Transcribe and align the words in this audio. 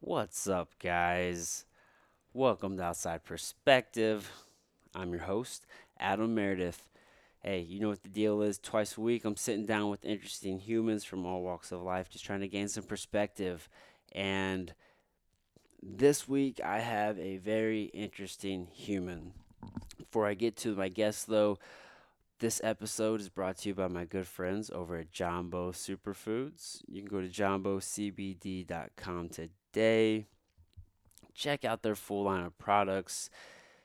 What's 0.00 0.46
up, 0.46 0.78
guys? 0.78 1.64
Welcome 2.32 2.76
to 2.76 2.84
Outside 2.84 3.24
Perspective. 3.24 4.30
I'm 4.94 5.10
your 5.10 5.22
host, 5.22 5.66
Adam 5.98 6.36
Meredith. 6.36 6.88
Hey, 7.42 7.62
you 7.62 7.80
know 7.80 7.88
what 7.88 8.04
the 8.04 8.08
deal 8.08 8.40
is? 8.42 8.60
Twice 8.60 8.96
a 8.96 9.00
week, 9.00 9.24
I'm 9.24 9.34
sitting 9.34 9.66
down 9.66 9.90
with 9.90 10.04
interesting 10.04 10.60
humans 10.60 11.02
from 11.02 11.26
all 11.26 11.42
walks 11.42 11.72
of 11.72 11.82
life, 11.82 12.10
just 12.10 12.24
trying 12.24 12.42
to 12.42 12.48
gain 12.48 12.68
some 12.68 12.84
perspective. 12.84 13.68
And 14.12 14.72
this 15.82 16.28
week, 16.28 16.60
I 16.64 16.78
have 16.78 17.18
a 17.18 17.38
very 17.38 17.86
interesting 17.86 18.68
human. 18.72 19.32
Before 19.98 20.28
I 20.28 20.34
get 20.34 20.56
to 20.58 20.76
my 20.76 20.90
guest, 20.90 21.26
though, 21.26 21.58
this 22.38 22.60
episode 22.62 23.20
is 23.20 23.28
brought 23.28 23.58
to 23.58 23.70
you 23.70 23.74
by 23.74 23.88
my 23.88 24.04
good 24.04 24.28
friends 24.28 24.70
over 24.70 24.96
at 24.96 25.10
Jambo 25.10 25.72
Superfoods. 25.72 26.82
You 26.86 27.02
can 27.02 27.10
go 27.10 27.20
to 27.20 27.28
jambocbd.com 27.28 29.28
today. 29.30 29.57
Check 29.74 31.64
out 31.64 31.82
their 31.82 31.94
full 31.94 32.24
line 32.24 32.44
of 32.44 32.58
products. 32.58 33.30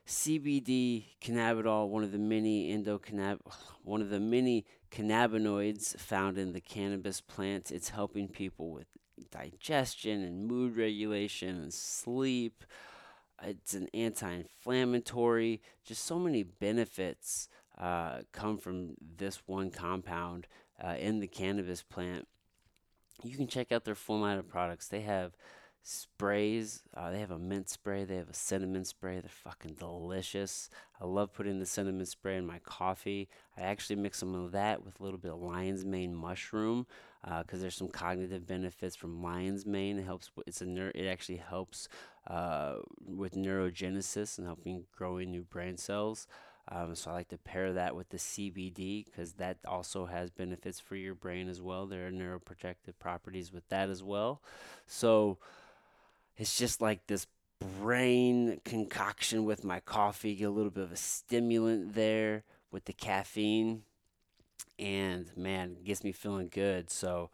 CBD 0.08 1.06
cannabidiol, 1.22 1.88
one 1.88 2.04
of 2.04 2.12
the 2.12 2.18
many 2.18 2.76
endocannab, 2.76 3.40
one 3.84 4.02
of 4.02 4.10
the 4.10 4.20
many 4.20 4.66
cannabinoids 4.92 5.98
found 6.00 6.38
in 6.38 6.54
the 6.54 6.62
cannabis 6.62 7.22
plant. 7.22 7.72
It's 7.72 7.90
helping 7.90 8.28
people 8.28 8.72
with 8.72 8.88
digestion 9.32 10.24
and 10.24 10.46
mood 10.46 10.76
regulation 10.76 11.62
and 11.62 11.74
sleep. 11.74 12.64
It's 13.42 13.74
an 13.74 13.88
anti-inflammatory. 13.94 15.62
Just 15.86 16.06
so 16.06 16.20
many 16.20 16.44
benefits 16.44 17.50
uh, 17.78 18.20
come 18.32 18.58
from 18.58 18.96
this 19.18 19.42
one 19.46 19.72
compound 19.72 20.48
uh, 20.84 20.96
in 21.00 21.20
the 21.20 21.28
cannabis 21.28 21.82
plant. 21.82 22.28
You 23.24 23.36
can 23.38 23.48
check 23.48 23.72
out 23.72 23.86
their 23.86 23.96
full 23.96 24.20
line 24.20 24.38
of 24.38 24.48
products. 24.48 24.88
They 24.88 25.02
have 25.02 25.34
sprays. 25.84 26.82
Uh, 26.96 27.12
they 27.12 27.20
have 27.20 27.32
a 27.32 27.38
mint 27.38 27.70
spray. 27.70 28.06
They 28.06 28.16
have 28.16 28.30
a 28.30 28.34
cinnamon 28.34 28.86
spray. 28.86 29.20
They're 29.20 29.30
fucking 29.30 29.76
delicious. 29.76 30.70
I 31.00 31.06
love 31.06 31.34
putting 31.34 31.60
the 31.60 31.66
cinnamon 31.66 32.06
spray 32.06 32.38
in 32.38 32.46
my 32.46 32.60
coffee. 32.60 33.28
I 33.58 33.62
actually 33.62 33.98
mix 33.98 34.18
some 34.18 34.34
of 34.34 34.54
that 34.54 34.84
with 34.84 35.00
a 35.00 35.04
little 35.04 35.20
bit 35.20 35.34
of 35.34 35.42
lion's 35.42 35.84
mane 35.84 36.16
mushroom 36.16 36.88
because 37.22 37.60
uh, 37.60 37.62
there's 37.64 37.76
some 37.76 37.90
cognitive 37.90 38.48
benefits 38.48 38.96
from 38.96 39.22
lion's 39.22 39.66
mane. 39.66 40.00
It 40.00 40.06
helps. 40.06 40.32
It's 40.48 40.62
a 40.62 40.66
ner- 40.66 40.92
It 40.96 41.06
actually 41.08 41.38
helps 41.38 41.90
uh, 42.28 42.76
with 43.06 43.36
neurogenesis 43.36 44.38
and 44.38 44.48
helping 44.48 44.86
growing 44.96 45.32
new 45.32 45.44
brain 45.44 45.78
cells. 45.78 46.28
Um, 46.70 46.96
so 46.96 47.12
I 47.12 47.16
like 47.16 47.28
to 47.30 47.38
pair 47.38 47.74
that 47.74 47.94
with 47.94 48.08
the 48.10 48.18
CBD 48.20 49.04
because 49.04 49.34
that 49.34 49.58
also 49.68 50.06
has 50.06 50.30
benefits 50.30 50.80
for 50.80 50.96
your 50.96 51.14
brain 51.14 51.50
as 51.50 51.62
well. 51.62 51.86
There 51.86 52.08
are 52.08 52.12
neuroprotective 52.12 52.98
properties 53.00 53.52
with 53.52 53.68
that 53.68 53.90
as 53.90 54.02
well. 54.02 54.42
So 54.88 55.40
it's 56.38 56.58
just 56.58 56.82
like 56.82 57.08
this 57.08 57.28
brain 57.80 58.60
concoction 58.66 59.46
with 59.46 59.64
my 59.64 59.80
coffee, 59.80 60.36
get 60.36 60.46
a 60.46 60.50
little 60.50 60.72
bit 60.72 60.84
of 60.84 60.92
a 60.92 60.98
stimulant 60.98 61.94
there 61.94 62.44
with 62.72 62.86
the 62.86 62.94
caffeine. 62.94 63.84
And 64.80 65.32
man, 65.38 65.78
gets 65.84 66.04
me 66.04 66.12
feeling 66.12 66.50
good. 66.52 66.90
So 66.90 67.30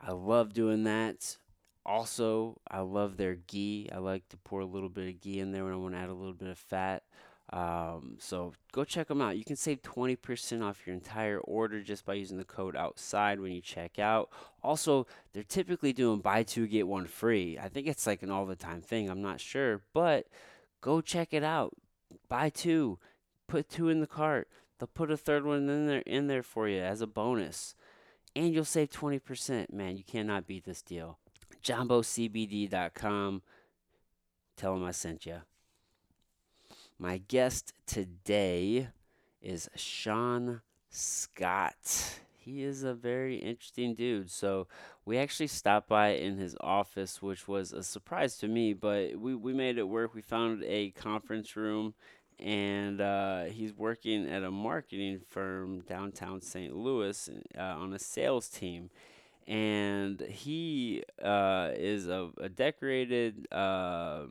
I 0.00 0.12
love 0.12 0.52
doing 0.52 0.84
that. 0.84 1.36
Also, 1.84 2.60
I 2.70 2.80
love 2.80 3.16
their 3.16 3.34
ghee. 3.34 3.88
I 3.92 3.98
like 3.98 4.28
to 4.30 4.36
pour 4.36 4.60
a 4.60 4.66
little 4.66 4.88
bit 4.88 5.08
of 5.08 5.20
ghee 5.20 5.40
in 5.40 5.52
there 5.52 5.64
when 5.64 5.72
I 5.72 5.76
want 5.76 5.94
to 5.94 6.00
add 6.00 6.08
a 6.08 6.14
little 6.14 6.34
bit 6.34 6.48
of 6.48 6.58
fat. 6.58 7.02
Um, 7.50 8.16
so 8.18 8.52
go 8.72 8.84
check 8.84 9.08
them 9.08 9.22
out. 9.22 9.38
You 9.38 9.44
can 9.44 9.56
save 9.56 9.80
20% 9.80 10.62
off 10.62 10.86
your 10.86 10.94
entire 10.94 11.38
order 11.38 11.82
just 11.82 12.04
by 12.04 12.14
using 12.14 12.36
the 12.36 12.44
code 12.44 12.76
outside 12.76 13.40
when 13.40 13.52
you 13.52 13.60
check 13.62 13.98
out. 13.98 14.28
Also, 14.62 15.06
they're 15.32 15.42
typically 15.42 15.92
doing 15.92 16.20
buy 16.20 16.42
two, 16.42 16.66
get 16.66 16.86
one 16.86 17.06
free. 17.06 17.58
I 17.58 17.68
think 17.68 17.86
it's 17.86 18.06
like 18.06 18.22
an 18.22 18.30
all 18.30 18.44
the 18.44 18.56
time 18.56 18.82
thing. 18.82 19.08
I'm 19.08 19.22
not 19.22 19.40
sure, 19.40 19.80
but 19.94 20.26
go 20.82 21.00
check 21.00 21.32
it 21.32 21.42
out. 21.42 21.74
Buy 22.28 22.50
two, 22.50 22.98
put 23.46 23.70
two 23.70 23.88
in 23.88 24.00
the 24.00 24.06
cart. 24.06 24.48
They'll 24.78 24.88
put 24.88 25.10
a 25.10 25.16
third 25.16 25.44
one 25.44 25.68
in 25.68 25.86
there 25.86 26.00
in 26.00 26.26
there 26.26 26.42
for 26.42 26.68
you 26.68 26.80
as 26.80 27.00
a 27.00 27.06
bonus. 27.06 27.74
And 28.36 28.52
you'll 28.52 28.64
save 28.64 28.90
20%. 28.90 29.72
Man, 29.72 29.96
you 29.96 30.04
cannot 30.04 30.46
beat 30.46 30.64
this 30.64 30.82
deal. 30.82 31.18
JamboCBD.com. 31.64 33.42
Tell 34.56 34.74
them 34.74 34.84
I 34.84 34.90
sent 34.90 35.26
you. 35.26 35.38
My 37.00 37.18
guest 37.28 37.74
today 37.86 38.88
is 39.40 39.70
Sean 39.76 40.62
Scott. 40.90 42.18
He 42.36 42.64
is 42.64 42.82
a 42.82 42.92
very 42.92 43.36
interesting 43.36 43.94
dude. 43.94 44.32
So 44.32 44.66
we 45.04 45.16
actually 45.16 45.46
stopped 45.46 45.88
by 45.88 46.08
in 46.14 46.38
his 46.38 46.56
office, 46.60 47.22
which 47.22 47.46
was 47.46 47.72
a 47.72 47.84
surprise 47.84 48.36
to 48.38 48.48
me, 48.48 48.72
but 48.72 49.14
we, 49.14 49.36
we 49.36 49.52
made 49.52 49.78
it 49.78 49.86
work. 49.86 50.12
We 50.12 50.22
found 50.22 50.64
a 50.64 50.90
conference 50.90 51.54
room, 51.54 51.94
and 52.40 53.00
uh, 53.00 53.44
he's 53.44 53.72
working 53.72 54.28
at 54.28 54.42
a 54.42 54.50
marketing 54.50 55.20
firm 55.28 55.82
downtown 55.82 56.40
St. 56.40 56.74
Louis 56.74 57.30
uh, 57.56 57.62
on 57.62 57.92
a 57.92 58.00
sales 58.00 58.48
team. 58.48 58.90
And 59.46 60.20
he 60.22 61.04
uh, 61.22 61.70
is 61.76 62.08
a, 62.08 62.30
a 62.38 62.48
decorated 62.48 63.46
uh, 63.52 64.22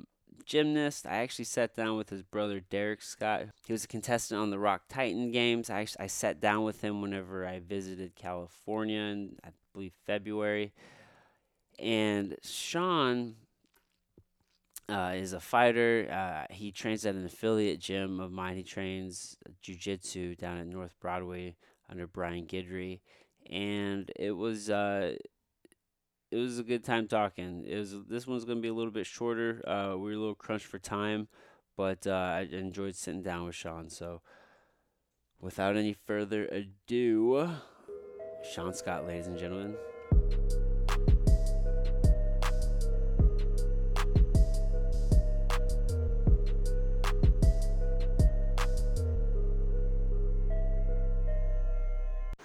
gymnast. 0.45 1.05
I 1.05 1.17
actually 1.17 1.45
sat 1.45 1.75
down 1.75 1.97
with 1.97 2.09
his 2.09 2.23
brother 2.23 2.59
Derek 2.59 3.01
Scott. 3.01 3.47
He 3.65 3.73
was 3.73 3.83
a 3.83 3.87
contestant 3.87 4.39
on 4.39 4.49
the 4.49 4.59
Rock 4.59 4.83
Titan 4.89 5.31
Games. 5.31 5.69
I, 5.69 5.87
I 5.99 6.07
sat 6.07 6.39
down 6.39 6.63
with 6.63 6.81
him 6.81 7.01
whenever 7.01 7.45
I 7.45 7.59
visited 7.59 8.15
California 8.15 8.99
in, 8.99 9.35
I 9.43 9.49
believe, 9.73 9.93
February. 10.05 10.73
And 11.79 12.35
Sean 12.43 13.35
uh, 14.89 15.13
is 15.15 15.33
a 15.33 15.39
fighter. 15.39 16.07
Uh, 16.11 16.53
he 16.53 16.71
trains 16.71 17.05
at 17.05 17.15
an 17.15 17.25
affiliate 17.25 17.79
gym 17.79 18.19
of 18.19 18.31
mine. 18.31 18.57
He 18.57 18.63
trains 18.63 19.37
jiu-jitsu 19.61 20.35
down 20.35 20.57
at 20.57 20.67
North 20.67 20.95
Broadway 20.99 21.55
under 21.89 22.07
Brian 22.07 22.45
Gidry. 22.45 23.01
And 23.49 24.11
it 24.15 24.31
was 24.31 24.69
uh, 24.69 25.15
it 26.31 26.37
was 26.37 26.59
a 26.59 26.63
good 26.63 26.83
time 26.83 27.07
talking. 27.07 27.63
It 27.65 27.77
was 27.77 27.95
this 28.07 28.27
one's 28.27 28.45
gonna 28.45 28.59
be 28.59 28.67
a 28.67 28.73
little 28.73 28.91
bit 28.91 29.05
shorter. 29.05 29.61
Uh, 29.67 29.95
we 29.97 30.11
were 30.11 30.11
a 30.11 30.17
little 30.17 30.35
crunched 30.35 30.65
for 30.65 30.79
time, 30.79 31.27
but 31.75 32.05
uh, 32.05 32.11
I 32.11 32.47
enjoyed 32.51 32.95
sitting 32.95 33.21
down 33.21 33.45
with 33.45 33.55
Sean. 33.55 33.89
So, 33.89 34.21
without 35.39 35.77
any 35.77 35.93
further 35.93 36.45
ado, 36.45 37.49
Sean 38.53 38.73
Scott, 38.73 39.05
ladies 39.05 39.27
and 39.27 39.37
gentlemen. 39.37 39.75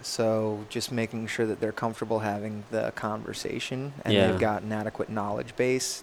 So 0.02 0.64
just 0.68 0.92
making 0.92 1.26
sure 1.28 1.46
that 1.46 1.60
they're 1.60 1.72
comfortable 1.72 2.20
having 2.20 2.64
the 2.70 2.92
conversation 2.94 3.92
and 4.04 4.12
Yeah. 4.14 4.28
they've 4.30 4.40
got 4.40 4.62
an 4.62 4.72
adequate 4.72 5.08
knowledge 5.08 5.54
base 5.56 6.02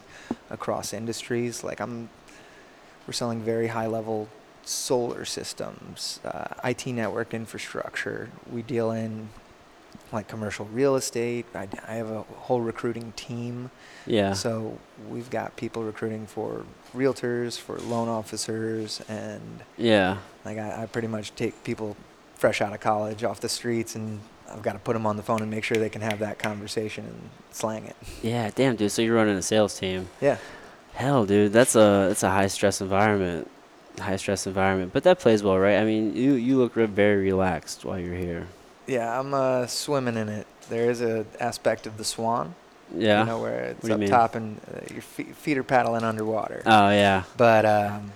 across 0.49 0.93
industries. 0.93 1.63
Like 1.63 1.79
I'm, 1.79 2.09
we're 3.07 3.13
selling 3.13 3.41
very 3.41 3.67
high 3.67 3.87
level 3.87 4.27
solar 4.63 5.25
systems, 5.25 6.19
uh, 6.25 6.55
IT 6.63 6.87
network 6.87 7.33
infrastructure. 7.33 8.29
We 8.51 8.61
deal 8.61 8.91
in 8.91 9.29
like 10.11 10.27
commercial 10.27 10.65
real 10.65 10.95
estate. 10.95 11.45
I, 11.53 11.67
I 11.87 11.93
have 11.95 12.09
a 12.09 12.21
whole 12.21 12.61
recruiting 12.61 13.13
team. 13.15 13.69
Yeah. 14.05 14.33
So 14.33 14.77
we've 15.09 15.29
got 15.29 15.55
people 15.55 15.83
recruiting 15.83 16.25
for 16.25 16.65
realtors, 16.95 17.57
for 17.59 17.77
loan 17.79 18.07
officers, 18.07 19.01
and 19.07 19.61
yeah. 19.77 20.17
like 20.45 20.57
I, 20.57 20.83
I 20.83 20.85
pretty 20.87 21.07
much 21.07 21.35
take 21.35 21.63
people 21.63 21.95
fresh 22.39 22.61
out 22.61 22.73
of 22.73 22.79
college 22.79 23.23
off 23.23 23.39
the 23.41 23.49
streets 23.49 23.95
and 23.95 24.19
I've 24.51 24.63
got 24.63 24.73
to 24.73 24.79
put 24.79 24.93
them 24.93 25.05
on 25.05 25.15
the 25.17 25.21
phone 25.23 25.41
and 25.41 25.51
make 25.51 25.63
sure 25.63 25.77
they 25.77 25.89
can 25.89 26.01
have 26.01 26.19
that 26.19 26.39
conversation 26.39 27.05
and 27.05 27.29
slang 27.51 27.85
it. 27.85 27.95
Yeah. 28.23 28.49
Damn, 28.55 28.75
dude. 28.77 28.91
So 28.91 29.01
you're 29.03 29.15
running 29.15 29.35
a 29.35 29.41
sales 29.43 29.77
team. 29.77 30.07
Yeah. 30.21 30.37
Hell, 30.93 31.25
dude. 31.25 31.53
That's 31.53 31.75
a 31.75 32.07
that's 32.09 32.23
a 32.23 32.29
high 32.29 32.47
stress 32.47 32.81
environment. 32.81 33.49
High 33.99 34.15
stress 34.15 34.47
environment, 34.47 34.93
but 34.93 35.03
that 35.03 35.19
plays 35.19 35.43
well, 35.43 35.57
right? 35.59 35.77
I 35.77 35.83
mean, 35.83 36.15
you 36.15 36.33
you 36.33 36.57
look 36.57 36.75
re- 36.77 36.85
very 36.85 37.17
relaxed 37.17 37.83
while 37.85 37.99
you're 37.99 38.15
here. 38.15 38.47
Yeah, 38.87 39.19
I'm 39.19 39.33
uh, 39.33 39.67
swimming 39.67 40.15
in 40.15 40.29
it. 40.29 40.47
There 40.69 40.89
is 40.89 41.01
a 41.01 41.25
aspect 41.39 41.85
of 41.85 41.97
the 41.97 42.05
swan, 42.05 42.55
Yeah. 42.95 43.19
you 43.21 43.25
know, 43.25 43.39
where 43.41 43.59
it's 43.65 43.83
What 43.87 44.01
up 44.01 44.09
top 44.09 44.35
and 44.35 44.59
uh, 44.73 44.79
your 44.93 45.01
feet, 45.01 45.35
feet 45.35 45.57
are 45.57 45.63
paddling 45.63 46.03
underwater. 46.03 46.63
oh 46.65 46.89
yeah. 46.91 47.23
but 47.37 47.65
um, 47.65 48.11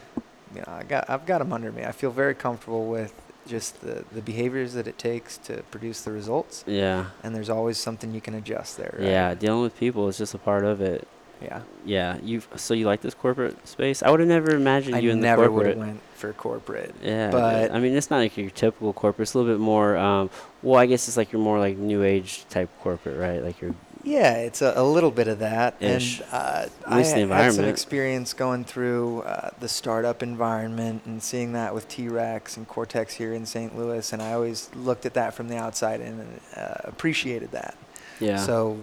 you 0.55 0.61
know, 0.61 0.71
I 0.71 0.83
got 0.83 1.09
I've 1.09 1.25
got 1.25 1.39
them 1.39 1.51
under 1.51 1.71
me. 1.71 1.83
I 1.83 1.91
feel 1.91 2.11
very 2.11 2.33
comfortable 2.35 2.87
with 2.87 3.13
just 3.47 3.81
the, 3.81 4.03
the 4.11 4.21
behaviors 4.21 4.73
that 4.73 4.87
it 4.87 4.97
takes 4.97 5.37
to 5.39 5.63
produce 5.71 6.01
the 6.01 6.11
results, 6.11 6.63
Yeah. 6.67 7.07
and 7.23 7.35
there's 7.35 7.49
always 7.49 7.77
something 7.77 8.13
you 8.13 8.21
can 8.21 8.33
adjust 8.35 8.77
there. 8.77 8.95
Right? 8.97 9.07
Yeah. 9.09 9.33
Dealing 9.35 9.61
with 9.61 9.77
people 9.77 10.07
is 10.07 10.17
just 10.17 10.33
a 10.33 10.37
part 10.37 10.63
of 10.65 10.81
it. 10.81 11.07
Yeah. 11.41 11.61
Yeah. 11.85 12.17
You. 12.23 12.41
So 12.55 12.73
you 12.73 12.85
like 12.85 13.01
this 13.01 13.13
corporate 13.13 13.67
space? 13.67 14.01
I 14.01 14.09
would 14.11 14.21
have 14.21 14.29
never 14.29 14.55
imagined 14.55 14.95
I 14.95 14.99
you 14.99 15.09
in 15.11 15.19
the 15.19 15.27
corporate. 15.27 15.39
I 15.39 15.43
never 15.47 15.51
would 15.57 15.67
have 15.67 15.77
went 15.77 16.01
for 16.15 16.31
corporate. 16.33 16.95
Yeah, 17.03 17.31
But- 17.31 17.71
I 17.73 17.79
mean, 17.79 17.95
it's 17.97 18.09
not 18.09 18.17
like 18.17 18.37
your 18.37 18.49
typical 18.49 18.93
corporate. 18.93 19.25
It's 19.27 19.33
a 19.33 19.39
little 19.39 19.53
bit 19.53 19.59
more. 19.59 19.97
Um, 19.97 20.29
well, 20.61 20.79
I 20.79 20.85
guess 20.85 21.07
it's 21.09 21.17
like 21.17 21.33
you're 21.33 21.41
more 21.41 21.59
like 21.59 21.75
new 21.75 22.03
age 22.03 22.45
type 22.49 22.69
corporate, 22.81 23.19
right? 23.19 23.43
Like 23.43 23.59
you're 23.59 23.75
Yeah, 24.03 24.33
it's 24.35 24.61
a, 24.61 24.73
a 24.75 24.83
little 24.83 25.11
bit 25.11 25.29
of 25.29 25.39
that, 25.39 25.81
Ish. 25.81 26.19
and 26.19 26.27
uh, 26.31 26.65
I 26.85 27.01
had 27.03 27.53
some 27.53 27.65
experience 27.65 28.33
going 28.33 28.65
through 28.65 29.21
uh, 29.21 29.51
the 29.59 29.69
startup 29.69 30.21
environment 30.21 31.03
and 31.05 31.23
seeing 31.23 31.53
that 31.53 31.73
with 31.73 31.87
T-Rex 31.87 32.57
and 32.57 32.67
Cortex 32.67 33.13
here 33.13 33.33
in 33.33 33.45
St. 33.45 33.77
Louis, 33.77 34.11
and 34.11 34.21
I 34.21 34.33
always 34.33 34.69
looked 34.75 35.05
at 35.05 35.13
that 35.13 35.33
from 35.33 35.47
the 35.47 35.55
outside 35.55 36.01
and 36.01 36.39
uh, 36.57 36.75
appreciated 36.83 37.51
that. 37.51 37.77
Yeah. 38.19 38.37
So 38.37 38.79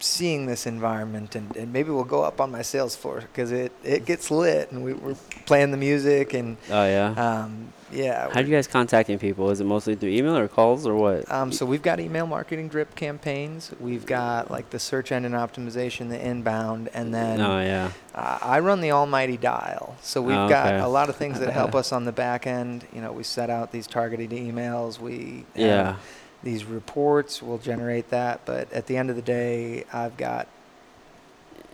seeing 0.00 0.46
this 0.46 0.66
environment, 0.66 1.34
and, 1.34 1.54
and 1.56 1.72
maybe 1.72 1.90
we'll 1.90 2.04
go 2.04 2.22
up 2.22 2.40
on 2.40 2.50
my 2.50 2.62
sales 2.62 2.94
floor 2.96 3.20
because 3.20 3.52
it, 3.52 3.72
it 3.84 4.04
gets 4.04 4.30
lit, 4.30 4.70
and 4.72 4.84
we, 4.84 4.92
we're 4.94 5.14
playing 5.46 5.70
the 5.70 5.76
music, 5.76 6.34
and 6.34 6.56
oh 6.70 6.84
yeah. 6.86 7.10
um, 7.16 7.72
yeah. 7.90 8.28
How 8.32 8.42
do 8.42 8.48
you 8.48 8.54
guys 8.54 8.66
contacting 8.66 9.18
people? 9.18 9.48
Is 9.50 9.60
it 9.60 9.64
mostly 9.64 9.94
through 9.94 10.10
email 10.10 10.36
or 10.36 10.46
calls 10.46 10.86
or 10.86 10.94
what? 10.94 11.30
Um, 11.32 11.50
so 11.50 11.64
we've 11.64 11.80
got 11.82 12.00
email 12.00 12.26
marketing 12.26 12.68
drip 12.68 12.94
campaigns. 12.94 13.72
We've 13.80 14.04
got 14.04 14.50
like 14.50 14.70
the 14.70 14.78
search 14.78 15.10
engine 15.10 15.32
optimization, 15.32 16.10
the 16.10 16.20
inbound, 16.22 16.90
and 16.92 17.14
then 17.14 17.40
oh 17.40 17.60
yeah. 17.60 17.90
uh, 18.14 18.38
I 18.42 18.60
run 18.60 18.80
the 18.82 18.92
almighty 18.92 19.36
dial. 19.38 19.96
So 20.02 20.20
we've 20.20 20.36
Oh, 20.36 20.48
got 20.48 20.66
okay. 20.74 20.78
a 20.84 20.88
lot 20.88 21.08
of 21.08 21.16
things 21.16 21.40
that 21.40 21.50
help 21.50 21.74
us 21.80 21.90
on 21.92 22.04
the 22.04 22.12
back 22.12 22.46
end. 22.46 22.86
You 22.94 23.00
know, 23.00 23.12
we 23.12 23.22
set 23.22 23.48
out 23.50 23.72
these 23.72 23.86
targeted 23.86 24.30
emails. 24.30 24.98
We 24.98 25.46
have 25.56 25.66
Yeah. 25.66 25.96
These 26.42 26.64
reports. 26.64 27.42
We'll 27.42 27.58
generate 27.58 28.10
that. 28.10 28.40
But 28.44 28.72
at 28.72 28.86
the 28.86 28.96
end 28.96 29.10
of 29.10 29.16
the 29.16 29.22
day, 29.22 29.84
I've 29.92 30.16
got 30.16 30.46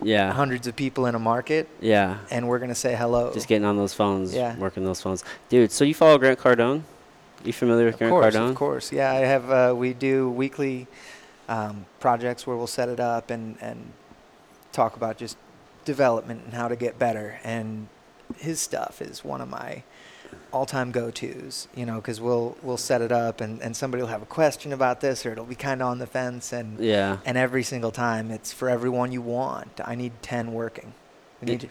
Yeah. 0.03 0.33
hundreds 0.33 0.67
of 0.67 0.75
people 0.77 1.07
in 1.07 1.15
a 1.15 1.19
market, 1.19 1.69
Yeah. 1.81 2.19
and 2.31 2.49
we're 2.49 2.59
gonna 2.59 2.75
say 2.75 2.95
hello. 2.95 3.33
Just 3.33 3.49
getting 3.49 3.65
on 3.65 3.77
those 3.77 3.95
phones, 3.95 4.35
Yeah. 4.35 4.57
working 4.59 4.85
those 4.85 5.01
phones. 5.01 5.23
Dude, 5.49 5.71
so 5.71 5.85
you 5.85 5.95
follow 5.95 6.19
Grant 6.19 6.39
Cardone? 6.39 6.83
You 7.45 7.53
familiar 7.53 7.87
with 7.87 7.95
Of 7.95 7.99
Grant 7.99 8.11
course, 8.13 8.35
Cardone? 8.35 8.49
of 8.51 8.55
course. 8.55 8.93
Yeah, 8.93 9.11
I 9.13 9.17
have. 9.17 9.51
Uh, 9.51 9.75
we 9.77 9.93
do 9.93 10.29
weekly 10.31 10.87
um, 11.47 11.85
projects 12.01 12.47
where 12.47 12.57
we'll 12.57 12.67
set 12.67 12.89
it 12.89 12.99
up 13.01 13.31
and 13.31 13.57
and 13.61 13.93
talk 14.73 14.97
about 14.97 15.19
just 15.19 15.37
development 15.85 16.41
and 16.45 16.55
how 16.55 16.69
to 16.69 16.75
get 16.77 16.99
better. 16.99 17.39
And 17.45 17.89
his 18.39 18.61
stuff 18.61 19.03
is 19.03 19.23
one 19.25 19.41
of 19.43 19.49
my 19.51 19.83
all-time 20.55 20.93
go-tos. 20.93 21.69
You 21.75 21.85
know, 21.87 21.97
because 21.97 22.21
we'll 22.21 22.57
we'll 22.63 22.77
set 22.77 23.03
it 23.03 23.13
up 23.13 23.41
and 23.41 23.61
and 23.63 23.77
somebody 23.77 24.03
will 24.03 24.11
have 24.11 24.23
a 24.23 24.27
question 24.27 24.73
about 24.73 25.01
this 25.01 25.27
or 25.27 25.33
it'll 25.33 25.45
be 25.45 25.55
kind 25.55 25.83
of 25.83 25.89
on 25.89 25.99
the 25.99 26.07
fence 26.07 26.53
and 26.53 26.79
Yeah. 26.79 27.19
and 27.25 27.37
every 27.37 27.63
single 27.63 27.91
time 27.91 28.31
it's 28.31 28.53
for 28.53 28.69
everyone 28.71 29.13
you 29.13 29.21
want. 29.23 29.81
I 29.85 29.95
need 29.95 30.13
ten 30.23 30.53
working. 30.53 30.95
We 31.43 31.47
need 31.51 31.61
to 31.61 31.69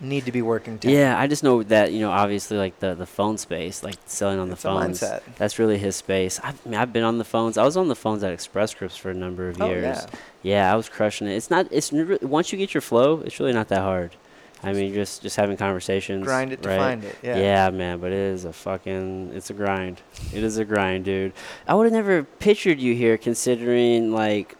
need 0.00 0.24
to 0.26 0.32
be 0.32 0.42
working 0.42 0.78
ten. 0.78 0.92
Yeah, 0.92 1.18
I 1.18 1.26
just 1.26 1.42
know 1.42 1.62
that, 1.64 1.92
you 1.92 2.00
know, 2.00 2.10
obviously 2.12 2.56
like 2.56 2.78
the, 2.78 2.94
the 2.94 3.06
phone 3.06 3.36
space, 3.36 3.82
like 3.82 3.96
selling 4.06 4.38
on 4.38 4.48
It's 4.52 4.62
the 4.62 4.68
phones. 4.68 5.00
That's 5.38 5.58
really 5.58 5.76
his 5.78 5.96
space. 5.96 6.38
I've, 6.44 6.60
I 6.64 6.68
mean, 6.70 6.78
I've 6.78 6.92
been 6.92 7.02
on 7.02 7.18
the 7.18 7.24
phones. 7.24 7.58
I 7.58 7.64
was 7.64 7.76
on 7.76 7.88
the 7.88 7.96
phones 7.96 8.22
at 8.22 8.32
Express 8.32 8.70
Scripts 8.70 8.96
for 8.96 9.10
a 9.10 9.14
number 9.14 9.48
of 9.48 9.60
Oh, 9.60 9.66
years. 9.66 9.82
yeah. 9.82 10.06
Yeah, 10.42 10.72
I 10.72 10.76
was 10.76 10.88
crushing 10.88 11.26
it. 11.26 11.32
It's 11.34 11.50
not. 11.50 11.66
It's 11.72 11.90
once 12.22 12.52
you 12.52 12.58
get 12.58 12.74
your 12.74 12.80
flow, 12.80 13.22
it's 13.24 13.40
really 13.40 13.52
not 13.52 13.66
that 13.68 13.80
hard. 13.80 14.14
I 14.62 14.72
mean, 14.72 14.92
just 14.92 15.22
just 15.22 15.36
having 15.36 15.56
conversations. 15.56 16.24
Grind 16.24 16.52
it 16.52 16.62
to 16.62 16.76
find 16.76 17.04
it. 17.04 17.16
Yeah. 17.22 17.70
man, 17.70 18.00
but 18.00 18.12
it 18.12 18.18
is 18.18 18.44
a 18.44 18.52
fucking. 18.52 19.32
It's 19.34 19.50
a 19.50 19.54
grind. 19.54 20.00
It 20.32 20.42
is 20.42 20.58
a 20.58 20.64
grind, 20.64 21.04
dude. 21.04 21.32
I 21.66 21.74
would 21.74 21.84
have 21.84 21.92
never 21.92 22.24
pictured 22.24 22.80
you 22.80 22.94
here, 22.94 23.16
considering 23.16 24.12
like, 24.12 24.56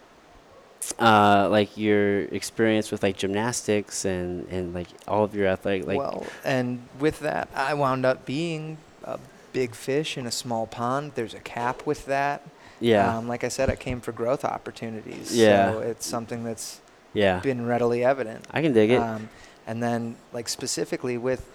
uh, 1.00 1.48
like 1.50 1.76
your 1.76 2.22
experience 2.26 2.92
with 2.92 3.02
like 3.02 3.16
gymnastics 3.16 4.04
and 4.04 4.46
and 4.48 4.72
like 4.72 4.88
all 5.08 5.24
of 5.24 5.34
your 5.34 5.48
athletic 5.48 5.86
like. 5.86 5.98
well, 5.98 6.24
and 6.44 6.80
with 7.00 7.18
that, 7.20 7.48
I 7.54 7.74
wound 7.74 8.06
up 8.06 8.24
being 8.24 8.78
a 9.02 9.18
big 9.52 9.74
fish 9.74 10.16
in 10.16 10.26
a 10.26 10.32
small 10.32 10.66
pond. 10.68 11.12
There's 11.16 11.34
a 11.34 11.40
cap 11.40 11.86
with 11.86 12.06
that. 12.06 12.42
yeah. 12.78 13.16
Um, 13.16 13.26
like 13.26 13.42
I 13.42 13.48
said, 13.48 13.68
I 13.68 13.74
came 13.74 14.00
for 14.00 14.12
growth 14.12 14.44
opportunities. 14.44 15.36
Yeah. 15.36 15.72
So 15.72 15.80
it's 15.80 16.06
something 16.06 16.44
that's 16.44 16.80
yeah. 17.12 17.40
been 17.40 17.66
readily 17.66 18.04
evident. 18.04 18.46
I 18.52 18.62
can 18.62 18.72
dig 18.72 18.90
it. 18.90 19.00
Um, 19.00 19.28
and 19.68 19.82
then, 19.82 20.16
like 20.32 20.48
specifically 20.48 21.18
with 21.18 21.46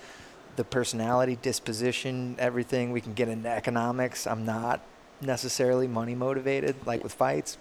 the 0.56 0.64
personality, 0.64 1.36
disposition, 1.42 2.36
everything, 2.38 2.92
we 2.92 3.02
can 3.02 3.14
get 3.16 3.28
into 3.28 3.50
economics. 3.50 4.28
I'm 4.28 4.46
not 4.46 4.82
necessarily 5.20 5.88
money 5.88 6.14
motivated. 6.14 6.76
Like 6.86 7.04
with 7.04 7.12
fights, 7.12 7.58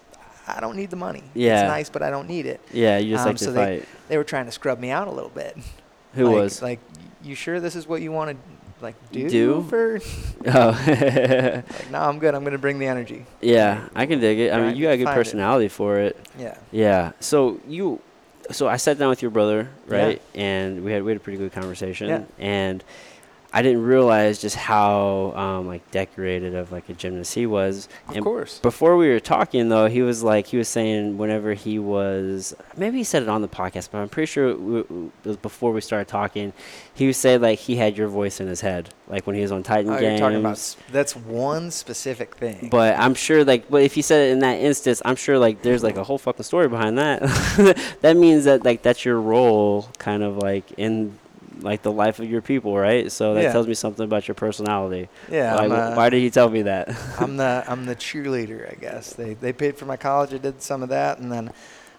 I 0.47 0.59
don't 0.59 0.77
need 0.77 0.91
the 0.91 0.95
money. 0.95 1.23
Yeah. 1.33 1.61
It's 1.61 1.67
nice, 1.69 1.89
but 1.89 2.03
I 2.03 2.11
don't 2.11 2.27
need 2.29 2.45
it. 2.45 2.61
yeah, 2.71 2.99
you 2.99 3.15
just 3.15 3.23
um, 3.23 3.29
like 3.29 3.37
to 3.37 3.43
so 3.45 3.51
they- 3.51 3.79
fight. 3.79 3.89
They 4.09 4.17
were 4.17 4.23
trying 4.23 4.45
to 4.45 4.51
scrub 4.51 4.79
me 4.79 4.91
out 4.91 5.07
a 5.07 5.11
little 5.11 5.31
bit. 5.31 5.57
Who 6.13 6.27
like, 6.27 6.35
was? 6.35 6.61
like? 6.61 6.79
You 7.23 7.33
sure 7.33 7.59
this 7.59 7.75
is 7.75 7.87
what 7.87 8.01
you 8.01 8.11
want 8.11 8.31
to 8.31 8.37
like 8.83 8.95
do? 9.11 9.29
Do? 9.29 9.63
for? 9.63 9.99
oh. 10.45 10.83
Like, 10.85 11.89
no, 11.91 11.99
I'm 11.99 12.19
good. 12.19 12.35
I'm 12.35 12.43
gonna 12.43 12.59
bring 12.59 12.77
the 12.77 12.85
energy. 12.85 13.25
yeah, 13.41 13.87
I 13.95 14.05
can 14.05 14.19
dig 14.19 14.37
it. 14.37 14.53
I 14.53 14.61
mean, 14.61 14.75
you 14.75 14.83
got 14.83 14.91
a 14.91 14.97
good 14.97 15.05
find 15.05 15.17
it. 15.17 15.19
personality 15.19 15.67
for 15.69 15.97
it. 15.97 16.15
Yeah. 16.37 16.57
Yeah. 16.71 17.13
So 17.21 17.59
you, 17.67 18.01
so 18.51 18.67
I 18.67 18.77
sat 18.77 18.97
down 18.97 19.09
with 19.09 19.21
your 19.21 19.31
brother, 19.31 19.69
right? 19.87 20.21
And 20.35 20.83
we 20.83 20.91
had 20.91 21.03
we 21.03 21.11
had 21.11 21.17
a 21.17 21.23
pretty 21.23 21.37
good 21.37 21.51
conversation. 21.51 22.07
Yeah. 22.07 22.23
And 22.37 22.83
I 23.55 23.61
didn't 23.61 23.83
realize 23.83 24.39
just 24.41 24.55
how 24.55 25.31
um, 25.35 25.67
like 25.67 25.89
decorated 25.91 26.55
of 26.55 26.71
like 26.71 26.89
a 26.89 26.93
gymnast 26.93 27.35
he 27.35 27.45
was. 27.45 27.87
Of 28.09 28.15
and 28.15 28.25
course. 28.25 28.57
Before 28.59 28.97
we 28.97 29.09
were 29.09 29.19
talking 29.19 29.69
though, 29.69 29.85
he 29.87 30.01
was 30.01 30.23
like 30.23 30.47
he 30.47 30.57
was 30.57 30.67
saying 30.67 31.17
whenever 31.19 31.53
he 31.53 31.77
was 31.77 32.55
maybe 32.75 32.97
he 32.97 33.03
said 33.03 33.21
it 33.23 33.29
on 33.29 33.41
the 33.43 33.47
podcast, 33.47 33.89
but 33.91 33.99
I'm 33.99 34.09
pretty 34.09 34.25
sure 34.25 34.49
it, 34.49 34.53
w- 34.53 34.83
w- 34.83 35.11
it 35.23 35.27
was 35.27 35.37
before 35.37 35.71
we 35.71 35.81
started 35.81 36.07
talking. 36.07 36.51
He 36.95 37.05
would 37.05 37.15
say 37.15 37.37
like 37.37 37.59
he 37.59 37.75
had 37.75 37.95
your 37.97 38.07
voice 38.07 38.39
in 38.39 38.47
his 38.47 38.61
head, 38.61 38.89
like 39.07 39.27
when 39.27 39.35
he 39.35 39.41
was 39.43 39.51
on 39.51 39.61
Titan 39.63 39.91
Oh, 39.91 39.99
games. 39.99 40.19
you're 40.19 40.29
talking 40.29 40.39
about 40.39 40.75
that's 40.91 41.15
one 41.15 41.69
specific 41.69 42.35
thing. 42.35 42.69
But 42.69 42.97
I'm 42.97 43.13
sure, 43.13 43.43
like, 43.45 43.69
but 43.69 43.83
if 43.83 43.93
he 43.93 44.01
said 44.01 44.29
it 44.29 44.31
in 44.31 44.39
that 44.39 44.59
instance, 44.59 45.01
I'm 45.05 45.15
sure, 45.15 45.37
like, 45.37 45.61
there's 45.61 45.83
like 45.83 45.97
a 45.97 46.03
whole 46.03 46.17
fucking 46.17 46.43
story 46.43 46.67
behind 46.67 46.97
that. 46.97 47.21
that 48.01 48.17
means 48.17 48.45
that, 48.45 48.63
like, 48.63 48.81
that's 48.81 49.05
your 49.05 49.19
role, 49.21 49.89
kind 49.99 50.23
of 50.23 50.37
like 50.37 50.71
in, 50.77 51.17
like, 51.63 51.81
the 51.81 51.91
life 51.91 52.19
of 52.19 52.29
your 52.29 52.41
people, 52.41 52.77
right? 52.77 53.11
So 53.11 53.33
that 53.35 53.43
Yeah. 53.43 53.51
tells 53.51 53.67
me 53.67 53.73
something 53.73 54.03
about 54.03 54.27
your 54.27 54.35
personality. 54.35 55.09
yeah, 55.31 55.55
Like, 55.55 55.63
I'm, 55.65 55.71
wh- 55.71 55.91
uh, 55.91 55.95
why 55.95 56.09
did 56.09 56.19
he 56.21 56.29
tell 56.29 56.49
me 56.49 56.63
that? 56.63 56.89
I'm 57.17 57.37
the 57.37 57.63
I'm 57.67 57.85
the 57.85 57.95
cheerleader, 57.95 58.71
I 58.71 58.75
guess. 58.75 59.13
They 59.13 59.33
they 59.35 59.53
paid 59.53 59.77
for 59.77 59.85
my 59.85 59.97
college. 59.97 60.33
I 60.33 60.37
did 60.37 60.61
some 60.61 60.83
of 60.83 60.89
that, 60.89 61.19
and 61.19 61.31
then 61.31 61.51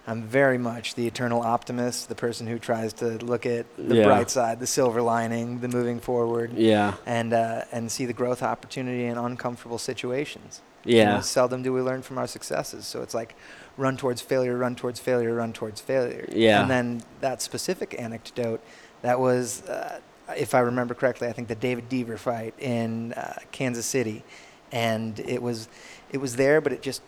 I'm 0.07 0.23
very 0.25 0.59
much 0.59 0.97
the 0.97 1.07
eternal 1.07 1.41
optimist, 1.41 2.09
the 2.11 2.15
person 2.15 2.47
who 2.47 2.59
tries 2.59 2.93
to 2.95 3.17
look 3.25 3.47
at 3.47 3.65
the 3.79 3.97
Yeah. 3.97 4.05
bright 4.05 4.29
side, 4.31 4.61
the 4.61 4.67
silver 4.67 5.01
lining, 5.01 5.61
the 5.61 5.69
moving 5.69 5.99
forward, 5.99 6.53
yeah, 6.53 6.95
and 7.07 7.33
uh, 7.33 7.63
and 7.73 7.91
see 7.91 8.05
the 8.05 8.13
growth 8.13 8.43
opportunity 8.43 9.05
in 9.07 9.17
uncomfortable 9.17 9.79
situations. 9.79 10.61
You 10.85 10.97
know, 10.97 11.01
yeah, 11.01 11.21
seldom 11.21 11.63
do 11.63 11.73
we 11.73 11.81
learn 11.81 12.03
from 12.03 12.19
our 12.19 12.27
successes. 12.27 12.87
So 12.87 13.01
it's 13.01 13.15
like 13.15 13.35
run 13.79 13.97
towards 13.97 14.21
failure, 14.21 14.55
run 14.59 14.75
towards 14.77 15.01
failure, 15.01 15.35
run 15.35 15.53
towards 15.55 15.81
failure. 15.81 16.27
Yeah. 16.31 16.61
And 16.61 16.71
then 16.71 17.03
that 17.21 17.41
specific 17.41 17.97
anecdote, 17.99 18.61
that 19.05 19.21
was, 19.21 19.63
uh, 19.69 20.01
if 20.35 20.55
I 20.55 20.61
remember 20.61 20.95
correctly, 20.95 21.29
I 21.29 21.33
think 21.33 21.49
the 21.49 21.55
David 21.55 21.91
Deaver 21.91 22.19
fight 22.19 22.55
in 22.59 23.13
uh, 23.13 23.41
Kansas 23.53 23.85
City, 23.85 24.25
and 24.73 25.21
it 25.21 25.43
was, 25.43 25.69
it 26.11 26.19
was 26.19 26.37
there, 26.37 26.63
but 26.63 26.73
it 26.73 26.81
just 26.81 27.03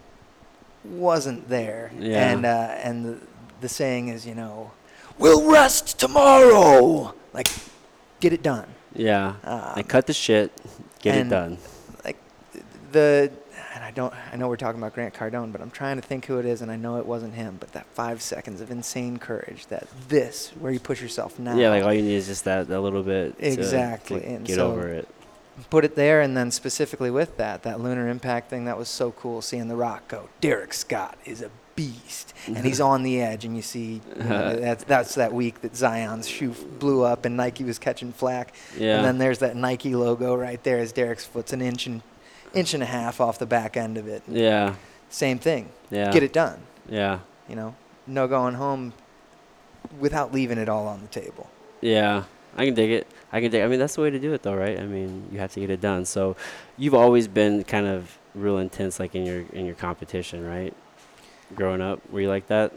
wasn't 0.85 1.49
there. 1.49 1.91
Yeah. 1.99 2.31
And 2.31 2.45
uh, 2.45 2.75
and 2.85 3.05
the, 3.07 3.19
the 3.63 3.69
saying 3.71 4.09
is, 4.09 4.27
you 4.27 4.35
know, 4.35 4.73
we'll 5.19 5.51
rest 5.51 5.99
tomorrow. 5.99 7.15
Like, 7.33 7.49
get 8.21 8.35
it 8.35 8.43
done. 8.43 8.69
yeah. 8.95 9.37
Um, 9.43 9.73
like, 9.77 9.89
cut 9.89 10.07
the 10.07 10.13
shit, 10.13 10.53
get 11.01 11.17
it 11.17 11.31
done. 11.31 11.57
like 12.05 12.19
the 12.93 13.33
and 13.77 13.85
I 13.85 13.91
don't 13.93 14.13
I 14.33 14.37
know 14.37 14.49
we're 14.49 14.57
talking 14.57 14.81
about 14.81 14.95
Grant 14.95 15.15
Cardone, 15.15 15.53
but 15.53 15.61
I'm 15.61 15.71
trying 15.71 15.97
to 15.97 16.03
think 16.03 16.25
who 16.27 16.39
it 16.39 16.47
is, 16.47 16.63
and 16.63 16.71
I 16.71 16.77
know 16.77 16.97
it 16.99 17.07
wasn't 17.07 17.35
him. 17.35 17.59
But 17.61 17.73
that 17.75 17.87
five 17.95 18.21
seconds 18.23 18.61
of 18.61 18.71
insane 18.71 19.19
courage, 19.19 19.67
that 19.69 19.87
this 20.09 20.51
where 20.59 20.73
you 20.73 20.81
push 20.81 21.01
yourself 21.03 21.39
now, 21.39 21.55
Yeah, 21.57 21.69
like, 21.71 21.85
all 21.85 21.93
you 21.93 22.03
need 22.03 22.15
is 22.17 22.27
just 22.27 22.45
that, 22.45 22.67
that 22.69 22.81
little 22.81 23.03
bit. 23.03 23.39
to- 23.39 23.47
Exactly, 23.53 24.21
To, 24.21 24.27
and 24.27 24.45
get 24.47 24.57
so- 24.57 24.73
over 24.73 24.89
it. 24.89 25.07
put 25.71 25.85
it 25.85 25.95
there, 25.95 26.21
and 26.23 26.37
then 26.37 26.51
specifically 26.51 27.11
with 27.11 27.37
that 27.37 27.63
that 27.65 27.81
lunar 27.81 28.09
impact 28.09 28.51
thing, 28.51 28.65
that 28.65 28.77
was 28.79 28.89
so 28.89 29.13
cool 29.13 29.41
seeing 29.43 29.69
the 29.69 29.77
Rock 29.77 30.09
go. 30.09 30.29
Derek 30.41 30.73
Scott 30.75 31.17
is 31.25 31.43
a 31.43 31.51
beast, 31.77 32.33
and 32.47 32.59
he's 32.65 32.81
on 32.81 33.03
the 33.03 33.21
edge, 33.21 33.45
and 33.45 33.55
you 33.55 33.61
see 33.63 34.01
you 34.17 34.23
know, 34.25 34.57
that's 34.61 34.85
that's 34.85 35.15
that 35.17 35.33
week 35.35 35.61
that 35.61 35.77
Zion's 35.77 36.27
shoe 36.27 36.53
f- 36.53 36.65
blew 36.79 37.03
up 37.03 37.27
and 37.27 37.37
Nike 37.37 37.65
was 37.65 37.79
catching 37.79 38.13
flack. 38.13 38.55
Yeah. 38.79 38.97
And 38.97 39.05
then 39.05 39.19
there's 39.19 39.41
that 39.41 39.57
Nike 39.57 39.95
logo 39.95 40.35
right 40.35 40.63
there 40.63 40.79
as 40.79 40.93
Derek's 40.93 41.27
foot's 41.27 41.53
an 41.53 41.61
inch 41.61 41.87
and 41.87 42.01
inch 42.55 42.75
and 42.75 42.83
a 42.83 42.87
half 42.87 43.21
off 43.21 43.39
the 43.39 43.47
back 43.47 43.77
end 43.77 43.97
of 43.99 44.07
it. 44.09 44.23
yeah. 44.29 44.75
Same 45.09 45.39
thing. 45.39 45.69
Yeah. 45.91 46.13
Get 46.13 46.23
it 46.25 46.33
done. 46.33 46.59
Yeah. 46.89 47.21
You 47.49 47.55
know, 47.55 47.77
no 48.07 48.27
going 48.27 48.55
home 48.55 48.93
without 50.01 50.33
leaving 50.33 50.59
it 50.59 50.69
all 50.69 50.87
on 50.89 51.01
the 51.01 51.07
table. 51.07 51.49
Yeah, 51.81 52.25
I 52.57 52.65
can 52.65 52.75
dig 52.75 52.91
it. 52.91 53.07
I 53.33 53.41
can 53.41 53.51
dig. 53.51 53.63
I 53.63 53.69
mean, 53.69 53.79
that's 53.79 53.95
the 53.95 54.01
way 54.03 54.11
to 54.11 54.19
do 54.19 54.33
it, 54.33 54.43
though, 54.43 54.55
right? 54.57 54.79
I 54.81 54.85
mean, 54.85 55.29
you 55.31 55.39
have 55.39 55.53
to 55.53 55.61
get 55.61 55.71
it 55.71 55.81
done. 55.81 56.05
So, 56.05 56.37
you've 56.77 56.95
always 56.95 57.29
been 57.29 57.63
kind 57.65 57.87
of 57.87 58.19
real 58.35 58.59
intense, 58.59 58.99
like 58.99 59.15
in 59.15 59.25
your 59.25 59.45
in 59.53 59.65
your 59.67 59.75
competition, 59.77 60.45
right? 60.45 60.75
Growing 61.55 61.81
up, 61.81 62.01
were 62.11 62.21
you 62.21 62.29
like 62.29 62.49
that? 62.49 62.73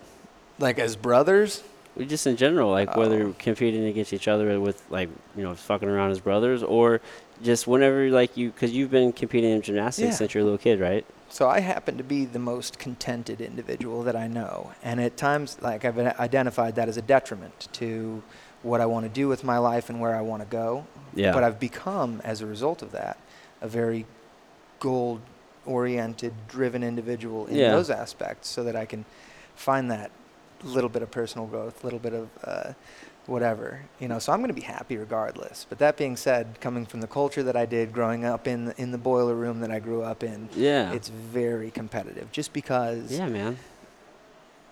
Like 0.59 0.77
as 0.77 0.95
brothers, 0.95 1.59
Or 1.59 1.63
Just 2.08 2.25
in 2.27 2.36
general, 2.38 2.72
like 2.72 2.96
whether 2.96 3.24
Oh. 3.27 3.36
competing 3.39 3.86
against 3.86 4.13
each 4.13 4.27
other 4.27 4.60
with 4.60 4.82
like 4.89 5.10
you 5.36 5.44
know 5.44 5.53
fucking 5.56 5.88
around 5.89 6.12
as 6.12 6.20
brothers, 6.20 6.63
or 6.63 7.01
just 7.44 7.68
whenever 7.68 8.10
like 8.10 8.36
you, 8.38 8.51
because 8.51 8.72
you've 8.72 8.91
been 8.91 9.12
competing 9.12 9.51
in 9.51 9.62
gymnastics 9.62 10.06
Yeah. 10.06 10.12
since 10.15 10.34
you're 10.34 10.41
a 10.41 10.46
little 10.46 10.58
kid, 10.58 10.79
right? 10.79 11.06
So 11.29 11.48
I 11.48 11.60
happen 11.60 11.98
to 11.98 12.03
be 12.03 12.25
the 12.25 12.39
most 12.39 12.79
contented 12.79 13.39
individual 13.39 14.01
that 14.03 14.15
I 14.15 14.27
know, 14.27 14.72
and 14.84 15.00
at 15.00 15.15
times, 15.18 15.58
like 15.62 15.86
I've 15.86 15.98
identified 16.20 16.75
that 16.75 16.88
as 16.89 16.98
a 16.98 17.01
detriment 17.03 17.68
to 17.74 18.24
what 18.63 18.82
I 18.82 18.86
want 18.86 19.06
to 19.06 19.10
do 19.10 19.27
with 19.27 19.44
my 19.44 19.58
life 19.58 19.89
and 19.89 20.01
where 20.01 20.15
I 20.15 20.22
want 20.22 20.41
to 20.41 20.48
go. 20.50 20.86
Yeah. 21.13 21.32
But 21.34 21.44
I've 21.44 21.60
become, 21.60 22.22
as 22.25 22.41
a 22.41 22.46
result 22.46 22.82
of 22.82 22.91
that, 22.91 23.18
a 23.62 23.68
very 23.70 24.06
goal-oriented, 25.65 26.34
driven 26.48 26.84
individual 26.84 27.46
in 27.48 27.56
Yeah. 27.58 27.72
those 27.72 27.89
aspects, 27.89 28.50
so 28.50 28.63
that 28.63 28.75
I 28.75 28.86
can 28.86 29.06
find 29.56 29.89
that 29.91 30.12
little 30.63 30.89
bit 30.89 31.01
of 31.01 31.11
personal 31.11 31.47
growth, 31.47 31.83
a 31.83 31.87
little 31.87 31.99
bit 31.99 32.13
of 32.13 32.29
uh, 32.43 32.73
whatever, 33.25 33.81
you 33.99 34.07
know. 34.07 34.19
So 34.19 34.31
I'm 34.33 34.39
going 34.39 34.49
to 34.49 34.53
be 34.53 34.61
happy 34.61 34.97
regardless. 34.97 35.65
But 35.69 35.79
that 35.79 35.97
being 35.97 36.17
said, 36.17 36.59
coming 36.61 36.85
from 36.85 37.01
the 37.01 37.07
culture 37.07 37.43
that 37.43 37.55
I 37.55 37.65
did, 37.65 37.93
growing 37.93 38.25
up 38.25 38.47
in 38.47 38.65
the, 38.65 38.81
in 38.81 38.91
the 38.91 38.97
boiler 38.97 39.35
room 39.35 39.59
that 39.61 39.71
I 39.71 39.79
grew 39.79 40.01
up 40.01 40.23
in, 40.23 40.49
Yeah. 40.55 40.91
it's 40.91 41.09
very 41.09 41.71
competitive. 41.71 42.31
Just 42.31 42.53
because, 42.53 43.11
yeah, 43.11 43.27
man. 43.27 43.57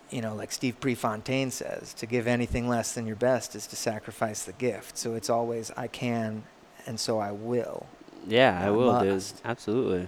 you 0.10 0.22
know, 0.22 0.34
like 0.36 0.52
Steve 0.52 0.80
Prefontaine 0.80 1.52
says, 1.52 1.94
to 1.96 2.06
give 2.06 2.28
anything 2.28 2.68
less 2.68 2.94
than 2.94 3.06
your 3.06 3.16
best 3.18 3.56
is 3.56 3.68
to 3.68 3.76
sacrifice 3.76 4.44
the 4.44 4.54
gift. 4.54 4.98
So 4.98 5.14
it's 5.16 5.30
always 5.30 5.72
I 5.78 5.88
can, 5.88 6.44
and 6.86 7.00
so 7.00 7.20
I 7.20 7.32
will. 7.32 7.86
Yeah, 8.28 8.60
I 8.62 8.68
I 8.68 8.70
will, 8.72 9.00
dude. 9.02 9.24
Absolutely. 9.46 10.08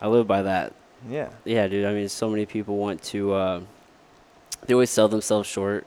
I 0.00 0.08
live 0.08 0.26
by 0.26 0.42
that. 0.42 0.72
Yeah. 1.08 1.28
Yeah, 1.44 1.68
dude. 1.68 1.84
I 1.86 1.92
mean, 1.94 2.08
so 2.08 2.28
many 2.28 2.44
people 2.46 2.76
want 2.76 3.02
to. 3.04 3.32
Uh, 3.32 3.60
they 4.66 4.74
always 4.74 4.90
sell 4.90 5.08
themselves 5.08 5.48
short. 5.48 5.86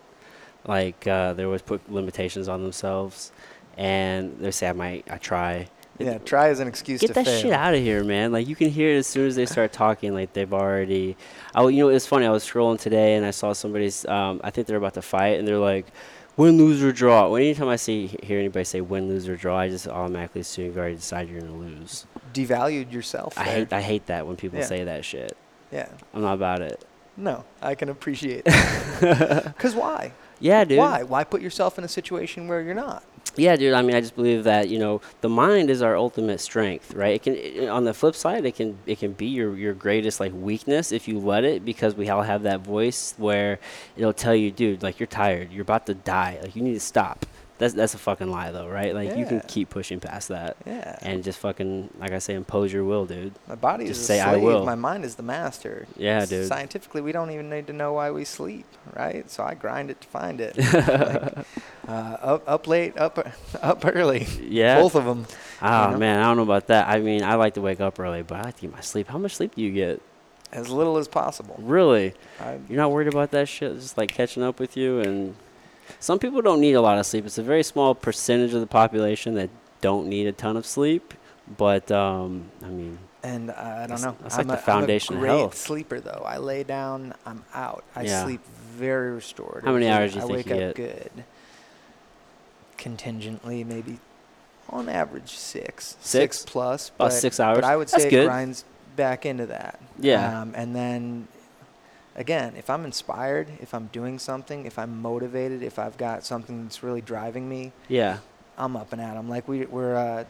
Like 0.65 1.07
uh, 1.07 1.33
they 1.33 1.43
always 1.45 1.61
put 1.61 1.91
limitations 1.91 2.47
on 2.49 2.61
themselves, 2.63 3.31
and 3.77 4.37
they 4.39 4.51
say, 4.51 4.67
"I 4.69 4.73
might, 4.73 5.05
I 5.09 5.17
try." 5.17 5.67
Yeah. 5.99 6.19
Try 6.19 6.49
as 6.49 6.59
an 6.59 6.67
excuse 6.67 7.01
Get 7.01 7.15
that 7.15 7.25
fail. 7.25 7.41
shit 7.41 7.51
out 7.53 7.73
of 7.73 7.79
here, 7.81 8.03
man. 8.03 8.31
Like 8.31 8.47
you 8.47 8.55
can 8.55 8.69
hear 8.69 8.93
it 8.93 8.97
as 8.99 9.07
soon 9.07 9.25
as 9.27 9.35
they 9.35 9.47
start 9.47 9.73
talking. 9.73 10.13
Like 10.13 10.33
they've 10.33 10.53
already. 10.53 11.17
I, 11.55 11.63
you 11.67 11.83
know, 11.83 11.89
it's 11.89 12.05
funny. 12.05 12.25
I 12.25 12.29
was 12.29 12.43
scrolling 12.43 12.79
today 12.79 13.15
and 13.15 13.25
I 13.25 13.31
saw 13.31 13.53
somebody's. 13.53 14.05
Um, 14.05 14.39
I 14.43 14.51
think 14.51 14.67
they're 14.67 14.77
about 14.77 14.93
to 14.95 15.01
fight, 15.01 15.39
and 15.39 15.47
they're 15.47 15.57
like, 15.57 15.87
"Win, 16.35 16.57
lose, 16.57 16.83
or 16.83 16.91
draw." 16.91 17.29
When 17.29 17.41
anytime 17.41 17.67
I 17.69 17.77
see 17.77 18.07
hear 18.21 18.37
anybody 18.39 18.65
say 18.65 18.81
"win, 18.81 19.07
lose, 19.07 19.27
or 19.27 19.35
draw," 19.37 19.57
I 19.57 19.69
just 19.69 19.87
automatically 19.87 20.41
assume 20.41 20.65
you've 20.65 20.77
already 20.77 20.95
decided 20.97 21.31
you're 21.31 21.41
gonna 21.41 21.55
lose. 21.57 22.05
Devalued 22.33 22.91
yourself. 22.91 23.35
I 23.37 23.45
there. 23.45 23.53
hate. 23.55 23.73
I 23.73 23.81
hate 23.81 24.05
that 24.07 24.27
when 24.27 24.35
people 24.35 24.59
Yeah. 24.59 24.65
say 24.65 24.83
that 24.83 25.03
shit. 25.05 25.35
Yeah. 25.71 25.87
I'm 26.13 26.21
not 26.21 26.33
about 26.35 26.61
it. 26.61 26.83
No, 27.17 27.43
I 27.61 27.75
can 27.75 27.89
appreciate 27.89 28.45
that. 28.99 29.43
Because 29.45 29.75
why? 29.75 30.13
Yeah, 30.39 30.63
dude. 30.63 30.77
Why? 30.77 31.03
Why 31.03 31.23
put 31.23 31.41
yourself 31.41 31.77
in 31.79 31.83
a 31.83 31.87
situation 31.87 32.47
where 32.47 32.61
you're 32.61 32.75
not? 32.75 33.03
Yeah, 33.35 33.55
dude. 33.55 33.73
I 33.73 33.81
mean, 33.81 33.95
I 33.95 34.01
just 34.01 34.15
believe 34.15 34.43
that 34.45 34.69
you 34.69 34.79
know 34.79 35.01
the 35.21 35.29
mind 35.29 35.69
is 35.69 35.81
our 35.81 35.95
ultimate 35.95 36.39
strength, 36.39 36.93
right? 36.93 37.15
It 37.15 37.23
can. 37.23 37.35
It, 37.35 37.69
on 37.69 37.83
the 37.83 37.93
flip 37.93 38.15
side, 38.15 38.45
it 38.45 38.55
can 38.55 38.77
it 38.85 38.99
can 38.99 39.13
be 39.13 39.27
your 39.27 39.55
your 39.55 39.73
greatest 39.73 40.19
like 40.19 40.31
weakness 40.33 40.91
if 40.91 41.07
you 41.07 41.19
let 41.19 41.43
it, 41.43 41.65
because 41.65 41.95
we 41.95 42.09
all 42.09 42.23
have 42.23 42.43
that 42.43 42.61
voice 42.61 43.13
where 43.17 43.59
it'll 43.95 44.13
tell 44.13 44.35
you, 44.35 44.51
dude, 44.51 44.83
like 44.83 44.99
you're 44.99 45.07
tired, 45.07 45.51
you're 45.51 45.63
about 45.63 45.85
to 45.87 45.93
die, 45.93 46.39
like 46.41 46.55
you 46.55 46.61
need 46.61 46.75
to 46.75 46.79
stop. 46.79 47.25
That's 47.59 47.73
that's 47.73 47.93
a 47.95 47.97
fucking 47.97 48.29
lie, 48.29 48.51
though, 48.51 48.67
right? 48.67 48.93
Like 48.93 49.17
you 49.17 49.25
can 49.25 49.41
keep 49.41 49.69
pushing 49.69 49.99
past 49.99 50.27
that 50.29 50.57
Yeah. 50.65 50.97
and 51.01 51.23
just 51.23 51.39
fucking 51.39 51.89
like 51.99 52.11
I 52.11 52.19
say, 52.19 52.35
impose 52.35 52.71
your 52.71 52.83
will, 52.83 53.05
dude. 53.05 53.33
My 53.47 53.55
body 53.55 53.87
Just 53.87 54.01
is 54.01 54.05
say, 54.07 54.19
a 54.19 54.25
"I 54.25 54.35
will." 54.37 54.63
My 54.65 54.75
mind 54.75 55.05
is 55.05 55.15
the 55.15 55.23
master. 55.23 55.87
Yeah, 55.97 56.25
dude. 56.25 56.47
Scientifically, 56.47 57.01
we 57.01 57.11
don't 57.11 57.31
even 57.31 57.49
need 57.49 57.65
to 57.67 57.73
know 57.73 57.93
why 57.93 58.11
we 58.11 58.25
sleep, 58.25 58.65
right? 58.95 59.29
So 59.29 59.43
I 59.43 59.55
grind 59.55 59.89
it 59.89 60.01
to 60.01 60.07
find 60.07 60.39
it. 60.41 60.55
Like, 61.87 61.93
uh, 61.93 62.17
up, 62.21 62.43
up 62.49 62.67
late, 62.67 62.97
up, 62.97 63.17
up 63.61 63.85
early. 63.85 64.27
Yeah. 64.41 64.81
Both 64.81 64.95
of 64.95 65.05
them. 65.05 65.25
Oh 65.61 65.91
know? 65.91 65.97
man, 65.97 66.19
I 66.19 66.23
don't 66.23 66.35
know 66.37 66.43
about 66.43 66.67
that. 66.67 66.87
I 66.87 66.99
mean, 66.99 67.23
I 67.23 67.35
like 67.35 67.53
to 67.53 67.61
wake 67.61 67.79
up 67.79 67.97
early, 67.99 68.23
but 68.23 68.39
I 68.39 68.41
like 68.43 68.55
to 68.57 68.61
get 68.63 68.73
my 68.73 68.81
sleep. 68.81 69.07
How 69.07 69.17
much 69.17 69.35
sleep 69.35 69.55
do 69.55 69.61
you 69.61 69.71
get? 69.71 70.01
As 70.51 70.69
little 70.69 70.97
as 70.97 71.07
possible. 71.07 71.55
Really? 71.59 72.13
I, 72.41 72.57
You're 72.69 72.77
not 72.77 72.91
worried 72.91 73.07
about 73.07 73.31
that 73.31 73.47
shit? 73.47 73.73
Just 73.75 73.97
like 73.97 74.09
catching 74.13 74.43
up 74.43 74.59
with 74.59 74.75
you 74.77 74.99
and 74.99 75.35
some 75.99 76.19
people 76.19 76.41
don't 76.41 76.59
need 76.61 76.73
a 76.73 76.81
lot 76.81 76.97
of 76.97 77.05
sleep. 77.05 77.25
It's 77.25 77.37
a 77.37 77.43
very 77.43 77.63
small 77.63 77.95
percentage 77.95 78.53
of 78.53 78.61
the 78.61 78.67
population 78.67 79.35
that 79.35 79.49
don't 79.81 80.07
need 80.07 80.27
a 80.27 80.31
ton 80.31 80.57
of 80.57 80.65
sleep. 80.65 81.13
But 81.57 81.91
um, 81.91 82.51
I 82.63 82.67
mean, 82.67 82.97
and 83.23 83.49
uh, 83.51 83.53
I 83.53 83.87
don't 83.87 84.01
know. 84.01 84.15
that's 84.21 84.37
I'm 84.37 84.47
like 84.47 84.57
a, 84.57 84.59
the 84.59 84.65
foundation 84.65 85.15
I'm 85.15 85.19
a 85.23 85.25
great 85.27 85.37
health. 85.37 85.57
sleeper, 85.57 85.99
though. 85.99 86.23
I 86.25 86.37
lay 86.37 86.63
down, 86.63 87.13
I'm 87.25 87.43
out. 87.53 87.83
I 87.95 88.03
Yeah. 88.03 88.23
sleep 88.23 88.41
very 88.45 89.11
restored. 89.11 89.63
How 89.65 89.73
many 89.73 89.87
hours 89.87 90.13
do 90.13 90.19
you 90.19 90.25
I 90.25 90.27
think 90.27 90.37
wake 90.37 90.47
you 90.47 90.63
up 90.63 90.75
get? 90.75 91.15
good. 91.15 91.23
Contingently, 92.77 93.63
maybe 93.63 93.99
on 94.69 94.87
average 94.89 95.31
six. 95.31 95.97
Six? 95.99 96.43
plus. 96.45 96.89
About 96.89 97.05
but, 97.05 97.09
six 97.11 97.39
hours? 97.39 97.57
But 97.57 97.63
I 97.63 97.75
would 97.75 97.89
say 97.89 98.09
it 98.09 98.25
grinds 98.25 98.65
back 98.95 99.25
into 99.25 99.47
that. 99.47 99.79
Yeah. 99.99 100.41
Um, 100.41 100.53
and 100.55 100.75
then 100.75 101.27
again, 102.17 102.55
if 102.57 102.69
I'm 102.69 102.83
inspired, 102.85 103.47
if 103.61 103.73
I'm 103.73 103.87
doing 103.87 104.19
something, 104.19 104.65
if 104.65 104.77
I'm 104.77 105.01
motivated, 105.01 105.63
if 105.63 105.79
I've 105.79 105.97
got 105.97 106.25
something 106.25 106.63
that's 106.63 106.83
really 106.83 107.01
driving 107.01 107.47
me, 107.47 107.71
yeah, 107.87 108.17
I'm 108.57 108.75
up 108.75 108.91
and 108.91 109.01
at 109.01 109.15
'em. 109.15 109.29
Like 109.29 109.47
we, 109.47 109.65
we're 109.65 109.95
uh, 109.95 110.23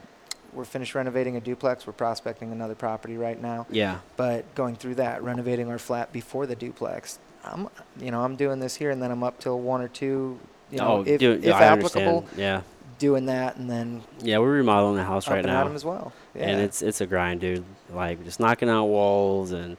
we're 0.53 0.65
finished 0.65 0.95
renovating 0.95 1.35
a 1.35 1.41
duplex. 1.41 1.85
We're 1.87 1.93
prospecting 1.93 2.51
another 2.51 2.75
property 2.75 3.17
right 3.17 3.41
now. 3.41 3.65
yeah, 3.69 3.99
But 4.15 4.53
going 4.55 4.75
through 4.75 4.95
that, 4.95 5.23
renovating 5.23 5.69
our 5.69 5.77
flat 5.79 6.11
before 6.13 6.45
the 6.45 6.55
duplex, 6.55 7.19
I'm 7.43 7.69
you 7.99 8.11
know 8.11 8.21
I'm 8.21 8.35
doing 8.35 8.59
this 8.59 8.75
here, 8.75 8.91
and 8.91 9.01
then 9.01 9.11
I'm 9.11 9.23
up 9.23 9.39
till 9.39 9.59
one 9.59 9.81
or 9.81 9.87
two. 9.87 10.39
You 10.71 10.79
know, 10.79 10.87
oh, 10.97 11.03
if, 11.07 11.19
dude, 11.19 11.45
if 11.45 11.53
I 11.55 11.63
applicable, 11.65 12.17
understand. 12.19 12.39
Yeah, 12.39 12.61
doing 12.99 13.27
that, 13.27 13.55
and 13.55 13.69
then 13.69 14.01
yeah, 14.19 14.39
we're 14.39 14.51
remodeling 14.51 14.97
the 14.97 15.03
house 15.05 15.27
up 15.27 15.31
right 15.33 15.39
and 15.39 15.47
now. 15.47 15.61
at 15.61 15.67
'em 15.67 15.75
as 15.75 15.85
well. 15.85 16.11
Yeah. 16.35 16.49
and 16.49 16.61
it's 16.61 16.81
it's 16.81 16.99
a 16.99 17.05
grind, 17.05 17.39
dude. 17.41 17.63
Like 17.93 18.21
just 18.25 18.39
knocking 18.41 18.67
out 18.69 18.85
walls, 18.87 19.51
and 19.53 19.77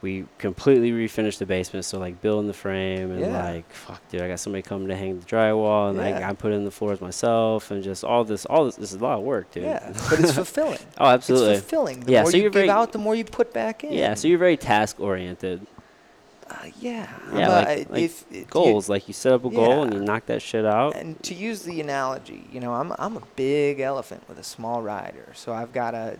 we 0.00 0.26
completely 0.38 0.92
refinished 0.92 1.38
the 1.38 1.46
basement. 1.46 1.84
So 1.84 1.98
like 1.98 2.20
building 2.20 2.46
the 2.46 2.52
frame, 2.54 3.10
and 3.10 3.20
Yeah. 3.20 3.42
like 3.52 3.70
fuck, 3.72 4.00
dude, 4.10 4.20
I 4.22 4.28
got 4.28 4.38
somebody 4.40 4.62
coming 4.62 4.88
to 4.88 4.96
hang 4.96 5.18
the 5.18 5.26
drywall, 5.26 5.88
and 5.90 5.98
like 5.98 6.16
Yeah. 6.20 6.28
I 6.30 6.32
put 6.34 6.52
in 6.52 6.64
the 6.64 6.70
floors 6.70 7.00
myself, 7.00 7.70
and 7.70 7.82
just 7.82 8.04
all 8.04 8.24
this, 8.24 8.46
all 8.46 8.64
this, 8.64 8.76
this 8.76 8.92
is 8.92 9.00
a 9.00 9.04
lot 9.04 9.18
of 9.18 9.24
work, 9.24 9.50
dude. 9.50 9.64
yeah, 9.64 9.92
but 10.10 10.20
it's 10.20 10.32
fulfilling. 10.32 10.78
oh, 10.98 11.06
absolutely. 11.06 11.52
It's 11.54 11.60
fulfilling. 11.62 12.00
The 12.00 12.12
Yeah, 12.12 12.22
more 12.22 12.30
so 12.30 12.36
you 12.36 12.42
you're 12.44 12.50
give 12.50 12.60
very- 12.60 12.70
out, 12.70 12.92
the 12.92 12.98
more 12.98 13.14
you 13.14 13.24
put 13.24 13.52
back 13.52 13.82
in. 13.84 13.92
yeah, 13.92 14.14
so 14.14 14.28
you're 14.28 14.38
very 14.38 14.56
task 14.56 15.00
oriented. 15.00 15.66
Uh, 16.50 16.54
yeah. 16.80 17.06
Yeah, 17.34 17.38
I'm 17.46 17.50
a- 17.50 17.54
like- 17.68 17.90
like 17.90 18.02
if, 18.04 18.24
if 18.30 18.36
you- 18.38 18.44
Goals, 18.46 18.88
like 18.88 19.06
you 19.06 19.12
set 19.12 19.32
up 19.34 19.44
a 19.44 19.50
goal 19.50 19.82
and 19.82 19.92
you 19.92 20.00
knock 20.00 20.24
that 20.26 20.40
shit 20.40 20.64
out. 20.64 20.96
And 20.96 21.22
to 21.24 21.34
use 21.34 21.62
the 21.64 21.78
analogy, 21.80 22.44
you 22.50 22.58
know, 22.60 22.72
I'm 22.72 22.92
I'm 22.98 23.16
a 23.18 23.22
big 23.36 23.80
elephant 23.80 24.22
with 24.28 24.38
a 24.38 24.42
small 24.44 24.80
rider, 24.80 25.32
so 25.34 25.52
I've 25.52 25.74
got 25.74 25.90
to, 25.90 26.16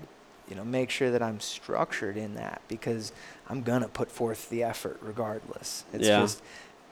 you 0.50 0.54
know, 0.54 0.66
make 0.66 0.90
sure 0.90 1.10
that 1.10 1.22
I'm 1.22 1.40
structured 1.40 2.18
in 2.18 2.34
that 2.34 2.60
because 2.68 3.12
I'm 3.50 3.62
gonna 3.62 3.88
put 3.88 4.10
forth 4.10 4.48
the 4.50 4.62
effort 4.62 4.98
regardless. 5.02 5.84
It's 5.92 6.06
Yeah. 6.08 6.20
just 6.20 6.42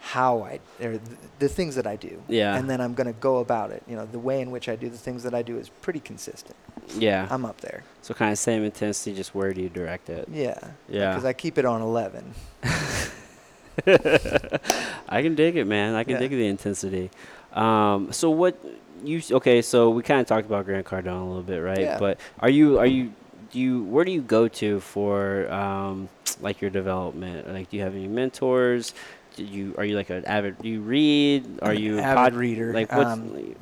how 0.00 0.42
I 0.42 0.60
or 0.80 0.92
th- 0.98 1.00
the 1.38 1.48
things 1.48 1.74
that 1.74 1.86
I 1.86 1.96
do. 1.96 2.22
Yeah. 2.28 2.54
And 2.56 2.68
then 2.70 2.80
I'm 2.80 2.94
gonna 2.94 3.12
go 3.14 3.38
about 3.38 3.70
it. 3.72 3.82
You 3.88 3.96
know, 3.96 4.06
the 4.06 4.18
way 4.18 4.40
in 4.40 4.50
which 4.50 4.68
I 4.68 4.76
do 4.76 4.88
the 4.88 4.98
things 4.98 5.22
that 5.24 5.34
I 5.34 5.42
do 5.42 5.58
is 5.58 5.68
pretty 5.68 6.00
consistent. 6.00 6.56
Yeah. 6.96 7.26
I'm 7.30 7.44
up 7.44 7.60
there. 7.60 7.82
so 8.02 8.14
kind 8.14 8.30
of 8.30 8.38
same 8.38 8.62
intensity, 8.62 9.14
just 9.16 9.34
where 9.34 9.52
do 9.52 9.60
you 9.60 9.68
direct 9.68 10.08
it? 10.08 10.28
Yeah. 10.32 10.58
Yeah. 10.88 11.10
Because 11.10 11.24
I 11.24 11.32
keep 11.32 11.58
it 11.58 11.64
on 11.64 11.82
11. 11.82 12.34
I 13.86 15.22
can 15.22 15.34
dig 15.34 15.56
it, 15.56 15.66
man. 15.66 15.94
I 15.94 16.04
can 16.04 16.12
Yeah. 16.14 16.18
dig 16.20 16.30
the 16.30 16.46
intensity. 16.46 17.10
Um, 17.52 18.12
so 18.12 18.30
what 18.30 18.56
you 19.04 19.20
okay? 19.32 19.60
So 19.62 19.90
we 19.90 20.02
kind 20.02 20.20
of 20.20 20.26
talked 20.26 20.46
about 20.46 20.64
Grant 20.64 20.86
Cardone 20.86 21.20
a 21.22 21.24
little 21.24 21.42
bit, 21.42 21.58
right? 21.58 21.80
Yeah. 21.80 21.98
But 21.98 22.18
are 22.40 22.48
you 22.50 22.78
are 22.78 22.86
you 22.86 23.12
do 23.50 23.58
you 23.60 23.84
where 23.84 24.04
do 24.04 24.12
you 24.12 24.22
go 24.22 24.48
to 24.48 24.80
for 24.80 25.50
um, 25.52 26.08
like 26.40 26.60
your 26.60 26.70
development? 26.70 27.48
Like, 27.52 27.70
do 27.70 27.76
you 27.76 27.82
have 27.82 27.94
any 27.94 28.08
mentors? 28.08 28.94
Do 29.36 29.44
you 29.44 29.74
are 29.78 29.84
you 29.84 29.96
like 29.96 30.10
an 30.10 30.24
avid? 30.24 30.58
Do 30.60 30.68
you 30.68 30.80
read? 30.80 31.60
Are 31.62 31.74
you 31.74 31.98
a 31.98 32.02
avid 32.02 32.16
pod- 32.16 32.34
reader. 32.34 32.72
Like, 32.72 32.92
what's 32.92 33.10
Um, 33.10 33.54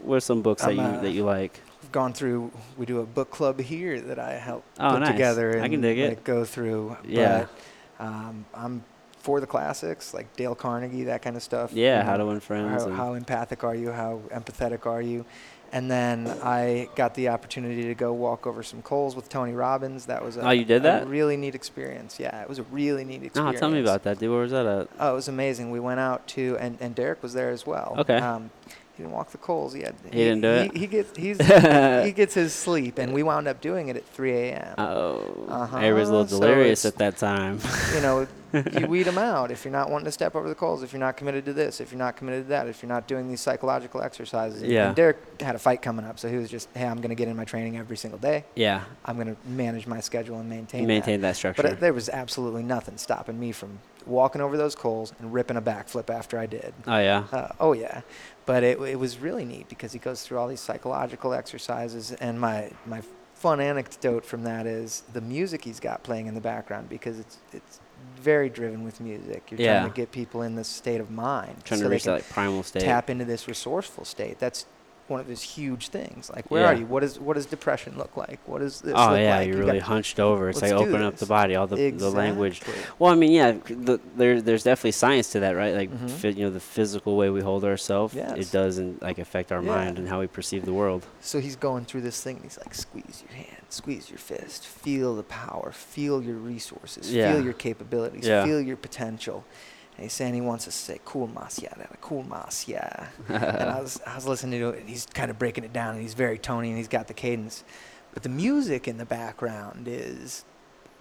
what 0.00 0.16
are 0.16 0.20
some 0.20 0.42
books 0.42 0.62
that 0.62 0.70
I'm 0.70 0.76
you 0.76 0.82
a- 0.84 1.02
that 1.02 1.10
you 1.10 1.24
like? 1.24 1.60
I've 1.82 1.92
gone 1.92 2.12
through. 2.12 2.50
We 2.76 2.86
do 2.86 3.00
a 3.00 3.06
book 3.06 3.30
club 3.30 3.60
here 3.60 4.00
that 4.00 4.18
I 4.18 4.32
help 4.34 4.64
Oh, 4.80 4.90
put 4.92 5.00
nice. 5.00 5.10
together 5.12 5.50
and 5.50 5.62
I 5.64 5.68
can 5.68 5.80
dig 5.80 5.98
it. 5.98 6.08
like, 6.08 6.24
go 6.24 6.44
through. 6.44 6.96
Yeah. 7.04 7.46
But, 7.98 8.04
um, 8.06 8.44
I'm 8.54 8.84
for 9.18 9.38
the 9.40 9.46
classics 9.46 10.12
like 10.12 10.34
Dale 10.36 10.56
Carnegie, 10.56 11.04
that 11.04 11.22
kind 11.22 11.36
of 11.36 11.42
stuff. 11.44 11.72
Yeah, 11.72 11.98
you 12.00 12.04
How 12.04 12.12
know, 12.16 12.24
to 12.24 12.26
Win 12.26 12.40
Friends. 12.40 12.82
How, 12.84 12.90
how 12.90 13.14
empathic 13.14 13.62
are 13.62 13.74
you? 13.76 13.92
How 13.92 14.20
empathetic 14.34 14.84
are 14.86 15.00
you? 15.02 15.24
And 15.74 15.90
then 15.90 16.26
I 16.42 16.88
got 16.96 17.14
the 17.14 17.30
opportunity 17.30 17.84
to 17.84 17.94
go 17.94 18.12
walk 18.12 18.46
over 18.46 18.62
some 18.62 18.82
coals 18.82 19.16
with 19.16 19.30
Tony 19.30 19.52
Robbins. 19.54 20.04
That 20.06 20.22
was 20.22 20.36
a, 20.36 20.46
Oh, 20.46 20.50
you 20.50 20.66
did 20.66 20.82
that? 20.82 21.08
really 21.08 21.36
neat 21.38 21.54
experience. 21.54 22.20
Yeah, 22.20 22.42
it 22.42 22.48
was 22.48 22.58
a 22.58 22.64
really 22.64 23.04
neat 23.04 23.22
experience. 23.22 23.58
tell 23.58 23.70
me 23.70 23.80
about 23.80 24.02
that, 24.02 24.18
dude. 24.18 24.30
Where 24.30 24.40
was 24.40 24.50
that 24.50 24.66
at? 24.66 24.88
Oh, 25.00 25.12
it 25.12 25.14
was 25.14 25.28
amazing. 25.28 25.70
We 25.70 25.80
went 25.80 25.98
out 25.98 26.26
to, 26.28 26.58
and, 26.60 26.76
and 26.80 26.94
Derek 26.94 27.22
was 27.22 27.32
there 27.32 27.48
as 27.50 27.66
well. 27.66 27.94
Okay. 28.00 28.16
Um, 28.18 28.50
He 28.96 29.02
didn't 29.02 29.14
walk 29.14 29.30
the 29.30 29.38
coals 29.38 29.74
yet. 29.74 29.94
He 30.04 30.10
didn't 30.18 30.42
do 30.42 30.48
it? 30.48 30.72
He, 30.74 30.80
he 30.80 30.86
gets 30.86 31.16
he's 31.16 31.38
he 32.04 32.12
gets 32.12 32.34
his 32.34 32.52
sleep, 32.52 32.98
and 32.98 33.12
we 33.14 33.22
wound 33.22 33.48
up 33.48 33.60
doing 33.60 33.88
it 33.88 33.96
at 33.96 34.04
3 34.06 34.32
a.m. 34.32 34.74
Oh, 34.78 35.46
Uh-huh, 35.48 35.76
everybody's 35.78 36.08
a 36.08 36.12
little 36.14 36.38
delirious 36.38 36.84
it's- 36.84 36.92
at 36.92 36.98
that 36.98 37.16
time. 37.16 37.58
you 37.94 38.00
know, 38.02 38.26
you 38.78 38.86
weed 38.86 39.04
them 39.04 39.16
out 39.16 39.50
if 39.50 39.64
you're 39.64 39.72
not 39.72 39.88
wanting 39.88 40.04
to 40.04 40.12
step 40.12 40.36
over 40.36 40.46
the 40.46 40.54
coals, 40.54 40.82
if 40.82 40.92
you're 40.92 41.00
not 41.00 41.16
committed 41.16 41.46
to 41.46 41.54
this, 41.54 41.80
if 41.80 41.90
you're 41.90 41.98
not 41.98 42.16
committed 42.16 42.44
to 42.44 42.48
that, 42.50 42.68
if 42.68 42.82
you're 42.82 42.88
not 42.88 43.08
doing 43.08 43.28
these 43.28 43.40
psychological 43.40 44.02
exercises. 44.02 44.62
Yeah. 44.62 44.88
And 44.88 44.96
Derek 44.96 45.40
had 45.40 45.54
a 45.54 45.58
fight 45.58 45.80
coming 45.80 46.04
up, 46.04 46.18
so 46.18 46.28
he 46.28 46.36
was 46.36 46.50
just, 46.50 46.68
hey, 46.74 46.84
I'm 46.86 46.98
going 46.98 47.08
to 47.08 47.14
get 47.14 47.28
in 47.28 47.36
my 47.36 47.44
training 47.46 47.78
every 47.78 47.96
single 47.96 48.18
day. 48.18 48.44
yeah, 48.54 48.84
I'm 49.06 49.16
going 49.16 49.34
to 49.34 49.36
manage 49.48 49.86
my 49.86 50.00
schedule 50.00 50.38
and 50.38 50.50
maintain. 50.50 50.82
you 50.82 50.86
that. 50.86 50.92
maintain 50.92 51.20
that 51.22 51.36
structure. 51.36 51.62
But 51.62 51.72
uh, 51.72 51.74
there 51.76 51.94
was 51.94 52.10
absolutely 52.10 52.62
nothing 52.62 52.98
stopping 52.98 53.40
me 53.40 53.52
from 53.52 53.78
walking 54.06 54.40
over 54.40 54.56
those 54.56 54.74
coals 54.74 55.12
and 55.18 55.32
ripping 55.32 55.56
a 55.56 55.62
backflip 55.62 56.10
after 56.10 56.38
I 56.38 56.46
did. 56.46 56.72
oh 56.86 56.98
yeah, 56.98 57.24
Uh, 57.32 57.48
oh 57.60 57.72
yeah, 57.72 58.02
but 58.46 58.62
it, 58.64 58.80
it 58.80 58.98
was 58.98 59.18
really 59.18 59.44
neat 59.44 59.68
because 59.68 59.92
he 59.92 59.98
goes 59.98 60.22
through 60.22 60.38
all 60.38 60.48
these 60.48 60.60
psychological 60.60 61.32
exercises, 61.34 62.12
and 62.12 62.40
my 62.40 62.70
my 62.86 63.02
fun 63.34 63.60
anecdote 63.60 64.24
from 64.24 64.44
that 64.44 64.66
is 64.66 65.02
the 65.12 65.20
music 65.20 65.64
he's 65.64 65.80
got 65.80 66.02
playing 66.04 66.26
in 66.28 66.34
the 66.34 66.40
background 66.40 66.88
because 66.88 67.18
it's 67.18 67.38
it's 67.52 67.80
very 68.16 68.48
driven 68.48 68.84
with 68.84 69.00
music. 69.00 69.50
You're 69.50 69.60
Yeah. 69.60 69.78
trying 69.80 69.90
to 69.92 69.96
get 69.96 70.10
people 70.12 70.42
in 70.42 70.54
this 70.54 70.68
state 70.68 71.00
of 71.00 71.10
mind, 71.10 71.64
trying 71.64 71.78
so 71.80 71.84
to 71.86 71.90
reach 71.90 72.04
that 72.04 72.12
like 72.14 72.28
primal 72.30 72.62
state. 72.62 72.82
tap 72.82 73.10
into 73.10 73.24
this 73.24 73.46
resourceful 73.48 74.04
state. 74.04 74.38
That's 74.38 74.66
one 75.12 75.20
of 75.20 75.26
his 75.28 75.42
huge 75.42 75.88
things. 75.88 76.30
Like, 76.34 76.50
where 76.50 76.66
are 76.66 76.72
Yeah. 76.72 76.80
you? 76.80 76.86
What 76.86 77.04
is 77.04 77.20
what 77.20 77.34
does 77.34 77.46
depression 77.46 77.94
look 77.96 78.16
like? 78.16 78.40
What 78.46 78.60
does 78.60 78.80
this 78.80 78.94
oh 78.96 79.10
look 79.10 79.20
yeah, 79.20 79.36
like? 79.38 79.48
you're 79.48 79.58
You 79.58 79.64
really 79.64 79.78
hunched 79.78 80.18
over. 80.18 80.48
It's 80.48 80.60
like 80.62 80.72
open 80.72 81.02
up 81.02 81.16
the 81.16 81.26
body, 81.26 81.54
all 81.54 81.66
the 81.66 81.90
the 81.90 82.10
language. 82.10 82.60
Well, 82.98 83.12
I 83.12 83.14
mean, 83.14 83.30
yeah, 83.32 83.52
the, 83.66 84.00
there, 84.16 84.40
there's 84.42 84.64
definitely 84.64 84.92
science 84.92 85.30
to 85.32 85.40
that, 85.40 85.52
right? 85.52 85.74
Like, 85.74 85.90
Mhm. 85.90 86.10
phy- 86.10 86.28
you 86.30 86.44
know, 86.44 86.50
the 86.50 86.60
physical 86.60 87.16
way 87.16 87.30
we 87.30 87.40
hold 87.42 87.64
ourselves, 87.64 88.14
Yes. 88.14 88.36
it 88.38 88.50
does 88.50 88.78
and 88.78 89.00
like 89.02 89.18
affect 89.18 89.52
our 89.52 89.62
Yeah. 89.62 89.68
mind 89.76 89.98
and 89.98 90.08
how 90.08 90.18
we 90.20 90.26
perceive 90.26 90.64
the 90.64 90.72
world. 90.72 91.06
So 91.20 91.38
he's 91.40 91.56
going 91.56 91.84
through 91.84 92.00
this 92.00 92.20
thing. 92.22 92.36
And 92.36 92.44
he's 92.44 92.58
like, 92.58 92.74
squeeze 92.74 93.22
your 93.28 93.36
hand, 93.36 93.66
squeeze 93.68 94.08
your 94.10 94.18
fist, 94.18 94.66
feel 94.66 95.14
the 95.14 95.22
power, 95.24 95.70
feel 95.72 96.22
your 96.22 96.36
resources, 96.36 97.12
Yeah. 97.12 97.32
feel 97.32 97.44
your 97.44 97.52
capabilities, 97.52 98.24
feel 98.26 98.60
your 98.60 98.76
potential. 98.76 99.44
He's 100.02 100.12
saying 100.12 100.34
he 100.34 100.40
wants 100.40 100.68
us 100.68 100.74
to 100.74 100.92
say, 100.92 101.00
cool 101.04 101.28
mas, 101.28 101.60
yeah, 101.62 101.72
cool 102.00 102.24
mas, 102.24 102.66
yeah. 102.68 103.08
and 103.28 103.70
I 103.70 103.80
was, 103.80 104.00
I 104.06 104.14
was 104.14 104.26
listening 104.26 104.60
to 104.60 104.70
it, 104.70 104.80
and 104.80 104.88
he's 104.88 105.06
kind 105.06 105.30
of 105.30 105.38
breaking 105.38 105.64
it 105.64 105.72
down, 105.72 105.94
and 105.94 106.02
he's 106.02 106.14
very 106.14 106.38
tony, 106.38 106.68
and 106.68 106.78
he's 106.78 106.88
got 106.88 107.08
the 107.08 107.14
cadence. 107.14 107.64
But 108.14 108.22
the 108.22 108.28
music 108.28 108.86
in 108.86 108.98
the 108.98 109.06
background 109.06 109.86
is 109.88 110.44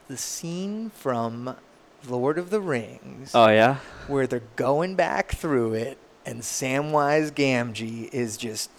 the 0.07 0.17
scene 0.17 0.89
from 0.91 1.55
Lord 2.07 2.37
of 2.37 2.49
the 2.49 2.61
Rings 2.61 3.31
Oh 3.35 3.47
yeah, 3.49 3.77
where 4.07 4.27
they're 4.27 4.41
going 4.55 4.95
back 4.95 5.31
through 5.31 5.73
it, 5.73 5.97
and 6.25 6.41
Samwise 6.41 7.31
Gamgee 7.31 8.13
is 8.13 8.37
just 8.37 8.69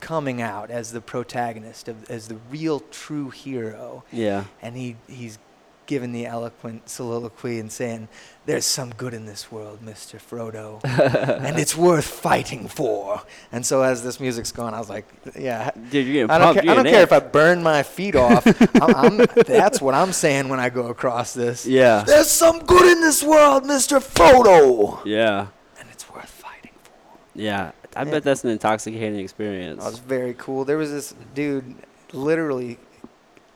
coming 0.00 0.42
out 0.42 0.70
as 0.70 0.92
the 0.92 1.00
protagonist, 1.00 1.88
of, 1.88 2.10
as 2.10 2.28
the 2.28 2.36
real 2.50 2.80
true 2.90 3.30
hero, 3.30 4.04
yeah, 4.12 4.44
and 4.60 4.76
he 4.76 4.96
he's 5.08 5.38
giving 5.86 6.12
the 6.12 6.26
eloquent 6.26 6.88
soliloquy 6.88 7.58
and 7.60 7.70
saying, 7.70 8.08
"There's 8.44 8.64
some 8.64 8.90
good 8.90 9.14
in 9.14 9.26
this 9.26 9.50
world, 9.52 9.82
Mister 9.82 10.18
Frodo, 10.18 10.80
and 11.44 11.58
it's 11.58 11.76
worth 11.76 12.04
fighting 12.06 12.68
for." 12.68 13.22
And 13.52 13.64
so 13.64 13.82
as 13.82 14.02
this 14.02 14.18
music's 14.20 14.52
going, 14.52 14.74
I 14.74 14.78
was 14.78 14.88
like, 14.90 15.06
"Yeah." 15.38 15.70
dude, 15.90 16.06
you're 16.06 16.30
I 16.30 16.38
don't, 16.38 16.46
pumped. 16.54 16.54
care, 16.62 16.64
you're 16.64 16.74
don't 16.82 16.92
care 16.92 17.02
if 17.02 17.12
I 17.12 17.20
burn 17.20 17.62
my 17.62 17.82
feet 17.82 18.16
off. 18.16 18.44
I'm, 18.82 18.94
I'm, 19.20 19.26
that's 19.46 19.80
what 19.80 19.94
I'm 19.94 20.12
saying 20.12 20.48
when 20.48 20.60
I 20.60 20.68
go 20.70 20.88
across 20.88 21.34
this. 21.34 21.66
Yeah, 21.66 22.02
There's 22.06 22.28
some 22.30 22.58
good 22.60 22.90
in 22.90 23.00
this 23.00 23.22
world, 23.22 23.64
Mr. 23.64 23.98
Frodo. 24.00 25.00
yeah, 25.04 25.46
And 25.78 25.88
it's 25.92 26.08
worth 26.10 26.28
fighting 26.28 26.72
for. 26.82 26.92
yeah. 27.34 27.72
I 27.98 28.04
bet 28.04 28.24
that's 28.24 28.44
an 28.44 28.50
intoxicating 28.50 29.20
experience. 29.20 29.82
That 29.82 29.88
was 29.90 29.98
very 30.00 30.34
cool. 30.34 30.66
There 30.66 30.76
was 30.76 30.90
this 30.90 31.14
dude 31.34 31.76
literally 32.12 32.78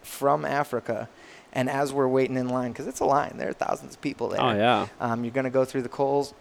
from 0.02 0.46
Africa. 0.46 1.10
And 1.52 1.68
as 1.68 1.92
we're 1.92 2.08
waiting 2.08 2.36
in 2.36 2.48
line, 2.48 2.72
because 2.72 2.86
it's 2.86 3.00
a 3.00 3.04
line, 3.04 3.34
there 3.36 3.48
are 3.48 3.52
thousands 3.52 3.94
of 3.94 4.00
people 4.00 4.28
there. 4.28 4.40
oh 4.40 4.52
yeah, 4.54 4.86
Um, 5.00 5.24
you're 5.24 5.32
going 5.32 5.44
to 5.44 5.50
go 5.50 5.64
through 5.64 5.82
the 5.82 5.88
coals. 5.88 6.32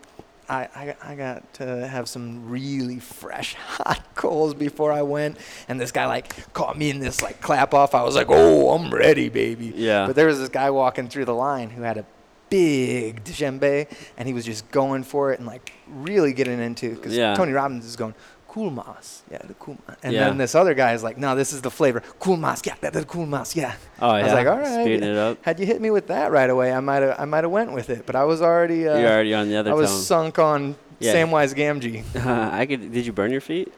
I, 0.47 0.67
I, 0.75 1.11
I 1.11 1.15
got 1.15 1.53
to 1.55 1.87
have 1.87 2.09
some 2.09 2.49
really 2.49 2.97
fresh, 2.99 3.53
hot 3.59 4.03
coals 4.15 4.55
before 4.55 4.91
I 4.91 5.03
went. 5.03 5.37
And 5.67 5.79
this 5.79 5.91
guy, 5.91 6.07
like, 6.07 6.51
caught 6.53 6.75
me 6.77 6.89
in 6.89 6.99
this, 6.99 7.21
like, 7.21 7.39
clap 7.39 7.73
off. 7.75 7.93
I 7.93 8.01
was 8.03 8.15
like, 8.15 8.27
oh, 8.29 8.71
I'm 8.71 8.89
ready, 8.91 9.29
baby. 9.29 9.73
yeah. 9.75 10.07
But 10.07 10.15
there 10.15 10.25
was 10.25 10.39
this 10.39 10.49
guy 10.49 10.71
walking 10.71 11.07
through 11.07 11.25
the 11.25 11.35
line 11.35 11.69
who 11.69 11.83
had 11.83 11.97
a 11.99 12.05
big 12.49 13.23
djembe, 13.23 13.87
and 14.17 14.27
he 14.27 14.33
was 14.33 14.43
just 14.43 14.69
going 14.71 15.03
for 15.03 15.31
it 15.31 15.37
and 15.39 15.47
like 15.47 15.71
really 15.87 16.33
getting 16.33 16.59
into. 16.59 16.95
Because 16.95 17.15
Yeah. 17.15 17.35
Tony 17.35 17.51
Robbins 17.51 17.85
is 17.85 17.95
going 17.95 18.15
cool 18.49 18.69
mas, 18.71 19.21
yeah, 19.31 19.37
the 19.47 19.53
cool 19.53 19.77
mas. 19.87 19.95
And 20.03 20.13
Yeah. 20.13 20.25
then 20.25 20.37
this 20.37 20.53
other 20.55 20.73
guy 20.73 20.93
is 20.93 21.03
like, 21.03 21.17
no, 21.17 21.35
this 21.35 21.53
is 21.53 21.61
the 21.61 21.69
flavor, 21.71 22.01
cool 22.19 22.35
mas, 22.35 22.61
yeah, 22.65 22.75
that's 22.81 22.97
the 22.97 23.05
cool 23.05 23.25
mas, 23.25 23.55
yeah. 23.55 23.75
oh 24.01 24.09
I 24.09 24.19
yeah. 24.19 24.23
was 24.25 24.33
like, 24.33 24.47
all 24.47 24.57
right. 24.57 24.81
Speeding 24.83 25.09
it 25.09 25.17
up. 25.17 25.37
Had 25.43 25.59
you 25.59 25.65
hit 25.65 25.79
me 25.79 25.89
with 25.91 26.07
that 26.07 26.31
right 26.31 26.49
away, 26.49 26.73
I 26.73 26.79
might 26.81 27.01
have, 27.03 27.15
I 27.19 27.25
might 27.25 27.43
have 27.43 27.51
went 27.51 27.71
with 27.71 27.89
it. 27.89 28.05
But 28.05 28.15
I 28.15 28.23
was 28.25 28.41
already, 28.41 28.87
uh, 28.87 28.97
you're 28.97 29.09
already 29.11 29.33
on 29.33 29.47
the 29.49 29.55
other 29.57 29.71
I 29.71 29.73
was 29.75 29.89
tone. 29.91 30.01
sunk 30.01 30.39
on 30.39 30.75
Yeah. 30.99 31.13
Samwise 31.15 31.53
Gamgee. 31.55 32.03
I 32.61 32.65
could. 32.65 32.91
Did 32.91 33.05
you 33.05 33.13
burn 33.13 33.31
your 33.31 33.39
feet? 33.41 33.71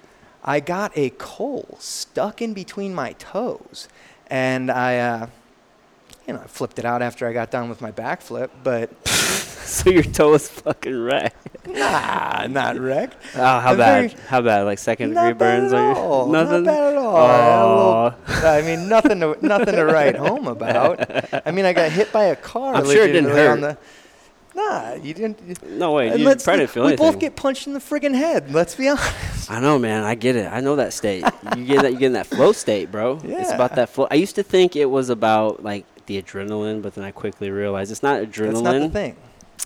I 0.43 0.59
got 0.59 0.91
a 0.97 1.11
coal 1.19 1.77
stuck 1.79 2.41
in 2.41 2.53
between 2.55 2.95
my 2.95 3.13
toes, 3.19 3.87
and 4.27 4.71
I, 4.71 4.97
uh, 4.97 5.27
you 6.31 6.37
know, 6.37 6.43
I 6.43 6.47
flipped 6.47 6.79
it 6.79 6.85
out 6.85 7.01
after 7.01 7.27
I 7.27 7.33
got 7.33 7.51
done 7.51 7.69
with 7.69 7.81
my 7.81 7.91
backflip, 7.91 8.49
but 8.63 9.07
so 9.07 9.89
your 9.89 10.03
toe 10.03 10.31
was 10.31 10.47
fucking 10.49 10.97
wrecked. 11.03 11.67
nah, 11.67 12.47
not 12.47 12.77
wrecked. 12.79 13.15
Oh, 13.35 13.39
how 13.39 13.71
I'm 13.71 13.77
bad? 13.77 14.11
very- 14.11 14.23
How 14.27 14.41
bad? 14.41 14.61
Like 14.63 14.79
second 14.79 15.09
degree 15.13 15.33
burns 15.33 15.73
at 15.73 15.79
on 15.79 15.95
your 15.95 16.03
all. 16.03 16.27
nothing. 16.27 16.63
Not 16.63 16.73
bad 16.73 16.93
at 16.93 16.97
all. 16.97 17.15
I 17.17 17.31
had 17.31 17.39
a 17.39 17.63
Aw. 17.63 18.03
little- 18.05 18.47
I 18.49 18.61
mean, 18.61 18.89
nothing 18.89 19.19
to 19.19 19.37
nothing 19.45 19.75
to 19.75 19.85
write 19.85 20.15
home 20.15 20.47
about. 20.47 21.45
I 21.47 21.51
mean, 21.51 21.65
I 21.65 21.73
got 21.73 21.91
hit 21.91 22.11
by 22.11 22.25
a 22.25 22.35
car. 22.35 22.75
I'm 22.75 22.85
sure 22.85 23.03
it 23.03 23.07
didn't 23.13 23.29
legitimately 23.29 23.47
on 23.47 23.59
hurt. 23.61 23.77
the- 23.79 24.01
Nah, 24.53 24.95
you 24.95 25.13
didn't. 25.13 25.63
No 25.65 25.93
way. 25.93 26.17
You 26.17 26.25
let's- 26.25 26.43
probably 26.43 26.61
didn't 26.63 26.71
feel 26.71 26.83
we 26.83 26.89
anything. 26.89 27.11
both 27.11 27.19
get 27.19 27.35
punched 27.37 27.67
in 27.67 27.73
the 27.73 27.79
friggin' 27.79 28.13
head. 28.13 28.51
Let's 28.53 28.75
be 28.75 28.89
honest. 28.89 29.49
I 29.49 29.61
know, 29.61 29.79
man. 29.79 30.03
I 30.03 30.15
get 30.15 30.35
it. 30.35 30.51
I 30.51 30.59
know 30.59 30.75
that 30.75 30.91
state. 30.91 31.23
you 31.55 31.63
get 31.65 31.83
that. 31.83 31.93
You 31.93 31.97
get 31.99 32.07
in 32.07 32.13
that 32.13 32.27
flow 32.27 32.51
state, 32.51 32.91
bro. 32.91 33.21
Yeah. 33.23 33.39
It's 33.41 33.51
about 33.53 33.75
that 33.75 33.89
flow. 33.89 34.07
I 34.11 34.15
used 34.15 34.35
to 34.35 34.43
think 34.43 34.75
it 34.75 34.87
was 34.87 35.09
about 35.09 35.63
like 35.63 35.85
the 36.11 36.21
adrenaline, 36.21 36.81
but 36.81 36.95
then 36.95 37.03
I 37.03 37.11
quickly 37.11 37.49
realized 37.49 37.91
it's 37.91 38.03
not 38.03 38.21
adrenaline. 38.21 38.51
That's 38.53 38.61
not 38.61 38.79
the 38.79 38.89
thing. 38.89 39.15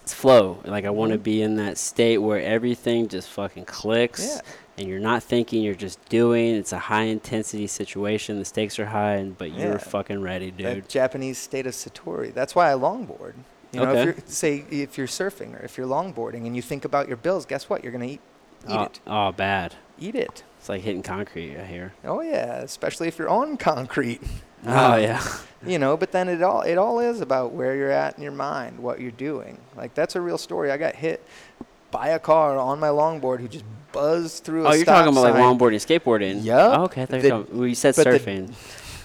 It's 0.02 0.14
flow. 0.14 0.60
Like 0.66 0.86
I 0.86 0.90
want 0.90 1.12
to 1.14 1.18
Mhm. 1.18 1.24
be 1.24 1.42
in 1.42 1.56
that 1.56 1.78
state 1.78 2.20
where 2.20 2.40
everything 2.42 3.08
just 3.08 3.30
fucking 3.30 3.66
clicks. 3.66 4.26
Yeah. 4.36 4.42
And 4.78 4.90
you're 4.90 5.00
not 5.00 5.24
thinking, 5.24 5.64
you're 5.64 5.74
just 5.74 6.04
doing. 6.10 6.54
It's 6.56 6.74
a 6.74 6.78
high 6.78 7.04
intensity 7.04 7.66
situation. 7.66 8.38
The 8.40 8.46
stakes 8.46 8.78
are 8.78 8.88
high, 8.88 9.14
and 9.16 9.38
but 9.38 9.52
you're 9.54 9.80
fucking 9.80 10.22
ready, 10.22 10.52
dude. 10.52 10.68
That 10.68 10.90
Japanese 10.90 11.38
state 11.38 11.66
of 11.66 11.74
satori. 11.74 12.34
That's 12.34 12.54
why 12.56 12.72
I 12.72 12.76
longboard. 12.76 13.34
You 13.72 13.80
know, 13.82 13.90
Okay. 13.92 14.00
if 14.00 14.06
you're 14.06 14.16
say 14.28 14.66
if 14.70 14.98
you're 14.98 15.08
surfing 15.08 15.60
or 15.60 15.64
if 15.64 15.78
you're 15.78 15.88
longboarding 15.88 16.46
and 16.46 16.56
you 16.56 16.62
think 16.62 16.84
about 16.86 17.08
your 17.08 17.18
bills, 17.18 17.46
guess 17.46 17.70
what? 17.70 17.84
You're 17.84 17.94
gonna 17.94 18.06
eat 18.06 18.22
eat 18.68 18.76
oh, 18.76 18.84
it. 18.84 19.00
oh, 19.08 19.32
bad. 19.32 19.76
Eat 19.98 20.16
it. 20.16 20.44
It's 20.66 20.70
like 20.72 20.82
hitting 20.82 21.04
concrete. 21.04 21.60
I 21.60 21.64
hear. 21.66 21.94
Oh 22.04 22.22
yeah, 22.22 22.56
especially 22.56 23.08
if 23.08 23.20
you're 23.20 23.30
on 23.30 23.56
concrete. 23.56 24.20
Oh 24.68 24.94
Um, 24.96 25.02
yeah. 25.04 25.24
you 25.68 25.78
know 25.78 25.96
but 25.96 26.12
then 26.12 26.28
it 26.28 26.42
all 26.42 26.62
it 26.64 26.76
all 26.80 27.00
is 27.00 27.22
about 27.22 27.52
where 27.52 27.76
you're 27.76 27.92
at 27.92 28.18
in 28.18 28.24
your 28.24 28.32
mind 28.32 28.80
what 28.80 29.00
you're 29.00 29.12
doing 29.12 29.60
like 29.78 29.94
that's 29.94 30.16
a 30.16 30.22
real 30.22 30.40
story 30.40 30.72
i 30.72 30.78
got 30.78 30.96
hit 30.96 31.24
by 31.92 32.08
a 32.08 32.18
car 32.18 32.58
on 32.58 32.80
my 32.80 32.88
longboard 32.88 33.42
who 33.42 33.48
just 33.48 33.64
buzzed 33.92 34.44
through 34.44 34.66
a 34.66 34.70
Oh, 34.70 34.74
you're 34.74 34.84
talking 34.86 35.12
about 35.12 35.22
like 35.22 35.34
sign. 35.36 35.44
longboarding, 35.44 35.76
skateboarding. 36.02 36.44
Yup. 36.44 36.80
Oh, 36.80 36.84
okay. 36.86 37.04
I 37.04 37.06
thought 37.06 37.16
you 37.18 37.22
The- 37.22 37.30
were 37.36 37.42
talking- 37.44 37.58
well, 37.60 37.68
you 37.68 37.76
said 37.76 37.96
but 37.96 38.06
the- 38.06 38.20
surfing, 38.20 38.54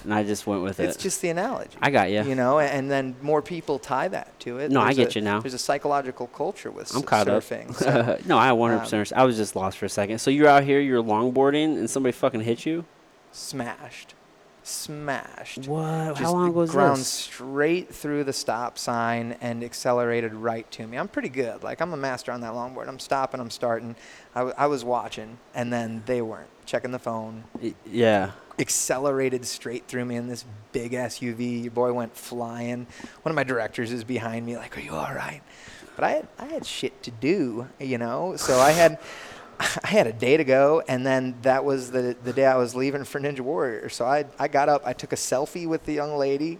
and 0.03 0.13
I 0.13 0.23
just 0.23 0.45
went 0.47 0.61
with 0.63 0.79
it's 0.79 0.79
it. 0.79 0.95
It's 0.95 1.03
just 1.03 1.21
the 1.21 1.29
analogy 1.29 1.77
I 1.81 1.89
got 1.91 2.09
you. 2.11 2.23
you 2.23 2.35
know 2.35 2.59
and 2.59 2.89
then 2.89 3.15
more 3.21 3.41
people 3.41 3.79
tie 3.79 4.07
that 4.09 4.39
to 4.41 4.57
it 4.59 4.71
No, 4.71 4.81
I 4.81 4.93
get 4.93 5.15
a- 5.15 5.19
you 5.19 5.23
now. 5.25 5.39
there's 5.41 5.53
a 5.53 5.59
psychological 5.59 6.27
culture 6.27 6.71
with 6.71 6.95
I'm 6.95 7.03
caught 7.03 7.27
surfing 7.27 7.69
up. 7.69 7.75
so 8.23 8.27
no, 8.27 8.37
I 8.37 8.51
100. 8.51 8.75
um, 8.75 8.81
percent 8.81 9.13
I 9.19 9.23
was 9.25 9.37
just 9.37 9.55
lost 9.55 9.77
for 9.77 9.85
a 9.85 9.89
second. 9.89 10.19
So 10.19 10.31
you're 10.31 10.47
out 10.47 10.63
here, 10.63 10.79
you're 10.79 11.03
longboarding, 11.03 11.77
and 11.77 11.89
somebody 11.89 12.11
fucking 12.13 12.41
hit 12.41 12.65
you. 12.65 12.85
smashed 13.31 14.15
smashed 14.63 15.67
What? 15.67 16.09
just 16.09 16.21
How 16.21 16.33
long 16.33 16.53
was 16.53 16.69
ground 16.71 16.99
this? 16.99 17.07
straight 17.07 17.93
through 17.93 18.23
the 18.25 18.33
stop 18.33 18.77
sign 18.77 19.35
and 19.41 19.63
accelerated 19.63 20.33
right 20.35 20.69
to 20.73 20.85
me. 20.85 20.97
I'm 20.97 21.07
pretty 21.07 21.29
good. 21.29 21.63
Like 21.63 21.81
I'm 21.81 21.91
a 21.93 21.97
master 21.97 22.31
on 22.31 22.41
that 22.41 22.53
longboard. 22.53 22.87
I'm 22.87 22.99
stopping. 22.99 23.39
I'm 23.39 23.49
starting. 23.49 23.95
I, 24.35 24.39
w- 24.39 24.55
I 24.57 24.67
was 24.67 24.83
watching, 24.83 25.39
and 25.55 25.73
then 25.73 26.03
they 26.05 26.21
weren't 26.21 26.49
checking 26.67 26.91
the 26.91 26.99
phone. 26.99 27.43
Yeah. 27.89 28.31
Accelerated 28.61 29.45
straight 29.45 29.87
through 29.87 30.05
me 30.05 30.15
in 30.15 30.27
this 30.27 30.45
big 30.71 30.91
SUV. 30.93 31.63
Your 31.63 31.71
boy 31.71 31.91
went 31.91 32.15
flying. 32.15 32.87
One 33.23 33.31
of 33.31 33.35
my 33.35 33.43
directors 33.43 33.91
is 33.91 34.03
behind 34.03 34.45
me, 34.45 34.55
like, 34.55 34.77
"Are 34.77 34.81
you 34.81 34.93
all 34.93 35.13
right?" 35.13 35.41
But 35.95 36.05
I 36.05 36.11
had 36.11 36.27
I 36.39 36.45
had 36.45 36.65
shit 36.65 37.03
to 37.03 37.11
do, 37.11 37.67
you 37.79 37.97
know. 37.97 38.35
So 38.37 38.59
I 38.59 38.71
had. 38.71 38.99
I 39.83 39.87
had 39.87 40.07
a 40.07 40.13
day 40.13 40.37
to 40.37 40.43
go, 40.43 40.81
and 40.87 41.05
then 41.05 41.35
that 41.43 41.63
was 41.63 41.91
the, 41.91 42.15
the 42.23 42.33
day 42.33 42.47
I 42.47 42.55
was 42.55 42.73
leaving 42.73 43.03
for 43.03 43.19
Ninja 43.19 43.41
Warrior. 43.41 43.89
So 43.89 44.05
I, 44.05 44.25
I 44.39 44.47
got 44.47 44.69
up, 44.69 44.81
I 44.83 44.93
took 44.93 45.13
a 45.13 45.15
selfie 45.15 45.67
with 45.67 45.85
the 45.85 45.93
young 45.93 46.17
lady, 46.17 46.57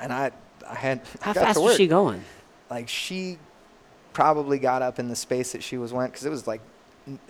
and 0.00 0.10
I 0.10 0.30
I 0.68 0.74
had 0.74 1.00
How 1.20 1.32
got 1.32 1.44
fast 1.44 1.58
to 1.58 1.64
was 1.64 1.76
she 1.76 1.86
going? 1.86 2.24
Like 2.70 2.88
she 2.88 3.38
probably 4.12 4.58
got 4.58 4.82
up 4.82 4.98
in 4.98 5.08
the 5.08 5.16
space 5.16 5.52
that 5.52 5.62
she 5.62 5.78
was 5.78 5.92
went 5.92 6.12
because 6.12 6.26
it 6.26 6.30
was 6.30 6.46
like 6.46 6.60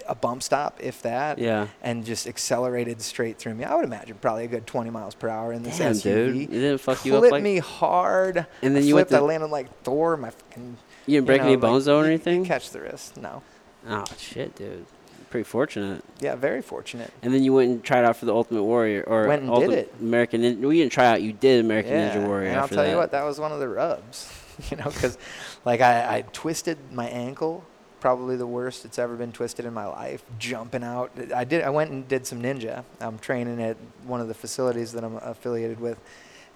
a 0.07 0.15
bump 0.15 0.43
stop, 0.43 0.79
if 0.83 1.03
that, 1.03 1.39
Yeah. 1.39 1.69
and 1.83 2.05
just 2.05 2.27
accelerated 2.27 3.01
straight 3.03 3.39
through 3.39 3.55
me. 3.55 3.65
I 3.65 3.75
would 3.75 3.85
imagine 3.85 4.17
probably 4.21 4.45
a 4.45 4.49
good 4.49 4.67
20 4.67 4.91
miles 4.91 5.15
per 5.15 5.29
hour 5.29 5.53
in 5.53 5.63
this 5.63 5.79
Damn, 5.79 5.93
SUV. 5.93 6.03
dude. 6.03 6.37
It 6.37 6.47
didn't 6.51 6.79
fuck 6.79 7.05
you 7.05 7.15
up 7.15 7.21
Flipped 7.21 7.33
like 7.33 7.43
me 7.43 7.59
hard. 7.59 8.47
And 8.63 8.75
then 8.75 8.83
I 8.83 8.87
you 8.87 8.95
went 8.95 9.09
flipped, 9.09 9.23
I 9.23 9.25
landed 9.27 9.47
like 9.51 9.83
Thor. 9.83 10.17
My 10.17 10.31
fucking. 10.31 10.77
you 11.07 11.17
didn't 11.19 11.27
break 11.27 11.41
know, 11.41 11.47
any 11.49 11.57
like, 11.57 11.61
bones 11.63 11.85
though 11.85 11.99
or 11.99 12.03
you- 12.03 12.07
you 12.09 12.13
anything? 12.15 12.45
Catch 12.45 12.71
the 12.71 12.81
wrist. 12.81 13.17
No. 13.17 13.43
Oh 13.89 14.05
shit, 14.19 14.55
dude. 14.57 14.87
Pretty 15.31 15.45
fortunate. 15.45 16.03
Yeah, 16.21 16.37
very 16.37 16.63
fortunate. 16.63 17.13
And 17.23 17.35
then 17.35 17.43
you 17.43 17.53
went 17.53 17.71
and 17.71 17.85
tried 17.85 18.05
out 18.05 18.17
for 18.17 18.25
the 18.25 18.35
Ultimate 18.35 18.63
Warrior 18.63 19.05
or 19.07 19.27
Went 19.29 19.43
and 19.43 19.55
did 19.61 19.71
it. 19.71 19.95
American 20.01 20.41
Ninja. 20.41 20.61
You 20.63 20.73
didn't 20.73 20.93
try 20.93 21.05
out. 21.07 21.21
You 21.21 21.35
did 21.35 21.63
American 21.65 21.93
yeah. 21.93 22.15
Ninja 22.17 22.27
Warrior. 22.27 22.49
And 22.49 22.59
I'll 22.61 22.67
tell 22.69 22.79
that. 22.85 22.91
you 22.91 22.97
what, 22.97 23.11
that 23.11 23.25
was 23.25 23.39
one 23.39 23.53
of 23.53 23.61
the 23.61 23.69
rubs. 23.69 24.33
you 24.71 24.77
know, 24.79 24.85
because 24.85 25.19
like 25.67 25.81
I, 25.83 26.17
I 26.19 26.23
twisted 26.33 26.79
my 26.93 27.07
ankle, 27.09 27.63
probably 28.01 28.37
the 28.37 28.47
worst 28.47 28.85
it's 28.85 28.99
ever 28.99 29.17
been 29.17 29.33
twisted 29.33 29.65
in 29.65 29.75
my 29.75 29.87
life. 29.87 30.23
Jumping 30.39 30.85
out, 30.85 31.11
I 31.35 31.45
did. 31.45 31.63
I 31.63 31.71
went 31.71 31.91
and 31.91 32.07
did 32.09 32.27
some 32.27 32.41
ninja. 32.43 32.85
I'm 33.01 33.19
training 33.19 33.61
at 33.63 33.77
one 34.05 34.21
of 34.21 34.29
the 34.29 34.35
facilities 34.35 34.93
that 34.93 35.05
I'm 35.05 35.17
affiliated 35.17 35.81
with. 35.81 35.99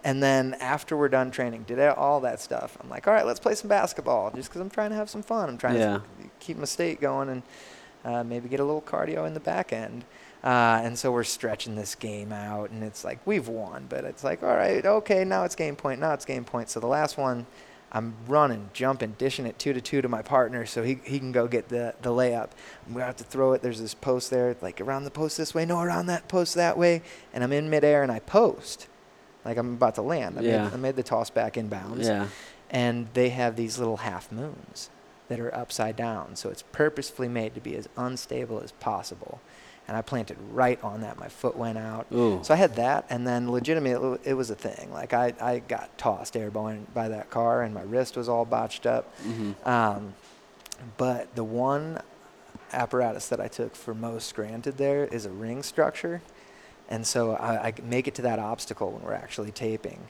And 0.04 0.20
then 0.22 0.54
after 0.54 0.96
we're 0.96 1.08
done 1.08 1.30
training, 1.30 1.62
did 1.62 1.78
all 1.80 2.20
that 2.20 2.40
stuff. 2.40 2.76
I'm 2.82 2.88
like, 2.90 3.06
all 3.06 3.14
right, 3.14 3.24
let's 3.24 3.38
play 3.38 3.54
some 3.54 3.68
basketball, 3.68 4.32
just 4.34 4.48
because 4.48 4.60
I'm 4.60 4.70
trying 4.70 4.90
to 4.90 4.96
have 4.96 5.08
some 5.08 5.22
fun. 5.22 5.48
I'm 5.48 5.58
trying 5.58 5.76
Yeah. 5.78 5.98
to 5.98 6.02
keep 6.40 6.56
my 6.56 6.64
state 6.64 7.00
going 7.00 7.28
and 7.28 7.42
uh, 8.04 8.24
maybe 8.24 8.48
get 8.48 8.58
a 8.58 8.64
little 8.64 8.82
cardio 8.82 9.26
in 9.28 9.34
the 9.34 9.40
back 9.40 9.72
end. 9.72 10.04
Uh, 10.42 10.80
and 10.82 10.98
so 10.98 11.12
we're 11.12 11.22
stretching 11.22 11.76
this 11.76 11.94
game 11.94 12.32
out, 12.32 12.70
and 12.70 12.82
it's 12.82 13.04
like 13.04 13.20
we've 13.24 13.46
won, 13.46 13.86
but 13.88 14.02
it's 14.02 14.24
like, 14.24 14.42
all 14.42 14.56
right, 14.56 14.84
okay, 14.84 15.22
now 15.24 15.44
it's 15.44 15.54
game 15.54 15.76
point, 15.76 16.00
now 16.00 16.12
it's 16.14 16.24
game 16.24 16.42
point. 16.44 16.68
So 16.68 16.80
the 16.80 16.88
last 16.88 17.16
one, 17.16 17.46
I'm 17.94 18.14
running, 18.26 18.70
jumping, 18.72 19.16
dishing 19.18 19.44
it 19.44 19.58
two 19.58 19.74
to 19.74 19.80
two 19.80 20.00
to 20.00 20.08
my 20.08 20.22
partner, 20.22 20.64
so 20.64 20.82
he, 20.82 20.98
he 21.04 21.18
can 21.18 21.30
go 21.30 21.46
get 21.46 21.68
the, 21.68 21.94
the 22.00 22.08
layup. 22.08 22.48
I'm 22.86 22.94
gonna 22.94 23.04
have 23.04 23.16
to 23.18 23.24
throw 23.24 23.52
it. 23.52 23.60
There's 23.60 23.80
this 23.80 23.92
post 23.94 24.30
there, 24.30 24.56
like 24.62 24.80
around 24.80 25.04
the 25.04 25.10
post 25.10 25.36
this 25.36 25.54
way, 25.54 25.66
no, 25.66 25.80
around 25.80 26.06
that 26.06 26.26
post 26.26 26.54
that 26.54 26.78
way, 26.78 27.02
and 27.34 27.44
I'm 27.44 27.52
in 27.52 27.68
midair 27.68 28.02
and 28.02 28.10
I 28.10 28.20
post, 28.20 28.88
like 29.44 29.58
I'm 29.58 29.74
about 29.74 29.94
to 29.96 30.02
land. 30.02 30.38
I, 30.38 30.42
Yeah. 30.42 30.64
made, 30.64 30.72
I 30.72 30.76
made 30.76 30.96
the 30.96 31.02
toss 31.02 31.28
back 31.28 31.54
inbounds 31.54 32.04
Yeah. 32.06 32.28
and 32.70 33.08
they 33.12 33.28
have 33.28 33.56
these 33.56 33.78
little 33.78 33.98
half 33.98 34.32
moons 34.32 34.88
that 35.28 35.38
are 35.38 35.54
upside 35.54 35.94
down. 35.96 36.34
So 36.36 36.48
it's 36.48 36.62
purposefully 36.72 37.28
made 37.28 37.54
to 37.54 37.60
be 37.60 37.76
as 37.76 37.88
unstable 37.98 38.60
as 38.62 38.72
possible. 38.72 39.40
And 39.88 39.96
I 39.96 40.02
planted 40.02 40.38
right 40.52 40.82
on 40.84 41.00
that. 41.00 41.18
My 41.18 41.28
foot 41.28 41.56
went 41.56 41.76
out. 41.76 42.06
Ooh. 42.12 42.38
So 42.42 42.54
I 42.54 42.56
had 42.56 42.76
that, 42.76 43.04
and 43.10 43.26
then 43.26 43.50
legitimately, 43.50 44.18
it 44.24 44.34
was 44.34 44.48
a 44.50 44.54
thing. 44.54 44.92
Like 44.92 45.12
I, 45.12 45.34
I 45.40 45.58
got 45.58 45.96
tossed 45.98 46.36
airborne 46.36 46.86
by 46.94 47.08
that 47.08 47.30
car, 47.30 47.62
and 47.62 47.74
my 47.74 47.82
wrist 47.82 48.16
was 48.16 48.28
all 48.28 48.44
botched 48.44 48.86
up. 48.86 49.12
hmm 49.18 49.52
Um, 49.64 50.14
but 50.96 51.34
the 51.34 51.44
one 51.44 52.00
apparatus 52.72 53.28
that 53.28 53.40
I 53.40 53.48
took 53.48 53.74
for 53.76 53.94
most 53.94 54.34
granted 54.34 54.78
there 54.78 55.04
is 55.04 55.26
a 55.26 55.30
ring 55.30 55.62
structure. 55.62 56.22
And 56.88 57.06
so 57.06 57.32
I, 57.32 57.68
I 57.68 57.74
make 57.84 58.08
it 58.08 58.14
to 58.16 58.22
that 58.22 58.38
obstacle 58.38 58.90
when 58.92 59.02
we're 59.02 59.12
actually 59.14 59.50
taping. 59.52 60.00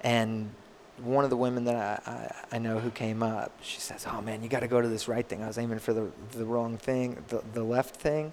And 0.00 0.50
one 1.02 1.24
of 1.24 1.30
the 1.30 1.36
women 1.36 1.64
that 1.64 2.02
I, 2.06 2.10
I, 2.10 2.56
I 2.56 2.58
know 2.58 2.78
who 2.78 2.90
came 2.90 3.22
up, 3.22 3.52
she 3.62 3.80
says, 3.80 4.06
Oh 4.10 4.20
man, 4.22 4.42
you 4.42 4.48
got 4.48 4.60
to 4.60 4.68
go 4.68 4.80
to 4.80 4.88
this 4.88 5.08
right 5.08 5.26
thing. 5.26 5.42
I 5.42 5.46
was 5.46 5.58
aiming 5.58 5.80
for 5.80 5.92
the, 5.92 6.10
the 6.32 6.44
wrong 6.44 6.76
thing, 6.78 7.22
the, 7.28 7.42
the 7.52 7.64
left 7.64 7.96
thing, 7.96 8.32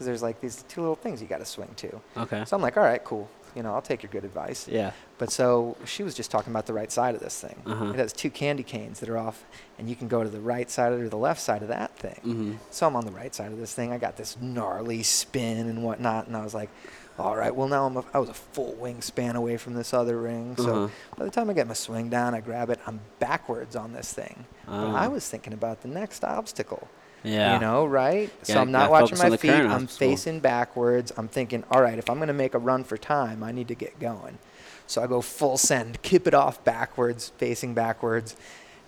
because 0.00 0.06
there's 0.06 0.22
like 0.22 0.40
these 0.40 0.64
two 0.66 0.80
little 0.80 0.96
things 0.96 1.20
you 1.20 1.28
got 1.28 1.40
to 1.40 1.44
swing 1.44 1.68
to. 1.76 2.00
Okay. 2.16 2.42
So 2.46 2.56
I'm 2.56 2.62
like, 2.62 2.78
All 2.78 2.82
right, 2.82 3.04
cool. 3.04 3.28
You 3.54 3.62
know, 3.62 3.74
I'll 3.74 3.82
take 3.82 4.02
your 4.02 4.10
good 4.10 4.24
advice. 4.24 4.66
Yeah. 4.66 4.92
But 5.18 5.30
so 5.30 5.76
she 5.84 6.02
was 6.04 6.14
just 6.14 6.30
talking 6.30 6.52
about 6.52 6.64
the 6.66 6.72
right 6.72 6.90
side 6.90 7.14
of 7.16 7.20
this 7.20 7.38
thing. 7.38 7.56
Uh-huh. 7.66 7.86
It 7.90 7.96
has 7.96 8.12
two 8.14 8.30
candy 8.30 8.62
canes 8.62 9.00
that 9.00 9.08
are 9.10 9.18
off, 9.18 9.44
and 9.78 9.90
you 9.90 9.96
can 9.96 10.08
go 10.08 10.22
to 10.22 10.30
the 10.30 10.40
right 10.40 10.70
side 10.70 10.92
or 10.92 11.06
the 11.08 11.16
left 11.18 11.40
side 11.40 11.60
of 11.62 11.68
that 11.68 11.94
thing. 11.98 12.14
Mm-hmm. 12.24 12.52
So 12.70 12.86
I'm 12.86 12.94
on 12.96 13.04
the 13.04 13.10
right 13.12 13.34
side 13.34 13.52
of 13.52 13.58
this 13.58 13.74
thing. 13.74 13.92
I 13.92 13.98
got 13.98 14.16
this 14.16 14.36
gnarly 14.40 15.02
spin 15.02 15.66
and 15.68 15.82
whatnot, 15.82 16.28
and 16.28 16.36
I 16.36 16.42
was 16.44 16.54
like, 16.54 16.70
all 17.18 17.36
right, 17.36 17.54
well, 17.54 17.66
now 17.68 17.84
I'm 17.86 17.96
a, 17.98 18.04
I 18.14 18.18
was 18.20 18.30
a 18.30 18.34
full 18.34 18.74
wingspan 18.80 19.34
away 19.34 19.56
from 19.58 19.74
this 19.74 19.92
other 19.92 20.16
ring. 20.18 20.56
So 20.56 20.84
Uh-huh. 20.84 20.88
by 21.18 21.24
the 21.26 21.30
time 21.30 21.50
I 21.50 21.52
get 21.52 21.66
my 21.66 21.74
swing 21.74 22.08
down, 22.08 22.34
I 22.36 22.40
grab 22.40 22.70
it, 22.70 22.78
I'm 22.86 23.00
backwards 23.18 23.74
on 23.76 23.92
this 23.92 24.12
thing. 24.12 24.46
But 24.64 24.94
I 24.94 25.06
Oh. 25.06 25.10
was 25.10 25.28
thinking 25.28 25.52
about 25.52 25.82
the 25.82 25.88
next 25.88 26.24
obstacle. 26.24 26.88
Yeah. 27.22 27.54
You 27.54 27.60
know, 27.60 27.86
right? 27.86 28.30
so 28.42 28.60
I'm 28.60 28.72
not 28.72 28.90
watching 28.90 29.18
my 29.18 29.36
feet. 29.36 29.50
I'm 29.50 29.86
facing 29.86 30.40
backwards. 30.40 31.12
I'm 31.16 31.28
thinking, 31.28 31.64
all 31.70 31.82
right, 31.82 31.98
if 31.98 32.08
I'm 32.08 32.16
going 32.16 32.28
to 32.28 32.34
make 32.34 32.54
a 32.54 32.58
run 32.58 32.84
for 32.84 32.96
time, 32.96 33.42
I 33.42 33.52
need 33.52 33.68
to 33.68 33.74
get 33.74 33.98
going. 33.98 34.38
So 34.86 35.02
I 35.02 35.06
go 35.06 35.20
full 35.20 35.56
send, 35.56 36.02
kip 36.02 36.26
it 36.26 36.34
off 36.34 36.64
backwards, 36.64 37.32
facing 37.38 37.74
backwards. 37.74 38.36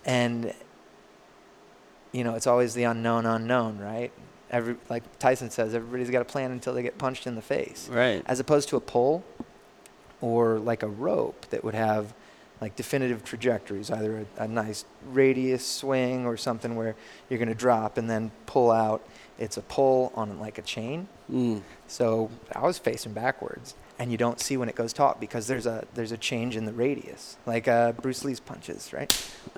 And, 0.03 0.53
you 2.11 2.23
know, 2.23 2.35
it's 2.35 2.47
always 2.47 2.73
the 2.73 2.83
unknown 2.83 3.25
unknown, 3.25 3.77
right? 3.79 4.11
Every, 4.51 4.75
like 4.89 5.03
Tyson 5.19 5.49
says, 5.49 5.73
everybody's 5.73 6.09
got 6.09 6.21
a 6.21 6.25
plan 6.25 6.51
until 6.51 6.73
they 6.73 6.83
get 6.83 6.97
punched 6.97 7.25
in 7.25 7.35
the 7.35 7.41
face. 7.41 7.87
Right. 7.89 8.21
As 8.25 8.39
opposed 8.39 8.69
to 8.69 8.75
a 8.75 8.81
pole 8.81 9.23
or 10.21 10.59
like 10.59 10.83
a 10.83 10.87
rope 10.87 11.45
that 11.51 11.63
would 11.63 11.73
have 11.73 12.13
like 12.63 12.77
definitive 12.77 13.25
trajectories, 13.25 13.91
either 13.91 14.25
a, 14.37 14.43
a 14.43 14.47
nice 14.47 14.85
radius 15.11 15.67
swing 15.67 16.25
or 16.25 16.37
something 16.37 16.77
where 16.77 16.95
you're 17.29 17.37
going 17.37 17.49
to 17.49 17.53
drop 17.53 17.97
and 17.97 18.09
then 18.09 18.31
pull 18.45 18.71
out. 18.71 19.05
It's 19.37 19.57
a 19.57 19.61
pull 19.61 20.13
on 20.15 20.39
like 20.39 20.57
a 20.57 20.61
chain. 20.61 21.09
Mm. 21.29 21.61
So 21.87 22.31
I 22.55 22.61
was 22.61 22.77
facing 22.77 23.11
backwards, 23.11 23.75
and 23.99 24.13
you 24.13 24.17
don't 24.17 24.39
see 24.39 24.55
when 24.55 24.69
it 24.69 24.75
goes 24.75 24.93
taut 24.93 25.19
because 25.19 25.47
there's 25.47 25.65
a 25.65 25.85
there's 25.93 26.13
a 26.13 26.17
change 26.17 26.55
in 26.55 26.63
the 26.63 26.71
radius, 26.71 27.35
like 27.45 27.67
uh, 27.67 27.91
Bruce 27.91 28.23
Lee's 28.23 28.39
punches, 28.39 28.93
right? 28.93 29.11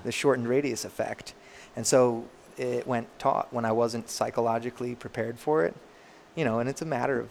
The 0.04 0.12
shortened 0.12 0.48
radius 0.48 0.84
effect, 0.84 1.36
and 1.76 1.86
so 1.86 2.26
it 2.58 2.88
went 2.88 3.08
taut 3.20 3.54
when 3.54 3.66
I 3.66 3.72
wasn't 3.72 4.10
psychologically 4.10 4.96
prepared 4.96 5.38
for 5.38 5.64
it, 5.64 5.76
you 6.34 6.44
know. 6.44 6.58
And 6.58 6.68
it's 6.68 6.82
a 6.82 6.86
matter 6.86 7.20
of 7.20 7.30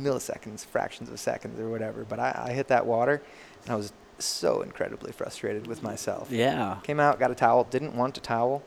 milliseconds, 0.00 0.64
fractions 0.64 1.10
of 1.10 1.18
seconds, 1.18 1.58
or 1.58 1.68
whatever. 1.68 2.04
But 2.04 2.20
I, 2.20 2.44
I 2.48 2.52
hit 2.52 2.68
that 2.68 2.86
water, 2.86 3.20
and 3.64 3.72
I 3.72 3.74
was 3.74 3.92
so 4.24 4.62
incredibly 4.62 5.12
frustrated 5.12 5.66
with 5.66 5.82
myself. 5.82 6.30
Yeah. 6.30 6.78
Came 6.82 7.00
out, 7.00 7.18
got 7.18 7.30
a 7.30 7.34
towel, 7.34 7.64
didn't 7.64 7.94
want 7.94 8.16
a 8.18 8.20
towel, 8.20 8.62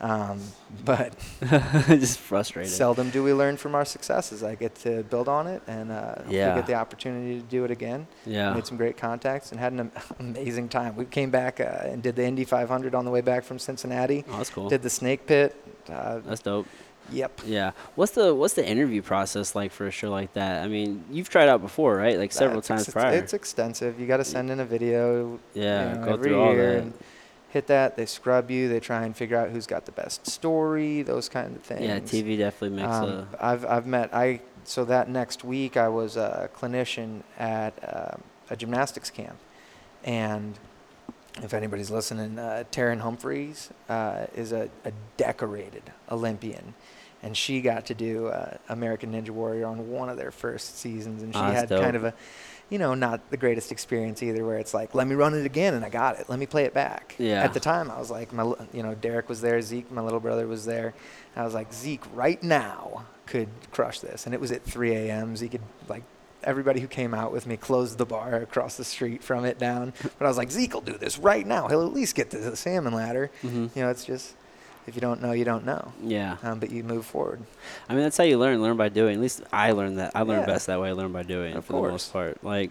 um, 0.00 0.40
but 0.84 1.12
Just 1.88 2.18
frustrated. 2.20 2.72
Seldom 2.72 3.10
do 3.10 3.22
we 3.24 3.32
learn 3.32 3.56
from 3.56 3.74
our 3.74 3.84
successes. 3.84 4.42
I 4.42 4.54
get 4.54 4.74
to 4.76 5.02
build 5.04 5.28
on 5.28 5.46
it, 5.46 5.62
and 5.66 5.90
uh, 5.90 6.16
Yeah. 6.28 6.54
get 6.54 6.66
the 6.66 6.74
opportunity 6.74 7.40
to 7.40 7.46
do 7.46 7.64
it 7.64 7.70
again. 7.70 8.06
yeah. 8.26 8.52
Made 8.54 8.66
some 8.66 8.76
great 8.76 8.96
contacts 8.96 9.50
and 9.50 9.58
had 9.60 9.72
an 9.72 9.80
am- 9.80 9.90
amazing 10.20 10.68
time. 10.68 10.94
We 10.96 11.04
came 11.04 11.30
back 11.30 11.60
uh, 11.60 11.64
and 11.84 12.02
did 12.02 12.14
the 12.16 12.24
Indy 12.24 12.44
500 12.44 12.94
on 12.94 13.04
the 13.04 13.10
way 13.10 13.20
back 13.22 13.44
from 13.44 13.58
Cincinnati. 13.58 14.24
Oh, 14.28 14.36
that's 14.38 14.50
cool. 14.50 14.68
Did 14.68 14.82
the 14.82 14.90
Snake 14.90 15.26
Pit. 15.26 15.54
Uh, 15.88 16.18
That's 16.24 16.42
dope. 16.42 16.66
Yep. 17.12 17.40
Yeah. 17.46 17.72
What's 17.94 18.12
the 18.12 18.34
What's 18.34 18.54
the 18.54 18.66
interview 18.66 19.02
process 19.02 19.54
like 19.54 19.72
for 19.72 19.86
a 19.86 19.90
show 19.90 20.10
like 20.10 20.32
that? 20.34 20.62
I 20.62 20.68
mean, 20.68 21.04
you've 21.10 21.28
tried 21.28 21.48
out 21.48 21.60
before, 21.60 21.96
right? 21.96 22.18
Like 22.18 22.32
several 22.32 22.58
It's 22.60 22.68
times 22.68 22.82
ex- 22.88 22.92
prior. 22.92 23.14
It's 23.16 23.32
extensive. 23.34 23.98
You 24.00 24.06
got 24.06 24.18
to 24.18 24.24
send 24.24 24.50
in 24.50 24.60
a 24.60 24.64
video. 24.64 25.38
yeah. 25.54 25.92
you 25.92 25.98
know, 25.98 26.04
go 26.06 26.12
every 26.14 26.28
through 26.30 26.40
all 26.40 26.52
year 26.52 26.78
and 26.78 26.94
hit 27.50 27.66
that. 27.68 27.96
They 27.96 28.06
scrub 28.06 28.50
you. 28.50 28.68
They 28.68 28.80
try 28.80 29.04
and 29.04 29.16
figure 29.16 29.36
out 29.36 29.50
who's 29.50 29.66
got 29.66 29.86
the 29.86 29.92
best 29.92 30.26
story. 30.26 31.02
Those 31.02 31.28
kind 31.28 31.56
of 31.56 31.62
things. 31.62 31.82
Yeah. 31.82 32.00
TV 32.00 32.36
definitely 32.38 32.76
makes 32.82 32.94
Um, 32.94 33.28
I've 33.40 33.64
I've 33.64 33.86
met 33.86 34.14
I 34.14 34.40
so 34.64 34.84
that 34.84 35.08
next 35.08 35.44
week 35.44 35.76
I 35.76 35.88
was 35.88 36.16
a 36.16 36.50
clinician 36.54 37.22
at 37.38 37.72
um 37.82 38.22
a 38.50 38.56
gymnastics 38.56 39.10
camp, 39.10 39.36
and 40.04 40.58
if 41.42 41.52
anybody's 41.54 41.90
listening, 41.90 42.38
uh, 42.38 42.64
Taryn 42.72 43.00
Humphreys 43.00 43.70
uh, 43.88 44.26
is 44.34 44.52
a, 44.52 44.68
a 44.84 44.92
decorated 45.16 45.82
Olympian, 46.10 46.74
and 47.22 47.36
she 47.36 47.60
got 47.60 47.86
to 47.86 47.94
do 47.94 48.28
uh, 48.28 48.56
American 48.68 49.12
Ninja 49.12 49.30
Warrior 49.30 49.66
on 49.66 49.90
one 49.90 50.08
of 50.08 50.16
their 50.16 50.30
first 50.30 50.78
seasons, 50.78 51.22
and 51.22 51.34
she 51.34 51.40
Oh, 51.40 51.44
had 51.44 51.68
dope. 51.68 51.82
kind 51.82 51.96
of 51.96 52.04
a, 52.04 52.14
you 52.70 52.78
know, 52.78 52.94
not 52.94 53.30
the 53.30 53.36
greatest 53.36 53.72
experience 53.72 54.22
either, 54.22 54.44
where 54.44 54.58
it's 54.58 54.74
like, 54.74 54.94
let 54.94 55.06
me 55.06 55.14
run 55.14 55.34
it 55.34 55.44
again, 55.46 55.74
and 55.74 55.84
I 55.84 55.88
got 55.88 56.18
it. 56.20 56.28
Let 56.28 56.38
me 56.38 56.46
play 56.46 56.64
it 56.64 56.74
back. 56.74 57.14
Yeah. 57.18 57.42
At 57.42 57.54
the 57.54 57.60
time, 57.60 57.90
I 57.90 57.98
was 57.98 58.10
like, 58.10 58.32
my, 58.32 58.44
you 58.72 58.82
know, 58.82 58.94
Derek 58.94 59.28
was 59.28 59.40
there, 59.40 59.60
Zeke, 59.62 59.90
my 59.90 60.02
little 60.02 60.20
brother, 60.20 60.46
was 60.46 60.64
there. 60.64 60.94
I 61.34 61.44
was 61.44 61.54
like, 61.54 61.72
Zeke, 61.72 62.02
right 62.14 62.42
now 62.42 63.04
could 63.26 63.48
crush 63.72 64.00
this, 64.00 64.26
and 64.26 64.34
it 64.34 64.40
was 64.40 64.52
at 64.52 64.62
3 64.64 64.92
a.m. 64.94 65.36
Zeke 65.36 65.52
could 65.52 65.60
like. 65.88 66.02
Everybody 66.44 66.78
who 66.78 66.86
came 66.86 67.14
out 67.14 67.32
with 67.32 67.48
me 67.48 67.56
closed 67.56 67.98
the 67.98 68.06
bar 68.06 68.36
across 68.36 68.76
the 68.76 68.84
street 68.84 69.24
from 69.24 69.44
it 69.44 69.58
down. 69.58 69.92
But 70.18 70.24
I 70.24 70.28
was 70.28 70.36
like, 70.36 70.52
Zeke 70.52 70.72
will 70.72 70.80
do 70.80 70.96
this 70.96 71.18
right 71.18 71.44
now. 71.44 71.66
He'll 71.66 71.84
at 71.84 71.92
least 71.92 72.14
get 72.14 72.30
to 72.30 72.38
the 72.38 72.54
salmon 72.56 72.94
ladder. 72.94 73.32
hmm 73.42 73.66
You 73.74 73.82
know, 73.82 73.90
it's 73.90 74.04
just 74.04 74.36
if 74.88 74.94
you 74.94 75.00
don't 75.00 75.22
know, 75.22 75.32
you 75.32 75.44
don't 75.44 75.64
know. 75.64 75.92
Yeah. 76.02 76.36
Um, 76.42 76.58
but 76.58 76.70
you 76.70 76.82
move 76.82 77.06
forward. 77.06 77.40
I 77.88 77.94
mean, 77.94 78.02
that's 78.02 78.16
how 78.16 78.24
you 78.24 78.38
learn. 78.38 78.60
Learn 78.62 78.76
by 78.76 78.88
doing. 78.88 79.14
At 79.16 79.20
least 79.20 79.42
I 79.52 79.72
learned 79.72 79.98
that. 79.98 80.12
I 80.14 80.22
learned 80.22 80.40
Yeah. 80.42 80.46
best 80.54 80.66
that 80.66 80.80
way. 80.80 80.88
I 80.88 80.92
learned 80.92 81.12
by 81.12 81.22
doing 81.22 81.54
Of 81.56 81.66
for 81.66 81.74
the 81.74 81.88
most 81.92 82.12
part. 82.12 82.42
Like, 82.42 82.70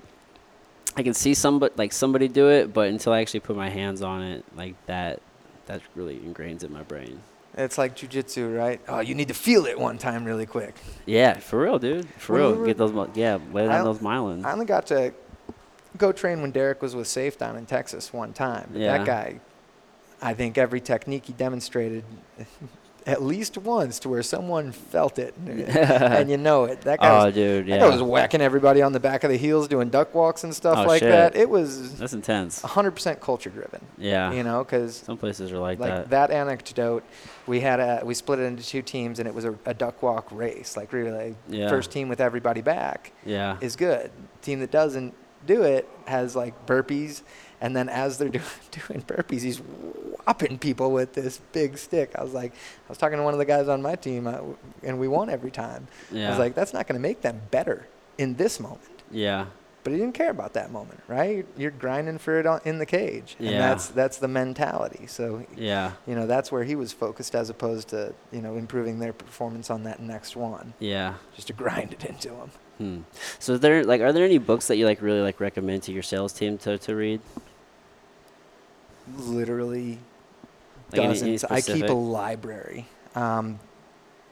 I 0.95 1.03
can 1.03 1.13
see 1.13 1.33
somebody 1.33 1.73
like 1.77 1.93
somebody 1.93 2.27
do 2.27 2.49
it, 2.49 2.73
but 2.73 2.89
until 2.89 3.13
I 3.13 3.21
actually 3.21 3.41
put 3.41 3.55
my 3.55 3.69
hands 3.69 4.01
on 4.01 4.23
it, 4.23 4.43
like 4.55 4.73
that, 4.87 5.21
that 5.67 5.81
really 5.95 6.17
ingrains 6.17 6.63
in 6.63 6.73
my 6.73 6.81
brain. 6.83 7.19
It's 7.55 7.77
like 7.77 7.95
jujitsu, 7.95 8.55
right? 8.57 8.79
Oh, 8.87 8.99
you 8.99 9.15
need 9.15 9.27
to 9.29 9.33
feel 9.33 9.65
it 9.65 9.79
one 9.79 9.97
time 9.97 10.25
really 10.25 10.45
quick. 10.45 10.75
Yeah, 11.05 11.37
for 11.37 11.59
real, 11.61 11.79
dude. 11.79 12.07
For 12.17 12.33
When 12.33 12.41
we 12.41 12.47
real. 12.49 12.59
were- 12.59 12.65
Get 12.67 12.77
those. 12.77 13.09
Yeah, 13.15 13.39
lay 13.51 13.67
down 13.67 13.83
those 13.83 13.99
myelins. 13.99 14.45
I 14.45 14.51
only 14.53 14.65
got 14.65 14.85
to 14.87 15.13
go 15.97 16.11
train 16.11 16.41
when 16.41 16.51
Derek 16.51 16.81
was 16.81 16.95
with 16.95 17.07
Safe 17.07 17.37
down 17.37 17.57
in 17.57 17.65
Texas 17.65 18.13
one 18.13 18.31
time. 18.33 18.69
Yeah. 18.73 18.97
That 18.99 19.05
guy, 19.07 19.39
I 20.21 20.33
think 20.33 20.57
every 20.57 20.81
technique 20.81 21.25
he 21.27 21.33
demonstrated, 21.33 22.03
at 23.05 23.21
least 23.23 23.57
once 23.57 23.99
to 23.99 24.09
where 24.09 24.21
someone 24.23 24.71
felt 24.73 25.17
it, 25.17 25.33
and 25.47 26.29
you 26.29 26.35
know 26.37 26.65
it. 26.65 26.81
That 26.81 26.99
guy, 26.99 27.21
Oh, 27.21 27.25
was, 27.25 27.33
dude, 27.35 27.67
that 27.67 27.79
guy 27.79 27.87
was 27.89 28.01
whacking 28.01 28.41
everybody 28.41 28.81
on 28.81 28.91
the 28.91 28.99
back 28.99 29.23
of 29.23 29.29
the 29.29 29.37
heels, 29.37 29.67
doing 29.69 29.89
duck 29.89 30.13
walks 30.13 30.43
and 30.43 30.53
stuff 30.53 30.79
Oh, 30.79 30.83
like 30.87 30.99
shit. 30.99 31.09
that. 31.11 31.35
It 31.35 31.49
was 31.49 31.97
That's 31.97 32.11
intense. 32.13 32.61
100% 32.63 33.21
culture 33.21 33.49
driven. 33.49 33.79
Yeah. 33.97 34.33
You 34.33 34.43
know, 34.43 34.63
because 34.63 34.97
Some 34.97 35.17
places 35.17 35.53
are 35.53 35.57
like, 35.59 35.79
like 35.79 35.89
that. 35.89 36.09
that. 36.09 36.31
anecdote, 36.31 37.03
we 37.45 37.61
had 37.61 37.79
a 37.79 38.01
we 38.03 38.13
split 38.13 38.39
it 38.39 38.43
into 38.43 38.65
two 38.65 38.81
teams, 38.81 39.19
and 39.19 39.27
it 39.27 39.33
was 39.33 39.45
a, 39.45 39.55
a 39.65 39.73
duck 39.73 40.01
walk 40.03 40.27
race, 40.31 40.75
like 40.75 40.91
really. 40.91 41.35
Yeah. 41.47 41.69
First 41.69 41.91
team 41.91 42.09
with 42.09 42.19
everybody 42.19 42.61
back 42.61 43.13
Yeah. 43.25 43.57
is 43.61 43.75
good. 43.77 44.11
Team 44.41 44.59
that 44.59 44.71
doesn't 44.71 45.13
do 45.45 45.61
it 45.63 45.87
has 46.07 46.35
like 46.35 46.65
burpees, 46.65 47.21
and 47.61 47.75
then 47.75 47.89
as 47.89 48.17
they're 48.17 48.29
do, 48.37 48.39
doing 48.71 49.01
burpees, 49.03 49.41
he's 49.41 49.57
whopping 50.25 50.57
people 50.59 50.91
with 50.91 51.13
this 51.13 51.39
big 51.53 51.77
stick. 51.77 52.11
I 52.15 52.23
was 52.23 52.33
like, 52.33 52.51
I 52.53 52.89
was 52.89 52.97
talking 52.97 53.17
to 53.17 53.23
one 53.23 53.33
of 53.33 53.39
the 53.39 53.45
guys 53.45 53.67
on 53.67 53.81
my 53.81 53.95
team, 53.95 54.27
uh, 54.27 54.39
and 54.83 54.99
we 54.99 55.07
won 55.07 55.29
every 55.29 55.51
time. 55.51 55.87
I 56.13 56.29
was 56.29 56.39
like, 56.39 56.53
that's 56.55 56.73
not 56.73 56.87
going 56.87 56.95
to 56.99 57.01
make 57.01 57.21
them 57.21 57.41
better 57.51 57.87
in 58.17 58.35
this 58.35 58.59
moment. 58.59 59.03
yeah. 59.11 59.45
But 59.83 59.93
he 59.93 59.99
didn't 59.99 60.15
care 60.15 60.31
about 60.31 60.51
that 60.55 60.69
moment, 60.69 60.99
right? 61.07 61.45
You're 61.55 61.71
grinding 61.71 62.17
for 62.17 62.37
it 62.41 62.45
on, 62.45 62.59
in 62.65 62.77
the 62.77 62.85
cage, 62.85 63.37
and 63.39 63.47
Yeah. 63.51 63.59
that's 63.59 63.87
that's 63.87 64.17
the 64.17 64.27
mentality. 64.27 65.07
So 65.07 65.45
Yeah. 65.55 65.93
you 66.05 66.13
know 66.13 66.27
that's 66.27 66.51
where 66.51 66.65
he 66.65 66.75
was 66.75 66.91
focused 66.91 67.33
as 67.35 67.49
opposed 67.49 67.87
to 67.89 68.13
you 68.33 68.41
know 68.41 68.57
improving 68.57 68.99
their 68.99 69.13
performance 69.13 69.69
on 69.69 69.83
that 69.83 70.01
next 70.01 70.35
one 70.35 70.73
Yeah. 70.79 71.13
just 71.37 71.47
to 71.47 71.53
grind 71.53 71.93
it 71.93 72.03
into 72.03 72.27
them 72.29 72.51
Hmm. 72.79 72.97
So 73.39 73.57
there 73.57 73.85
like 73.85 74.01
are 74.01 74.11
there 74.11 74.25
any 74.25 74.39
books 74.39 74.67
that 74.67 74.75
you 74.75 74.85
like 74.85 75.01
really 75.01 75.21
like 75.21 75.39
recommend 75.39 75.83
to 75.83 75.93
your 75.93 76.03
sales 76.03 76.33
team 76.33 76.57
to, 76.59 76.77
to 76.79 76.93
read? 76.93 77.21
Literally 79.15 79.99
Like 80.91 81.01
dozens 81.01 81.43
i 81.45 81.61
keep 81.61 81.89
a 81.89 81.93
library 81.93 82.85
um, 83.15 83.59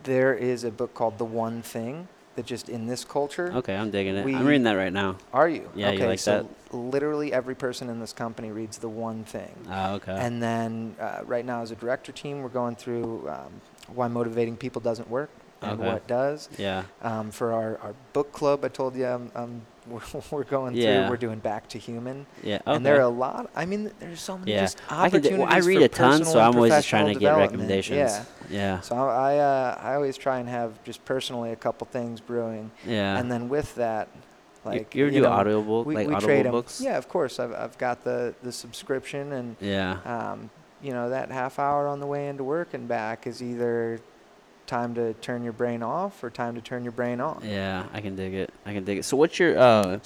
there 0.04 0.34
is 0.36 0.64
a 0.64 0.72
book 0.72 0.94
called 0.94 1.18
the 1.18 1.26
one 1.26 1.62
thing 1.62 2.08
that 2.36 2.46
just 2.46 2.68
in 2.70 2.86
this 2.86 3.04
culture 3.06 3.52
Okay, 3.56 3.76
I'm 3.76 3.90
digging 3.92 4.16
it. 4.16 4.26
I'm 4.26 4.46
reading 4.46 4.64
that 4.64 4.74
right 4.74 4.92
now. 4.92 5.18
are 5.34 5.48
you 5.48 5.70
Yeah, 5.74 5.92
you 5.92 6.06
like 6.06 6.20
so 6.20 6.50
literally 6.72 7.32
every 7.34 7.56
person 7.56 7.90
in 7.90 8.00
this 8.00 8.14
company 8.14 8.52
reads 8.52 8.78
the 8.78 8.90
one 8.90 9.24
thing 9.24 9.56
Oh, 9.70 9.96
okay. 9.96 10.12
and 10.12 10.44
then 10.44 10.96
uh, 11.00 11.22
right 11.26 11.46
now 11.46 11.62
as 11.62 11.72
a 11.72 11.76
director 11.76 12.12
team 12.12 12.42
we're 12.42 12.50
going 12.50 12.76
through 12.76 13.30
um, 13.30 13.62
why 13.88 14.08
motivating 14.08 14.58
people 14.58 14.82
doesn't 14.82 15.10
work 15.10 15.30
and 15.62 15.80
Okay. 15.80 15.88
what 15.88 16.06
does 16.08 16.50
yeah. 16.58 16.84
um, 17.02 17.32
for 17.32 17.54
our, 17.54 17.78
our 17.80 17.96
book 18.14 18.32
club. 18.32 18.64
I 18.66 18.68
told 18.68 18.96
you 18.96 19.06
um, 19.08 19.32
um, 19.36 19.62
we're, 19.88 20.02
we're 20.32 20.44
going 20.44 20.76
Yeah. 20.76 21.02
through. 21.02 21.10
We're 21.12 21.18
doing 21.18 21.40
Back 21.40 21.68
to 21.70 21.78
Human, 21.78 22.26
Yeah. 22.44 22.56
Okay. 22.56 22.76
and 22.76 22.86
there 22.86 22.98
are 22.98 23.02
a 23.02 23.08
lot. 23.10 23.50
I 23.56 23.66
mean, 23.66 23.92
there's 24.00 24.22
so 24.22 24.38
many 24.38 24.52
yeah. 24.54 24.62
just 24.62 24.82
I 24.90 25.08
opportunities. 25.08 25.32
Do, 25.32 25.38
well, 25.40 25.48
I 25.50 25.58
read 25.60 25.80
for 25.80 25.86
a 25.86 25.88
ton, 25.88 26.26
so 26.26 26.40
I'm 26.40 26.56
always 26.56 26.74
just 26.74 26.88
trying 26.88 27.14
to 27.14 27.20
get 27.20 27.36
recommendations. 27.36 27.98
Yeah. 27.98 28.26
Yeah. 28.50 28.80
So 28.82 28.96
I 28.96 29.26
I, 29.36 29.38
uh, 29.40 29.80
I 29.82 29.96
always 29.96 30.18
try 30.18 30.40
and 30.40 30.48
have 30.50 30.84
just 30.84 31.04
personally 31.06 31.52
a 31.52 31.56
couple 31.56 31.88
things 31.88 32.22
brewing, 32.22 32.72
Yeah. 32.86 33.18
and 33.18 33.32
then 33.32 33.50
with 33.50 33.74
that, 33.76 34.08
like 34.64 34.94
you, 34.96 35.06
ever 35.06 35.14
you 35.14 35.22
do 35.22 35.28
know, 35.28 35.34
audiobook 35.34 35.86
we, 35.88 35.96
like 35.96 36.08
we 36.08 36.14
audible 36.14 36.28
trade 36.28 36.52
books? 36.52 36.80
Yeah, 36.82 36.98
of 36.98 37.08
course. 37.10 37.40
I've 37.40 37.54
I've 37.54 37.78
got 37.78 38.04
the 38.04 38.36
the 38.44 38.52
subscription 38.52 39.32
and. 39.34 39.56
Yeah. 39.60 40.00
Um, 40.06 40.50
you 40.82 40.92
know 40.92 41.10
that 41.10 41.32
half 41.32 41.58
hour 41.58 41.88
on 41.88 42.00
the 42.00 42.06
way 42.06 42.28
into 42.28 42.44
work 42.44 42.74
and 42.76 42.88
back 42.88 43.26
is 43.26 43.42
either 43.42 44.00
time 44.68 44.96
to 44.96 45.14
turn 45.16 45.44
your 45.44 45.54
brain 45.54 45.84
off 45.84 46.24
or 46.24 46.30
time 46.30 46.56
to 46.56 46.62
turn 46.62 46.84
your 46.84 46.92
brain 46.92 47.22
on. 47.22 47.42
Yeah, 47.44 47.86
I 47.94 48.02
can 48.02 48.16
dig 48.16 48.34
it. 48.34 48.52
I 48.66 48.74
can 48.74 48.84
dig 48.84 48.98
it. 49.00 49.06
So 49.06 49.18
what's 49.18 49.40
your 49.40 49.58
uh 49.58 50.00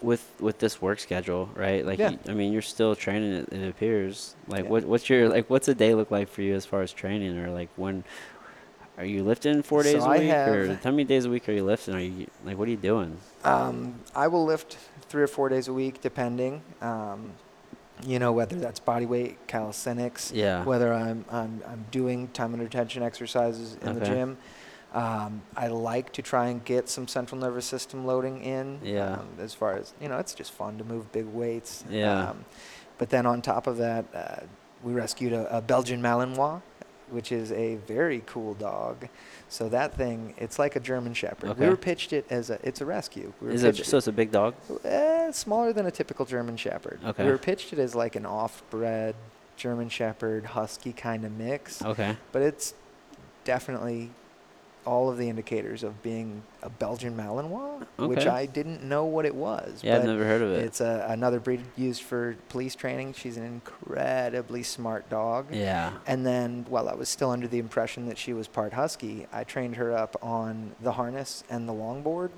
with 0.00 0.30
with 0.40 0.58
this 0.58 0.80
work 0.80 1.00
schedule, 1.00 1.48
right? 1.54 1.84
Like 1.84 1.98
Yeah. 1.98 2.10
you, 2.10 2.18
I 2.28 2.32
mean, 2.34 2.52
you're 2.52 2.62
still 2.62 2.94
training 2.94 3.32
it, 3.32 3.52
it 3.52 3.68
appears. 3.68 4.34
Like 4.46 4.64
Yeah. 4.64 4.70
what 4.70 4.84
what's 4.84 5.08
your 5.10 5.28
like 5.28 5.48
what's 5.50 5.68
a 5.68 5.74
day 5.74 5.94
look 5.94 6.10
like 6.10 6.28
for 6.28 6.42
you 6.42 6.54
as 6.54 6.64
far 6.66 6.82
as 6.82 6.92
training 6.92 7.38
or 7.38 7.50
like 7.50 7.68
when 7.76 8.04
are 8.96 9.04
you 9.04 9.22
lifting 9.22 9.62
4 9.62 9.84
days 9.84 9.92
So 9.92 10.08
a 10.10 10.10
I 10.10 10.18
week 10.18 10.32
or 10.48 10.74
how 10.82 10.90
many 10.90 11.04
days 11.04 11.24
a 11.24 11.30
week 11.30 11.48
are 11.48 11.52
you 11.52 11.64
lifting? 11.64 11.94
Are 11.94 12.00
you 12.00 12.26
like 12.44 12.58
what 12.58 12.68
are 12.68 12.70
you 12.70 12.76
doing? 12.76 13.16
Um, 13.44 13.94
I 14.14 14.26
will 14.28 14.44
lift 14.44 14.76
three 15.08 15.22
or 15.22 15.28
four 15.28 15.48
days 15.48 15.68
a 15.68 15.72
week, 15.72 16.00
depending. 16.00 16.62
Um, 16.82 17.32
you 18.06 18.18
know, 18.18 18.32
whether 18.32 18.56
that's 18.56 18.80
body 18.80 19.06
weight, 19.06 19.38
calisthenics, 19.46 20.32
Yeah. 20.32 20.64
whether 20.64 20.92
I'm, 20.92 21.24
I'm, 21.30 21.62
I'm 21.66 21.84
doing 21.90 22.28
time 22.28 22.52
under 22.52 22.68
tension 22.68 23.02
exercises 23.02 23.76
in 23.82 23.98
the 23.98 24.04
gym. 24.04 24.36
Um, 24.94 25.42
I 25.54 25.68
like 25.68 26.12
to 26.14 26.22
try 26.22 26.46
and 26.48 26.64
get 26.64 26.88
some 26.88 27.06
central 27.08 27.40
nervous 27.40 27.66
system 27.66 28.06
loading 28.06 28.42
in. 28.42 28.80
Yeah. 28.82 29.14
Um, 29.18 29.28
as 29.38 29.52
far 29.52 29.74
as, 29.76 29.92
you 30.00 30.08
know, 30.08 30.18
it's 30.18 30.34
just 30.34 30.52
fun 30.52 30.78
to 30.78 30.84
move 30.84 31.12
big 31.12 31.26
weights. 31.26 31.84
Yeah. 31.90 32.30
Um, 32.30 32.44
but 32.96 33.10
then 33.10 33.26
on 33.26 33.42
top 33.42 33.66
of 33.66 33.76
that, 33.76 34.06
uh, 34.14 34.46
we 34.82 34.92
rescued 34.92 35.32
a, 35.32 35.58
a 35.58 35.60
Belgian 35.60 36.00
Malinois, 36.00 36.62
which 37.10 37.32
is 37.32 37.52
a 37.52 37.76
very 37.86 38.22
cool 38.26 38.54
dog. 38.54 39.08
So 39.48 39.68
that 39.70 39.94
thing, 39.94 40.34
it's 40.38 40.58
like 40.58 40.76
a 40.76 40.80
German 40.80 41.14
Shepherd. 41.14 41.50
Okay. 41.50 41.64
We 41.64 41.70
were 41.70 41.76
pitched 41.76 42.12
it 42.12 42.26
as 42.30 42.50
a, 42.50 42.58
it's 42.62 42.80
a 42.80 42.86
rescue. 42.86 43.32
We 43.40 43.52
Is 43.54 43.64
it 43.64 43.76
so 43.76 43.96
it's 43.98 44.06
a 44.06 44.12
big 44.12 44.30
dog? 44.30 44.54
eh, 44.84 45.30
smaller 45.32 45.72
than 45.72 45.86
a 45.86 45.90
typical 45.90 46.24
German 46.26 46.56
Shepherd. 46.56 47.00
Okay. 47.04 47.24
We 47.24 47.30
were 47.30 47.38
pitched 47.38 47.72
it 47.72 47.78
as 47.78 47.94
like 47.94 48.16
an 48.16 48.26
off-bred 48.26 49.14
German 49.56 49.88
Shepherd 49.88 50.44
Husky 50.46 50.92
kind 50.92 51.24
of 51.24 51.32
mix, 51.32 51.82
Okay. 51.82 52.16
but 52.32 52.42
it's 52.42 52.74
definitely 53.44 54.10
all 54.88 55.10
of 55.10 55.18
the 55.18 55.28
indicators 55.28 55.82
of 55.82 56.02
being 56.02 56.42
a 56.62 56.70
Belgian 56.70 57.14
Malinois, 57.14 57.86
which 57.98 58.26
I 58.26 58.46
didn't 58.46 58.82
know 58.82 59.04
what 59.04 59.26
it 59.26 59.34
was. 59.34 59.84
Yeah, 59.84 59.96
I've 59.96 60.04
never 60.04 60.24
heard 60.24 60.40
of 60.40 60.50
it. 60.50 60.64
it's 60.64 60.80
a, 60.80 61.06
another 61.10 61.40
breed 61.40 61.60
used 61.76 62.02
for 62.02 62.36
police 62.48 62.74
training. 62.74 63.12
She's 63.12 63.36
an 63.36 63.44
incredibly 63.44 64.62
smart 64.62 65.08
dog. 65.10 65.54
yeah. 65.54 65.92
And 66.06 66.24
then, 66.24 66.64
while 66.70 66.88
I 66.88 66.94
was 66.94 67.10
still 67.10 67.30
under 67.30 67.46
the 67.46 67.58
impression 67.58 68.06
that 68.06 68.16
she 68.16 68.32
was 68.32 68.48
part 68.48 68.72
husky, 68.72 69.26
I 69.30 69.44
trained 69.44 69.76
her 69.76 69.94
up 69.94 70.16
on 70.22 70.74
the 70.80 70.92
harness 70.92 71.44
and 71.50 71.68
the 71.68 71.74
longboard. 71.74 72.30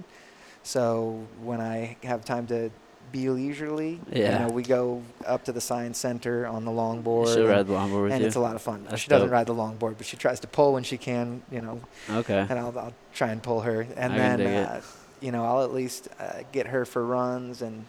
So 0.65 1.25
when 1.43 1.61
I 1.61 1.97
have 2.03 2.25
time 2.25 2.49
to 2.49 2.71
be 3.13 3.29
leisurely, 3.29 4.01
Yeah. 4.13 4.33
you 4.43 4.47
know, 4.49 4.53
we 4.53 4.63
go 4.63 5.03
up 5.27 5.45
to 5.45 5.53
the 5.53 5.61
science 5.61 5.99
center 5.99 6.47
on 6.47 6.65
the 6.65 6.71
longboard. 6.71 7.27
She'll 7.29 7.41
and, 7.41 7.49
ride 7.49 7.67
the 7.67 7.73
longboard 7.75 8.03
with 8.05 8.13
and 8.13 8.21
you. 8.21 8.27
it's 8.27 8.37
a 8.37 8.41
lot 8.41 8.55
of 8.55 8.63
fun. 8.63 8.85
That's 8.89 9.03
she 9.03 9.09
doesn't 9.09 9.29
dope. 9.29 9.33
ride 9.33 9.47
the 9.47 9.55
longboard, 9.55 9.97
but 9.99 10.07
she 10.07 10.17
tries 10.17 10.41
to 10.41 10.47
pull 10.47 10.73
when 10.73 10.83
she 10.85 10.97
can, 10.99 11.43
you 11.51 11.61
know, 11.61 11.81
okay. 12.11 12.47
and 12.49 12.59
I'll, 12.59 12.77
I'll 12.79 12.95
try 13.15 13.29
and 13.31 13.43
pull 13.43 13.61
her. 13.63 13.87
And 13.97 14.13
I 14.13 14.17
then, 14.17 14.41
uh, 14.65 14.81
you 15.21 15.33
know, 15.33 15.45
I'll 15.45 15.63
at 15.65 15.73
least 15.73 16.09
uh, 16.19 16.43
get 16.53 16.67
her 16.69 16.85
for 16.85 17.05
runs 17.05 17.63
and, 17.63 17.85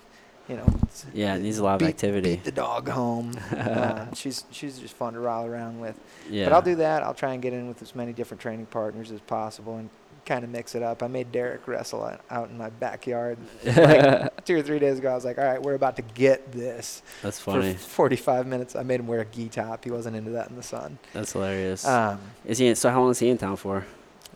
you 0.49 0.57
know, 0.57 0.65
Yeah, 1.13 1.35
it 1.35 1.41
needs 1.41 1.59
a 1.59 1.63
lot 1.63 1.81
of 1.81 1.87
activity. 1.87 2.35
Beat 2.35 2.43
the 2.43 2.51
dog 2.51 2.89
home. 2.89 3.33
uh, 3.55 4.07
she's 4.13 4.43
she's 4.51 4.79
just 4.79 4.95
fun 4.95 5.13
to 5.13 5.19
ride 5.19 5.47
around 5.47 5.79
with. 5.79 5.97
Yeah. 6.29 6.45
But 6.45 6.53
I'll 6.53 6.61
do 6.61 6.75
that. 6.75 7.03
I'll 7.03 7.13
try 7.13 7.33
and 7.33 7.41
get 7.41 7.53
in 7.53 7.67
with 7.67 7.81
as 7.81 7.95
many 7.95 8.11
different 8.11 8.41
training 8.41 8.65
partners 8.65 9.11
as 9.11 9.19
possible 9.21 9.77
and 9.77 9.89
kind 10.25 10.43
of 10.43 10.49
mix 10.49 10.75
it 10.75 10.83
up. 10.83 11.01
I 11.03 11.07
made 11.07 11.31
Derek 11.31 11.67
wrestle 11.67 12.03
out- 12.29 12.49
in 12.49 12.57
my 12.57 12.69
backyard 12.69 13.37
like 13.65 14.45
two 14.45 14.57
or 14.57 14.61
three 14.61 14.79
days 14.79 14.99
ago. 14.99 15.11
I 15.11 15.15
was 15.15 15.25
like, 15.25 15.37
all 15.37 15.43
right, 15.45 15.61
we're 15.61 15.73
about 15.75 15.95
to 15.97 16.01
get 16.01 16.51
this 16.51 17.01
That's 17.21 17.39
for 17.39 17.53
funny. 17.61 17.73
45 17.73 18.47
minutes. 18.47 18.75
I 18.75 18.83
made 18.83 18.99
him 18.99 19.07
wear 19.07 19.21
a 19.21 19.25
gi 19.25 19.49
top. 19.49 19.83
He 19.83 19.91
wasn't 19.91 20.15
into 20.15 20.31
that 20.31 20.49
in 20.49 20.55
the 20.55 20.63
sun. 20.63 20.99
That's 21.13 21.33
hilarious. 21.33 21.85
Um, 21.87 22.19
is 22.45 22.57
he 22.59 22.67
in, 22.67 22.75
so 22.75 22.89
how 22.89 23.01
long 23.01 23.11
is 23.11 23.19
he 23.19 23.29
in 23.29 23.37
town 23.37 23.55
for? 23.57 23.85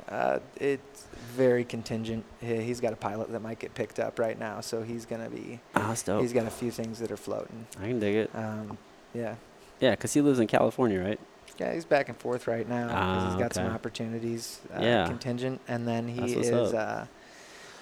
uh, 0.10 0.40
it's 0.58 1.06
very 1.36 1.64
contingent. 1.66 2.24
He- 2.42 2.62
He's 2.62 2.80
got 2.80 2.94
a 2.94 2.96
pilot 2.98 3.32
that 3.32 3.42
might 3.42 3.60
get 3.60 3.74
picked 3.74 4.00
up 4.00 4.20
right 4.20 4.38
now, 4.40 4.62
so 4.62 4.82
he's 4.84 5.06
gonna 5.06 5.30
be. 5.30 5.60
Oh, 5.76 5.88
that's 5.88 6.04
dope. 6.04 6.22
He's 6.22 6.34
got 6.34 6.46
a 6.46 6.50
few 6.52 6.72
things 6.72 7.00
that 7.00 7.12
are 7.12 7.18
floating. 7.18 7.66
I 7.82 7.88
can 7.88 8.00
dig 8.00 8.16
it. 8.16 8.32
Um, 8.34 8.78
yeah. 9.14 9.36
because 9.80 10.14
he 10.14 10.22
lives 10.22 10.40
in 10.40 10.48
California, 10.48 11.02
right? 11.02 11.20
Yeah, 11.58 11.74
he's 11.74 11.86
back 11.86 12.10
and 12.10 12.18
forth 12.18 12.48
right 12.48 12.68
now 12.68 12.88
because 12.88 13.24
Ah, 13.24 13.30
he's 13.30 13.40
got 13.42 13.54
some 13.54 13.68
opportunities 13.68 14.60
uh, 14.76 14.82
Yeah. 14.82 15.08
contingent, 15.08 15.62
and 15.68 15.88
then 15.88 16.08
he 16.08 16.34
is, 16.34 16.74
uh, 16.74 17.06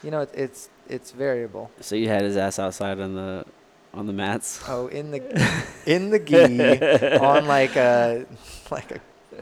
you 0.03 0.11
know, 0.11 0.21
it, 0.21 0.29
it's 0.33 0.69
it's 0.87 1.11
variable. 1.11 1.71
So 1.79 1.95
you 1.95 2.07
had 2.07 2.21
his 2.21 2.37
ass 2.37 2.59
outside 2.59 2.99
on 2.99 3.15
the 3.15 3.45
on 3.93 4.05
the 4.07 4.13
mats. 4.13 4.61
Oh, 4.67 4.87
in 4.87 5.11
the 5.11 5.21
in 5.85 6.09
the 6.11 6.19
gi 6.19 7.17
on 7.17 7.47
like 7.47 7.75
a 7.75 8.25
like 8.69 8.91
a 8.91 8.99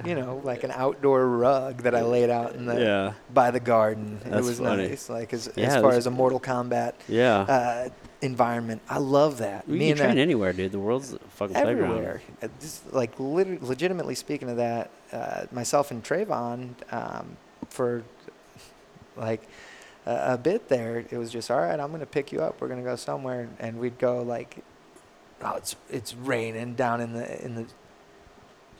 you 0.07 0.15
know 0.15 0.39
like 0.45 0.63
an 0.63 0.71
outdoor 0.71 1.27
rug 1.27 1.83
that 1.83 1.93
I 1.93 2.01
laid 2.03 2.29
out 2.29 2.55
in 2.55 2.65
the 2.65 2.79
yeah. 2.79 3.13
by 3.33 3.51
the 3.51 3.59
garden. 3.59 4.21
it 4.25 4.29
That's 4.31 4.47
was 4.47 4.59
funny. 4.59 4.87
nice, 4.87 5.09
like 5.09 5.33
as 5.33 5.49
Yeah, 5.57 5.65
as 5.75 5.81
far 5.81 5.91
as 5.91 6.05
a 6.07 6.11
Mortal 6.11 6.39
Kombat 6.39 6.93
Yeah. 7.09 7.39
uh, 7.41 7.89
environment. 8.21 8.81
I 8.89 8.99
love 8.99 9.39
that. 9.39 9.67
you 9.67 9.73
Me 9.73 9.79
can 9.79 9.89
and 9.89 9.97
train 9.99 10.15
that- 10.15 10.21
anywhere, 10.21 10.53
dude. 10.53 10.71
The 10.71 10.79
world's 10.79 11.17
fucking 11.35 11.55
playground. 11.55 11.91
everywhere. 11.91 12.21
Uh, 12.41 12.47
Just 12.59 12.93
like 12.93 13.11
lit- 13.19 13.63
legitimately 13.63 14.15
speaking 14.15 14.49
of 14.49 14.57
that, 14.57 14.89
uh, 15.11 15.45
myself 15.51 15.91
and 15.91 16.03
Trayvon, 16.03 16.69
um, 16.91 17.37
for 17.69 18.03
like 19.17 19.41
a, 20.05 20.33
a 20.33 20.37
bit 20.37 20.67
there, 20.69 20.99
it 21.09 21.17
was 21.17 21.31
just 21.31 21.49
all 21.51 21.59
right. 21.59 21.79
I'm 21.79 21.91
gonna 21.91 22.05
pick 22.05 22.31
you 22.31 22.41
up. 22.41 22.61
We're 22.61 22.67
gonna 22.67 22.81
go 22.83 22.95
somewhere, 22.95 23.49
and 23.59 23.79
we'd 23.79 23.97
go 23.97 24.21
like, 24.21 24.57
oh, 25.43 25.55
it's 25.55 25.75
it's 25.89 26.13
raining 26.15 26.75
down 26.75 27.01
in 27.01 27.13
the 27.13 27.43
in 27.45 27.55
the 27.55 27.65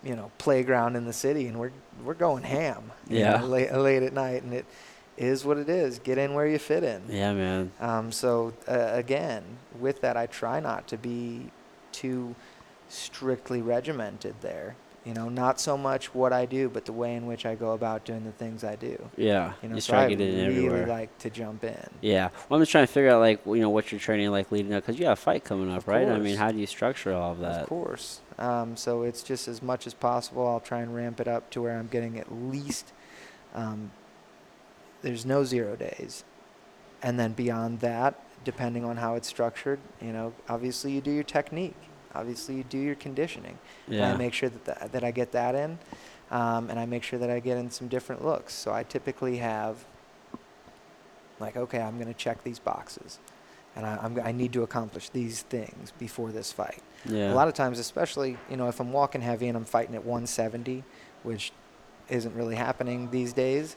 you 0.04 0.16
know 0.16 0.32
playground 0.38 0.96
in 0.96 1.06
the 1.06 1.14
city, 1.14 1.48
and 1.48 1.60
we're 1.60 1.72
we're 2.04 2.14
going 2.14 2.44
ham. 2.44 2.92
Yeah. 3.08 3.38
know, 3.38 3.46
late, 3.48 3.72
late 3.74 4.04
at 4.04 4.14
night, 4.14 4.44
and 4.44 4.54
it 4.54 4.66
is 5.22 5.46
what 5.46 5.58
it 5.58 5.70
is. 5.70 6.00
Get 6.00 6.18
in 6.18 6.34
where 6.34 6.48
you 6.48 6.58
fit 6.60 6.84
in. 6.84 7.04
Yeah, 7.10 7.34
man. 7.34 7.72
Um, 7.80 8.12
so 8.12 8.54
uh, 8.68 8.90
again, 8.94 9.44
with 9.80 10.02
that, 10.02 10.18
I 10.18 10.26
try 10.26 10.60
not 10.60 10.88
to 10.90 10.98
be 10.98 11.52
too 11.92 12.36
strictly 12.90 13.62
regimented 13.62 14.36
there. 14.42 14.76
You 15.06 15.16
know, 15.16 15.30
not 15.30 15.60
so 15.60 15.78
much 15.80 16.14
what 16.14 16.32
I 16.32 16.46
do, 16.46 16.70
but 16.70 16.86
the 16.86 16.94
way 16.94 17.16
in 17.16 17.26
which 17.26 17.44
I 17.44 17.56
go 17.56 17.72
about 17.72 18.06
doing 18.06 18.24
the 18.24 18.32
things 18.34 18.64
I 18.64 18.76
do. 18.76 19.10
Yeah. 19.18 19.54
You 19.64 19.70
know, 19.70 19.76
just 19.76 19.88
so 19.88 19.94
try 19.94 20.06
I 20.06 20.10
to 20.10 20.16
get 20.16 20.28
in 20.30 20.48
really 20.48 20.66
everywhere. 20.68 20.86
like 20.88 21.18
to 21.20 21.32
jump 21.32 21.64
in. 21.64 21.90
Yeah. 22.02 22.30
Well, 22.48 22.58
I'm 22.60 22.62
just 22.62 22.72
trying 22.72 22.86
to 22.86 22.94
figure 22.94 23.10
out 23.10 23.20
like 23.20 23.44
you 23.48 23.56
know 23.62 23.72
what 23.72 23.92
you're 23.92 23.98
training 24.00 24.30
like 24.30 24.52
leading 24.52 24.74
up 24.74 24.84
because 24.86 25.00
you 25.00 25.06
have 25.08 25.18
a 25.18 25.22
fight 25.22 25.44
coming 25.44 25.72
up, 25.72 25.80
Of 25.80 25.88
right? 25.88 26.08
I 26.08 26.20
mean, 26.20 26.36
how 26.38 26.52
do 26.52 26.60
you 26.60 26.68
structure 26.68 27.14
all 27.14 27.32
of 27.32 27.40
that? 27.40 27.64
Of 27.64 27.68
course. 27.70 28.20
Um, 28.38 28.78
so 28.78 29.02
it's 29.02 29.24
just 29.24 29.48
as 29.48 29.64
much 29.64 29.88
as 29.88 29.96
possible. 29.96 30.48
I'll 30.48 30.60
try 30.60 30.82
and 30.82 30.94
ramp 30.96 31.20
it 31.20 31.28
up 31.28 31.50
to 31.52 31.62
where 31.64 31.78
I'm 31.80 31.88
getting 31.88 32.20
at 32.20 32.32
least. 32.32 32.92
Um, 33.56 33.92
there's 35.02 35.26
no 35.26 35.44
zero 35.44 35.76
days, 35.76 36.24
and 37.02 37.20
then 37.20 37.34
beyond 37.34 37.80
that, 37.82 38.20
depending 38.44 38.84
on 38.86 38.98
how 38.98 39.16
it's 39.16 39.28
structured, 39.28 39.80
you 40.02 40.12
know, 40.12 40.34
obviously 40.50 40.92
you 40.92 41.02
do 41.02 41.12
your 41.12 41.24
technique. 41.24 41.76
Obviously 42.14 42.56
you 42.56 42.64
do 42.64 42.78
your 42.78 42.96
conditioning. 42.96 43.58
And 43.88 44.14
I 44.14 44.18
make 44.18 44.34
sure 44.34 44.50
that 44.50 44.66
that, 44.66 44.92
that 44.92 45.04
I 45.04 45.12
get 45.12 45.32
that 45.32 45.56
in, 45.56 45.80
um, 46.30 46.70
and 46.70 46.78
I 46.80 46.86
make 46.86 47.04
sure 47.04 47.18
that 47.20 47.30
I 47.30 47.40
get 47.40 47.58
in 47.58 47.72
some 47.72 47.88
different 47.88 48.24
looks. 48.26 48.54
So 48.54 48.74
I 48.74 48.84
typically 48.84 49.38
have. 49.38 49.86
Like, 51.40 51.58
okay, 51.58 51.80
I'm 51.82 51.96
going 51.98 52.08
to 52.08 52.20
check 52.20 52.44
these 52.44 52.60
boxes, 52.60 53.18
and 53.76 53.84
I, 53.86 53.98
I'm, 54.04 54.20
I 54.24 54.32
need 54.32 54.54
to 54.54 54.62
accomplish 54.62 55.10
these 55.10 55.42
things 55.42 55.92
before 55.98 56.32
this 56.32 56.52
fight. 56.52 56.84
yeah. 57.06 57.34
A 57.34 57.36
lot 57.36 57.48
of 57.48 57.56
times, 57.56 57.80
especially 57.80 58.38
you 58.50 58.58
know, 58.58 58.68
if 58.68 58.80
I'm 58.80 58.92
walking 58.92 59.22
heavy 59.22 59.48
and 59.48 59.58
I'm 59.58 59.66
fighting 59.66 59.96
at 59.96 60.04
170, 60.06 60.84
which 61.24 61.52
isn't 62.10 62.36
really 62.36 62.56
happening 62.56 63.10
these 63.10 63.34
days, 63.34 63.76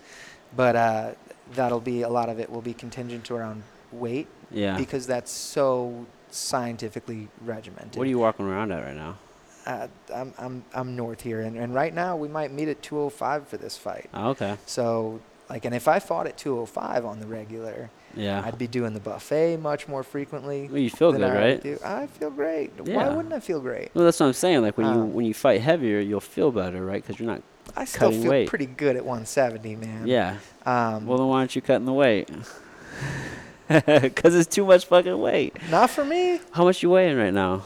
but 0.56 0.76
uh, 0.76 1.10
that'll 1.54 1.80
be 1.80 2.02
a 2.02 2.08
lot 2.08 2.28
of 2.28 2.38
it 2.40 2.50
will 2.50 2.62
be 2.62 2.74
contingent 2.74 3.24
to 3.24 3.34
around 3.34 3.62
weight 3.92 4.26
yeah. 4.50 4.76
because 4.76 5.06
that's 5.06 5.30
so 5.30 6.06
scientifically 6.30 7.28
regimented. 7.44 7.96
What 7.96 8.06
are 8.06 8.10
you 8.10 8.18
walking 8.18 8.46
around 8.46 8.72
at 8.72 8.84
right 8.84 8.96
now? 8.96 9.16
Uh, 9.66 9.88
I'm 10.14 10.34
I'm 10.36 10.64
I'm 10.74 10.96
north 10.96 11.22
here, 11.22 11.40
and, 11.40 11.56
and 11.56 11.74
right 11.74 11.94
now 11.94 12.16
we 12.16 12.28
might 12.28 12.52
meet 12.52 12.68
at 12.68 12.82
205 12.82 13.48
for 13.48 13.56
this 13.56 13.78
fight. 13.78 14.10
Oh, 14.12 14.30
okay. 14.30 14.56
So 14.66 15.20
like, 15.48 15.64
and 15.64 15.74
if 15.74 15.88
I 15.88 15.98
fought 15.98 16.26
at 16.26 16.36
205 16.36 17.04
on 17.04 17.20
the 17.20 17.26
regular, 17.26 17.90
Yeah. 18.14 18.42
I'd 18.44 18.58
be 18.58 18.66
doing 18.66 18.94
the 18.94 19.00
buffet 19.00 19.56
much 19.58 19.88
more 19.88 20.02
frequently. 20.02 20.68
well, 20.68 20.78
you 20.78 20.90
feel 20.90 21.12
good, 21.12 21.22
I 21.22 21.34
right? 21.34 21.62
do. 21.62 21.78
I 21.84 22.06
feel 22.06 22.30
great. 22.30 22.72
Why 22.80 23.08
wouldn't 23.08 23.34
I 23.34 23.40
feel 23.40 23.60
great? 23.60 23.90
Well, 23.94 24.04
that's 24.04 24.20
what 24.20 24.26
I'm 24.26 24.32
saying. 24.32 24.62
Like 24.62 24.76
when 24.78 24.86
you 24.86 25.00
Um, 25.00 25.14
when 25.14 25.26
you 25.26 25.34
fight 25.34 25.60
heavier, 25.60 26.00
you'll 26.00 26.20
feel 26.20 26.50
better, 26.50 26.84
right? 26.84 27.02
Because 27.02 27.18
you're 27.18 27.28
not. 27.30 27.42
I 27.76 27.84
still 27.86 28.10
feel 28.12 28.30
weight. 28.30 28.48
pretty 28.48 28.66
good 28.66 28.96
at 28.96 29.04
170, 29.04 29.76
man. 29.76 30.06
Yeah. 30.06 30.36
Um, 30.64 31.06
Well, 31.06 31.18
then 31.18 31.26
why 31.28 31.38
aren't 31.38 31.56
you 31.56 31.62
cutting 31.62 31.86
the 31.86 31.92
weight? 31.92 32.28
Because 33.66 34.34
it's 34.34 34.54
too 34.54 34.66
much 34.66 34.84
fucking 34.84 35.18
weight. 35.18 35.56
not 35.70 35.88
for 35.90 36.04
me. 36.04 36.38
How 36.52 36.64
much 36.64 36.82
you 36.82 36.90
weighing 36.90 37.16
right 37.16 37.32
now? 37.32 37.62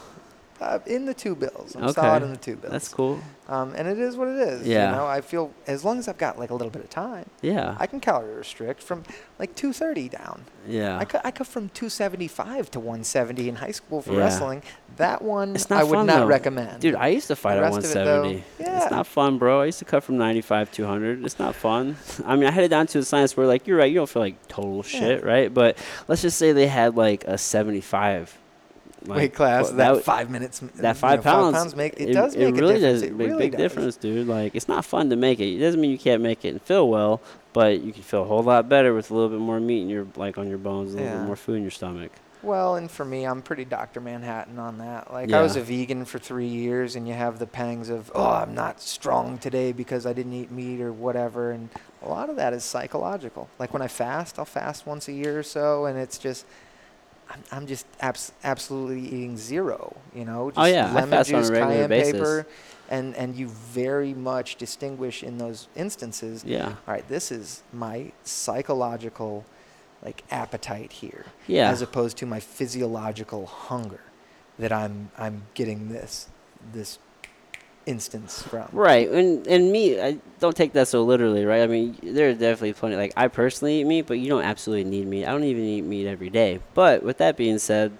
Uh, 0.61 0.77
in 0.85 1.05
the 1.05 1.13
two 1.13 1.35
bills. 1.35 1.73
I'm 1.75 1.83
Okay. 1.85 1.93
solid 1.93 2.23
in 2.23 2.31
the 2.31 2.37
two 2.37 2.57
bills. 2.57 2.71
That's 2.73 2.89
cool. 2.89 3.19
Um, 3.47 3.73
and 3.77 3.87
it 3.87 3.97
is 3.97 4.17
what 4.17 4.27
it 4.27 4.35
is. 4.35 4.67
Yeah. 4.67 4.89
You 4.91 4.95
know, 4.97 5.07
I 5.07 5.21
feel 5.21 5.51
as 5.67 5.85
long 5.85 5.97
as 5.99 6.07
I've 6.09 6.17
got 6.17 6.37
like 6.37 6.49
a 6.49 6.53
little 6.53 6.69
bit 6.69 6.83
of 6.83 6.89
time, 6.89 7.25
Yeah. 7.41 7.75
I 7.79 7.87
can 7.87 7.99
calorie 8.01 8.35
restrict 8.35 8.83
from 8.83 9.03
like 9.39 9.55
230 9.55 10.09
down. 10.09 10.43
yeah. 10.67 10.97
I 10.99 11.05
cut, 11.05 11.21
I 11.25 11.31
cut 11.31 11.47
from 11.47 11.69
275 11.69 12.69
to 12.71 12.79
170 12.79 13.47
in 13.49 13.55
high 13.55 13.71
school 13.71 14.01
for 14.01 14.11
Yeah. 14.13 14.19
wrestling. 14.19 14.61
That 14.97 15.21
one 15.21 15.55
I 15.69 15.83
would 15.83 16.05
not 16.05 16.19
though. 16.19 16.25
recommend. 16.25 16.81
Dude, 16.81 16.95
I 16.95 17.07
used 17.07 17.27
to 17.27 17.35
fight 17.37 17.55
The 17.55 17.61
at 17.61 17.73
rest 17.73 17.77
of 17.77 17.83
it, 17.85 17.93
though, 17.93 18.21
170. 18.23 18.43
yeah. 18.59 18.81
It's 18.83 18.91
not 18.91 19.07
fun, 19.07 19.37
bro. 19.37 19.61
I 19.61 19.65
used 19.67 19.79
to 19.79 19.85
cut 19.85 20.03
from 20.03 20.17
95, 20.17 20.71
200. 20.73 21.23
It's 21.25 21.39
not 21.39 21.55
fun. 21.55 21.95
I 22.25 22.35
mean, 22.35 22.45
I 22.47 22.51
had 22.51 22.65
it 22.65 22.69
down 22.69 22.85
to 22.87 22.99
a 22.99 23.03
science 23.03 23.37
where, 23.37 23.47
like, 23.47 23.65
you're 23.65 23.77
right, 23.77 23.89
you 23.89 23.95
don't 23.95 24.09
feel 24.09 24.21
like 24.21 24.45
total 24.49 24.77
Yeah. 24.77 24.99
shit, 24.99 25.23
right? 25.23 25.53
But 25.53 25.77
let's 26.09 26.21
just 26.21 26.37
say 26.37 26.51
they 26.51 26.67
had, 26.67 26.97
like, 26.97 27.23
a 27.25 27.37
75. 27.37 28.37
Like, 29.05 29.17
weight 29.17 29.33
class. 29.33 29.65
well, 29.67 29.73
that, 29.77 29.83
w- 29.85 30.03
five 30.03 30.29
minutes. 30.29 30.59
that 30.59 30.87
you 30.89 30.93
five 30.99 31.19
know, 31.19 31.31
pounds, 31.31 31.53
Five 31.55 31.61
pounds 31.63 31.75
make 31.75 31.93
it, 31.99 32.13
does 32.13 32.35
make 32.35 32.55
it 32.55 32.59
really 32.59 32.75
a 32.75 32.79
difference. 32.79 32.81
does 32.81 33.01
it 33.03 33.15
make 33.15 33.27
really 33.27 33.39
big 33.39 33.51
does. 33.53 33.59
difference, 33.61 33.95
dude. 33.97 34.27
Like 34.27 34.55
it's 34.55 34.67
not 34.67 34.83
fun 34.85 35.09
to 35.09 35.15
make 35.15 35.39
it. 35.39 35.47
It 35.55 35.59
doesn't 35.59 35.79
mean 35.79 35.91
you 35.91 35.97
can't 35.97 36.21
make 36.21 36.43
it 36.45 36.49
and 36.49 36.61
feel 36.61 36.89
well, 36.89 37.21
but 37.53 37.81
you 37.81 37.93
can 37.93 38.03
feel 38.03 38.23
a 38.23 38.25
whole 38.25 38.43
lot 38.43 38.67
better 38.67 38.93
with 38.93 39.09
a 39.11 39.13
little 39.13 39.29
bit 39.29 39.39
more 39.39 39.59
meat 39.59 39.81
in 39.81 39.89
your 39.89 40.05
like 40.15 40.37
on 40.37 40.49
your 40.49 40.57
bones, 40.57 40.93
a 40.93 40.97
little 40.97 41.11
Yeah. 41.11 41.17
bit 41.19 41.25
more 41.27 41.35
food 41.35 41.55
in 41.55 41.61
your 41.61 41.71
stomach. 41.71 42.11
Well, 42.41 42.75
and 42.77 42.89
for 42.89 43.03
me, 43.03 43.25
I'm 43.25 43.41
pretty 43.41 43.65
Dr. 43.65 43.99
Manhattan 43.99 44.59
on 44.59 44.77
that. 44.77 45.11
Like, 45.11 45.29
I 45.33 45.41
was 45.41 45.57
a 45.57 45.61
vegan 45.61 46.05
for 46.05 46.19
three 46.19 46.47
years, 46.47 46.95
and 46.95 47.05
you 47.05 47.13
have 47.13 47.37
the 47.37 47.45
pangs 47.45 47.89
of, 47.89 48.09
oh, 48.15 48.29
I'm 48.29 48.53
not 48.55 48.79
strong 48.79 49.37
today 49.39 49.73
because 49.73 50.05
I 50.05 50.13
didn't 50.13 50.31
eat 50.31 50.49
meat 50.49 50.79
or 50.79 50.93
whatever. 50.93 51.51
And 51.51 51.67
a 52.01 52.07
lot 52.07 52.29
of 52.29 52.37
that 52.37 52.53
is 52.53 52.63
psychological. 52.63 53.49
Like, 53.59 53.73
when 53.73 53.81
I 53.81 53.89
fast, 53.89 54.39
I'll 54.39 54.45
fast 54.45 54.87
once 54.87 55.09
a 55.09 55.11
year 55.11 55.37
or 55.37 55.43
so, 55.43 55.83
and 55.85 55.99
it's 55.99 56.17
just, 56.17 56.45
I'm, 57.29 57.43
I'm 57.51 57.67
just 57.67 57.85
abs- 58.01 58.31
absolutely 58.43 59.05
eating 59.05 59.37
zero, 59.37 59.95
you 60.15 60.25
know? 60.25 60.45
Oh, 60.45 60.51
just 60.51 60.59
Oh, 60.59 60.65
yeah, 60.65 60.89
I 60.89 60.93
lemon 60.93 61.09
fast 61.11 61.31
on 61.33 61.39
a 61.39 61.41
juice, 61.43 61.49
regular 61.51 61.73
cayenne 61.73 61.89
basis. 61.89 62.11
paper. 62.13 62.47
And, 62.89 63.15
and 63.15 63.35
you 63.35 63.47
very 63.49 64.15
much 64.15 64.55
distinguish 64.55 65.21
in 65.21 65.37
those 65.37 65.67
instances 65.75 66.43
Yeah, 66.43 66.69
all 66.69 66.75
right, 66.87 67.07
this 67.07 67.31
is 67.31 67.61
my 67.71 68.11
psychological 68.23 69.45
like 70.01 70.23
appetite 70.31 70.91
here, 70.93 71.25
yeah, 71.45 71.69
as 71.69 71.81
opposed 71.81 72.17
to 72.17 72.25
my 72.25 72.39
physiological 72.39 73.45
hunger 73.45 73.99
that 74.57 74.71
I'm 74.71 75.11
I'm 75.17 75.43
getting 75.53 75.89
this 75.89 76.29
this 76.73 76.97
instance 77.89 78.41
from. 78.43 78.67
right. 78.71 79.09
And 79.09 79.45
and 79.47 79.71
meat, 79.71 79.99
I 79.99 80.17
don't 80.39 80.55
take 80.55 80.73
that 80.73 80.87
so 80.87 81.03
literally, 81.03 81.43
right? 81.43 81.63
I 81.63 81.67
mean, 81.67 81.97
there 82.03 82.29
are 82.29 82.33
definitely 82.33 82.73
plenty. 82.73 82.95
Like 82.95 83.13
I 83.17 83.27
personally 83.27 83.81
eat 83.81 83.85
meat, 83.85 84.05
but 84.07 84.19
you 84.19 84.29
don't 84.29 84.43
absolutely 84.43 84.89
need 84.89 85.07
meat. 85.07 85.25
I 85.25 85.31
don't 85.31 85.43
even 85.43 85.63
eat 85.63 85.81
meat 85.81 86.07
every 86.07 86.29
day. 86.29 86.59
But 86.73 87.03
with 87.03 87.17
that 87.17 87.35
being 87.35 87.57
said, 87.57 87.91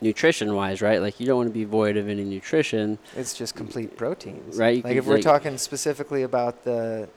nutrition 0.00 0.54
wise, 0.54 0.80
right? 0.82 1.00
Like 1.00 1.20
you 1.20 1.26
don't 1.26 1.36
want 1.36 1.48
to 1.48 1.54
be 1.54 1.64
void 1.64 1.96
of 1.96 2.08
any 2.08 2.24
nutrition. 2.24 2.98
It's 3.16 3.34
just 3.34 3.54
complete 3.54 3.96
proteins, 3.96 4.56
Right, 4.56 4.76
you 4.78 4.82
Like 4.82 4.90
could, 4.92 4.96
if 4.98 5.06
we're 5.06 5.14
like- 5.16 5.24
talking 5.24 5.58
specifically 5.58 6.22
about 6.22 6.64
the, 6.64 7.08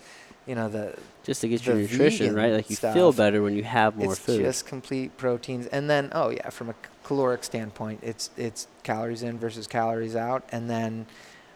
you 0.46 0.56
know, 0.56 0.70
the 0.70 0.96
just 1.24 1.42
to 1.42 1.48
get 1.48 1.66
your 1.66 1.76
nutrition, 1.76 2.36
right? 2.36 2.54
Like 2.54 2.70
you 2.70 2.76
feel 2.76 3.12
better 3.12 3.42
when 3.44 3.56
you 3.56 3.64
have 3.64 3.96
more 3.96 4.08
food. 4.08 4.12
it's 4.16 4.26
food. 4.26 4.42
just 4.42 4.66
complete 4.66 5.18
proteins, 5.18 5.68
and 5.68 5.90
then 5.90 6.10
oh 6.14 6.30
yeah, 6.30 6.50
from 6.50 6.70
a 6.70 6.76
caloric 7.04 7.44
standpoint, 7.44 8.00
it's 8.04 8.30
it's 8.38 8.68
calories 8.84 9.22
in 9.22 9.38
versus 9.38 9.68
calories 9.68 10.16
out, 10.16 10.44
and 10.52 10.70
then 10.70 11.06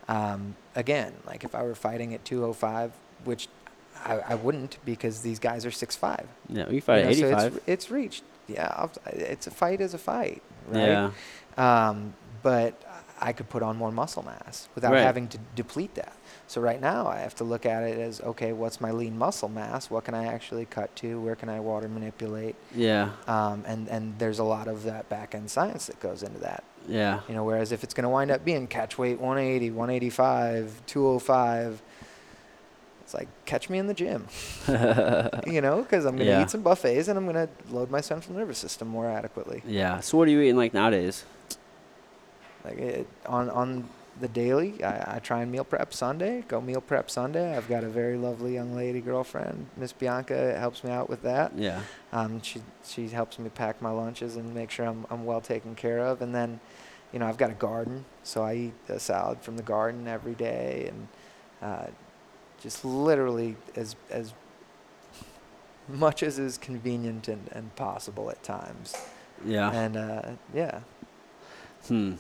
um, 0.08 0.56
again, 0.76 1.14
like 1.26 1.44
if 1.44 1.56
I 1.56 1.64
were 1.64 1.76
fighting 1.76 2.14
at 2.14 2.26
205, 2.26 2.92
which 3.24 3.48
I, 4.04 4.20
I 4.20 4.36
wouldn't 4.36 4.78
because 4.86 5.22
these 5.22 5.40
guys 5.40 5.66
are 5.66 5.70
6'5". 5.72 6.26
yeah, 6.50 6.70
you 6.70 6.82
fight 6.82 7.00
you 7.00 7.06
know, 7.06 7.14
so 7.14 7.26
85. 7.28 7.56
it's, 7.58 7.68
it's 7.68 7.92
reached. 7.92 8.24
Yeah, 8.48 8.68
I'll, 8.76 8.92
it's 9.08 9.48
a 9.48 9.52
fight 9.52 9.80
is 9.80 9.94
a 9.94 9.98
fight, 9.98 10.42
right? 10.68 11.12
yeah, 11.58 11.88
Um, 11.88 12.14
but 12.42 12.82
I 13.22 13.32
could 13.32 13.48
put 13.48 13.64
on 13.64 13.78
more 13.78 13.92
muscle 13.92 14.24
mass 14.24 14.68
without 14.76 14.92
Right. 14.92 15.02
having 15.04 15.30
to 15.30 15.38
deplete 15.56 15.96
that. 15.96 16.12
So 16.48 16.60
right 16.60 16.82
now 16.82 17.08
I 17.08 17.20
have 17.20 17.36
to 17.36 17.46
look 17.46 17.66
at 17.66 17.84
it 17.84 17.98
as 17.98 18.20
okay, 18.20 18.52
what's 18.52 18.82
my 18.82 18.92
lean 18.92 19.18
muscle 19.18 19.48
mass? 19.48 19.90
What 19.90 20.04
can 20.04 20.14
I 20.14 20.26
actually 20.26 20.66
cut 20.66 20.94
to? 20.98 21.22
Where 21.22 21.36
can 21.36 21.48
I 21.48 21.62
water 21.62 21.88
manipulate? 21.88 22.56
yeah, 22.76 23.12
Um, 23.28 23.64
and 23.66 23.88
and 23.88 24.20
there's 24.20 24.40
a 24.40 24.44
lot 24.44 24.68
of 24.68 24.84
that 24.84 25.08
back 25.08 25.34
end 25.34 25.50
science 25.50 25.86
that 25.86 26.02
goes 26.02 26.22
into 26.22 26.40
that. 26.40 26.66
Yeah, 26.88 27.22
You 27.28 27.36
know, 27.36 27.44
whereas 27.44 27.72
if 27.72 27.84
it's 27.84 27.94
going 27.94 28.04
to 28.04 28.10
wind 28.10 28.32
up 28.32 28.44
being 28.44 28.68
catch 28.68 28.98
weight 28.98 29.20
180, 29.20 29.72
185, 29.72 30.82
205, 30.86 31.82
it's 33.02 33.14
like 33.14 33.28
catch 33.46 33.70
me 33.70 33.78
in 33.78 33.88
the 33.88 33.94
gym. 33.94 34.28
you 35.48 35.62
know, 35.62 35.82
because 35.84 36.06
I'm 36.06 36.16
going 36.18 36.28
to 36.28 36.34
Yeah. 36.34 36.42
eat 36.44 36.50
some 36.50 36.62
buffets 36.62 37.08
and 37.08 37.18
I'm 37.18 37.26
going 37.26 37.48
to 37.48 37.50
load 37.72 37.90
my 37.92 38.02
central 38.02 38.36
nervous 38.38 38.58
system 38.58 38.88
more 38.88 39.08
adequately. 39.10 39.62
yeah. 39.66 40.00
So 40.00 40.18
what 40.18 40.28
are 40.28 40.32
you 40.32 40.42
eating 40.42 40.58
like 40.58 40.74
nowadays? 40.74 41.26
Like 42.66 42.78
it, 42.78 43.08
on 43.26 43.50
on 43.50 43.90
the 44.20 44.28
daily, 44.28 44.84
I, 44.84 45.16
I 45.16 45.20
try 45.20 45.42
and 45.42 45.52
meal 45.52 45.64
prep 45.64 45.94
Sunday. 45.94 46.44
Go 46.48 46.62
meal 46.62 46.82
prep 46.82 47.10
Sunday. 47.10 47.58
I've 47.58 47.68
got 47.68 47.84
a 47.84 47.90
very 47.90 48.16
lovely 48.18 48.54
young 48.54 48.76
lady 48.76 49.02
girlfriend, 49.02 49.68
Miss 49.76 49.92
Bianca, 49.92 50.58
helps 50.60 50.84
me 50.84 50.92
out 50.92 51.10
with 51.10 51.24
that. 51.24 51.52
Yeah, 51.58 51.82
Um, 52.12 52.42
she 52.42 52.62
she 52.86 53.08
helps 53.10 53.40
me 53.40 53.50
pack 53.50 53.82
my 53.82 53.90
lunches 53.92 54.36
and 54.36 54.54
make 54.54 54.70
sure 54.72 54.86
I'm 54.86 55.06
I'm 55.10 55.26
well 55.26 55.42
taken 55.42 55.74
care 55.76 56.00
of. 56.00 56.22
And 56.22 56.34
then, 56.34 56.60
you 57.12 57.20
know, 57.20 57.26
I've 57.28 57.38
got 57.38 57.50
a 57.50 57.56
garden, 57.56 58.06
so 58.24 58.44
I 58.44 58.54
eat 58.56 58.74
a 58.88 59.00
salad 59.00 59.42
from 59.42 59.58
the 59.58 59.64
garden 59.64 60.08
every 60.08 60.36
day, 60.36 60.90
and 60.92 61.08
uh, 61.62 61.88
just 62.62 62.86
literally 62.86 63.56
as 63.76 63.96
as 64.12 64.34
much 65.90 66.24
as 66.24 66.40
is 66.40 66.58
convenient 66.58 67.28
and, 67.28 67.50
and 67.52 67.76
possible 67.76 68.30
at 68.30 68.42
times. 68.44 68.96
yeah. 69.46 69.72
And 69.72 69.98
uh, 69.98 70.22
yeah, 70.54 70.80
Hmm. 71.88 72.14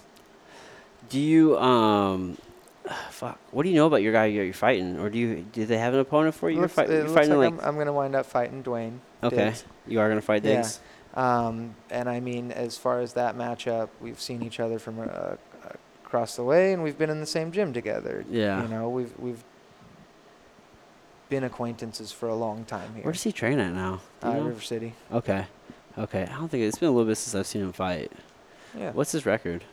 Do 1.09 1.19
you 1.19 1.57
um, 1.57 2.37
fuck? 3.09 3.39
What 3.51 3.63
do 3.63 3.69
you 3.69 3.75
know 3.75 3.87
about 3.87 4.01
your 4.01 4.13
guy 4.13 4.25
you're, 4.25 4.45
you're 4.45 4.53
fighting, 4.53 4.99
or 4.99 5.09
do 5.09 5.17
you 5.17 5.45
do 5.51 5.65
they 5.65 5.77
have 5.77 5.93
an 5.93 5.99
opponent 5.99 6.35
for 6.35 6.49
you? 6.49 6.55
You're, 6.55 6.63
Looks- 6.63 6.73
fight, 6.73 6.89
it 6.89 7.05
you're 7.05 7.13
fighting 7.13 7.37
like 7.37 7.53
like 7.53 7.63
I'm, 7.63 7.69
I'm 7.69 7.77
gonna 7.77 7.93
wind 7.93 8.15
up 8.15 8.25
fighting 8.25 8.63
Dwayne. 8.63 8.99
okay, 9.21 9.35
Diggs. 9.35 9.63
you 9.87 9.99
are 9.99 10.09
gonna 10.09 10.21
fight 10.21 10.43
Yeah. 10.43 10.67
Um, 11.15 11.75
and 11.91 12.09
I 12.09 12.19
mean, 12.19 12.51
as 12.51 12.77
far 12.77 12.99
as 12.99 13.13
that 13.13 13.37
matchup, 13.37 13.89
we've 14.01 14.19
seen 14.19 14.41
each 14.41 14.59
other 14.59 14.79
from 14.79 14.99
uh, 14.99 15.35
across 16.03 16.35
the 16.35 16.43
way, 16.43 16.73
and 16.73 16.81
we've 16.83 16.97
been 16.97 17.09
in 17.09 17.19
the 17.19 17.25
same 17.25 17.51
gym 17.51 17.73
together. 17.73 18.25
Yeah. 18.29 18.63
You 18.63 18.67
know, 18.67 18.89
we've 18.89 19.17
we've 19.19 19.43
been 21.29 21.43
acquaintances 21.43 22.11
for 22.11 22.29
a 22.29 22.35
long 22.35 22.65
time 22.65 22.93
here. 22.95 23.03
Where 23.03 23.13
does 23.13 23.23
he 23.23 23.31
train 23.31 23.59
at 23.59 23.73
now? 23.73 24.01
Uh. 24.23 24.39
River 24.41 24.61
City. 24.61 24.93
Okay, 25.11 25.45
okay. 25.97 26.23
I 26.23 26.35
don't 26.37 26.49
think 26.49 26.63
it's 26.63 26.77
been 26.77 26.89
a 26.89 26.91
little 26.91 27.07
bit 27.07 27.15
since 27.15 27.35
I've 27.35 27.47
seen 27.47 27.61
him 27.61 27.71
fight. 27.73 28.11
Yeah. 28.77 28.91
What's 28.91 29.11
his 29.11 29.25
record? 29.25 29.63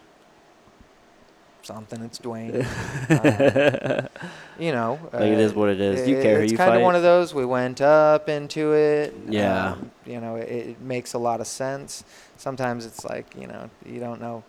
Something. 1.66 2.02
It's 2.02 2.18
Dwayne. 2.18 2.64
uh, 3.10 4.08
you 4.58 4.72
know, 4.72 4.98
like 5.12 5.22
it 5.22 5.38
is 5.38 5.52
uh, 5.52 5.54
what 5.54 5.68
it 5.70 5.80
is. 5.80 6.02
Do 6.02 6.10
you 6.10 6.22
care 6.22 6.36
who 6.36 6.42
you 6.42 6.48
fight. 6.48 6.52
it's 6.52 6.58
kind 6.58 6.76
of 6.76 6.82
one 6.82 6.94
of 6.94 7.02
those. 7.02 7.34
We 7.34 7.44
went 7.44 7.80
up 7.80 8.28
into 8.28 8.72
it. 8.72 9.14
Yeah. 9.28 9.72
um, 9.72 9.90
you 10.06 10.20
know, 10.20 10.36
it, 10.36 10.48
it 10.48 10.80
makes 10.80 11.14
a 11.14 11.18
lot 11.18 11.40
of 11.40 11.46
sense. 11.46 12.04
Sometimes 12.36 12.86
it's 12.86 13.04
like 13.04 13.34
you 13.36 13.46
know 13.46 13.70
you 13.84 14.00
don't 14.00 14.20
know. 14.20 14.42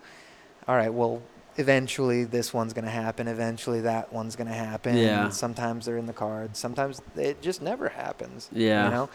All 0.68 0.76
right, 0.76 0.92
well, 0.92 1.22
eventually 1.56 2.24
this 2.24 2.52
one's 2.54 2.72
going 2.72 2.84
to 2.84 2.90
happen. 2.90 3.28
Eventually 3.28 3.80
that 3.82 4.12
one's 4.12 4.36
going 4.36 4.46
to 4.46 4.54
happen. 4.54 4.96
Yeah. 4.96 5.28
Sometimes 5.30 5.86
they're 5.86 5.98
in 5.98 6.06
the 6.06 6.12
cards. 6.12 6.58
Sometimes 6.58 7.02
it 7.16 7.42
just 7.42 7.62
never 7.62 7.88
happens. 7.88 8.48
Yeah. 8.52 8.84
You 8.84 8.90
know, 8.90 9.10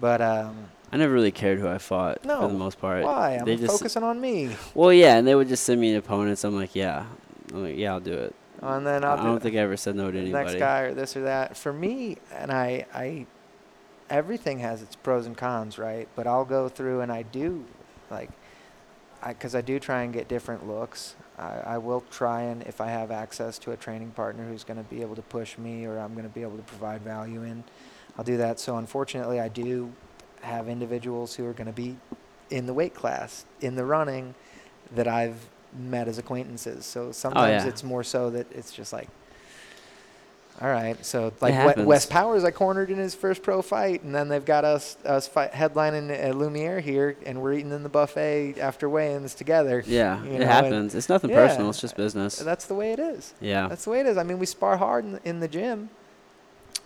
but 0.00 0.20
um, 0.20 0.68
I 0.92 0.96
never 0.96 1.12
really 1.12 1.30
cared 1.30 1.58
who 1.58 1.68
I 1.68 1.78
fought 1.78 2.24
no, 2.24 2.40
for 2.40 2.48
the 2.48 2.54
most 2.54 2.80
part. 2.80 3.04
why? 3.04 3.36
I'm 3.36 3.44
They 3.44 3.56
just 3.56 3.70
focusing 3.78 4.02
on 4.02 4.20
me. 4.20 4.50
well, 4.74 4.92
yeah, 4.92 5.16
and 5.16 5.26
they 5.26 5.34
would 5.34 5.48
just 5.48 5.64
send 5.64 5.80
me 5.80 5.94
opponents. 5.94 6.44
I'm 6.44 6.56
like, 6.56 6.74
yeah, 6.74 7.06
I'm 7.52 7.62
like, 7.62 7.76
yeah, 7.76 7.92
I'll 7.92 8.00
do 8.00 8.14
it. 8.14 8.34
Oh, 8.62 8.74
and 8.74 8.86
then 8.86 9.04
I 9.04 9.10
I'll 9.14 9.22
don't 9.22 9.40
think 9.40 9.54
I 9.54 9.58
ever 9.60 9.76
said 9.76 9.94
no 9.94 10.10
to 10.10 10.18
anybody. 10.18 10.44
next 10.44 10.58
guy 10.58 10.80
or 10.80 10.94
this 10.94 11.16
or 11.16 11.22
that. 11.22 11.56
For 11.56 11.72
me, 11.72 12.18
and 12.34 12.50
I, 12.50 12.86
I, 12.92 13.26
everything 14.10 14.58
has 14.60 14.82
its 14.82 14.96
pros 14.96 15.26
and 15.26 15.36
cons, 15.36 15.78
right? 15.78 16.08
But 16.16 16.26
I'll 16.26 16.44
go 16.44 16.68
through 16.68 17.00
and 17.00 17.12
I 17.12 17.22
do, 17.22 17.64
like, 18.10 18.30
I 19.22 19.32
because 19.32 19.54
I 19.54 19.60
do 19.60 19.78
try 19.78 20.02
and 20.02 20.12
get 20.12 20.28
different 20.28 20.66
looks. 20.66 21.14
I, 21.38 21.60
I 21.66 21.78
will 21.78 22.02
try 22.10 22.42
and 22.42 22.62
if 22.64 22.80
I 22.80 22.88
have 22.88 23.10
access 23.10 23.58
to 23.60 23.72
a 23.72 23.76
training 23.76 24.10
partner 24.10 24.44
who's 24.48 24.64
going 24.64 24.82
to 24.82 24.88
be 24.88 25.02
able 25.02 25.16
to 25.16 25.22
push 25.22 25.56
me 25.56 25.84
or 25.84 25.98
I'm 25.98 26.14
going 26.14 26.26
to 26.26 26.34
be 26.34 26.42
able 26.42 26.56
to 26.56 26.62
provide 26.64 27.02
value 27.02 27.42
in, 27.42 27.64
I'll 28.16 28.24
do 28.24 28.36
that. 28.38 28.58
So 28.58 28.76
unfortunately, 28.76 29.40
I 29.40 29.48
do 29.48 29.92
have 30.40 30.68
individuals 30.68 31.34
who 31.34 31.46
are 31.46 31.52
going 31.52 31.66
to 31.66 31.72
be 31.72 31.96
in 32.50 32.66
the 32.66 32.74
weight 32.74 32.94
class 32.94 33.44
in 33.60 33.76
the 33.76 33.84
running 33.84 34.34
that 34.94 35.06
I've 35.06 35.48
met 35.78 36.08
as 36.08 36.18
acquaintances. 36.18 36.84
So 36.84 37.08
oh, 37.08 37.12
sometimes 37.12 37.64
yeah. 37.64 37.68
it's 37.68 37.82
more 37.82 38.02
so 38.04 38.30
that 38.30 38.50
it's 38.52 38.72
just 38.72 38.92
like, 38.92 39.08
all 40.60 40.68
right. 40.68 41.04
So 41.06 41.32
like 41.40 41.76
We- 41.76 41.84
Wes 41.84 42.04
Powers, 42.04 42.42
I 42.42 42.50
cornered 42.50 42.90
in 42.90 42.98
his 42.98 43.14
first 43.14 43.42
pro 43.42 43.62
fight, 43.62 44.02
and 44.02 44.14
then 44.14 44.28
they've 44.28 44.44
got 44.44 44.64
us 44.64 44.96
us 45.04 45.28
fight, 45.28 45.52
headlining 45.52 46.10
at 46.10 46.34
Lumiere 46.34 46.80
here, 46.80 47.16
and 47.24 47.40
we're 47.40 47.52
eating 47.52 47.72
in 47.72 47.84
the 47.84 47.88
buffet 47.88 48.58
after 48.58 48.88
weigh-ins 48.88 49.34
together. 49.34 49.84
Yeah, 49.86 50.20
you 50.22 50.30
it 50.30 50.30
know, 50.30 50.34
and 50.36 50.44
happens. 50.44 50.94
It's 50.94 51.08
nothing 51.08 51.30
Yeah. 51.30 51.46
personal. 51.46 51.70
It's 51.70 51.80
just 51.80 51.96
business. 51.96 52.38
That's 52.38 52.66
the 52.66 52.74
way 52.74 52.92
it 52.92 52.98
is. 52.98 53.34
Yeah. 53.40 53.68
That's 53.68 53.84
the 53.84 53.90
way 53.90 54.00
it 54.00 54.06
is. 54.06 54.16
I 54.16 54.24
mean, 54.24 54.38
we 54.38 54.46
spar 54.46 54.76
hard 54.76 55.04
in, 55.04 55.20
in 55.24 55.40
the 55.40 55.48
gym. 55.48 55.90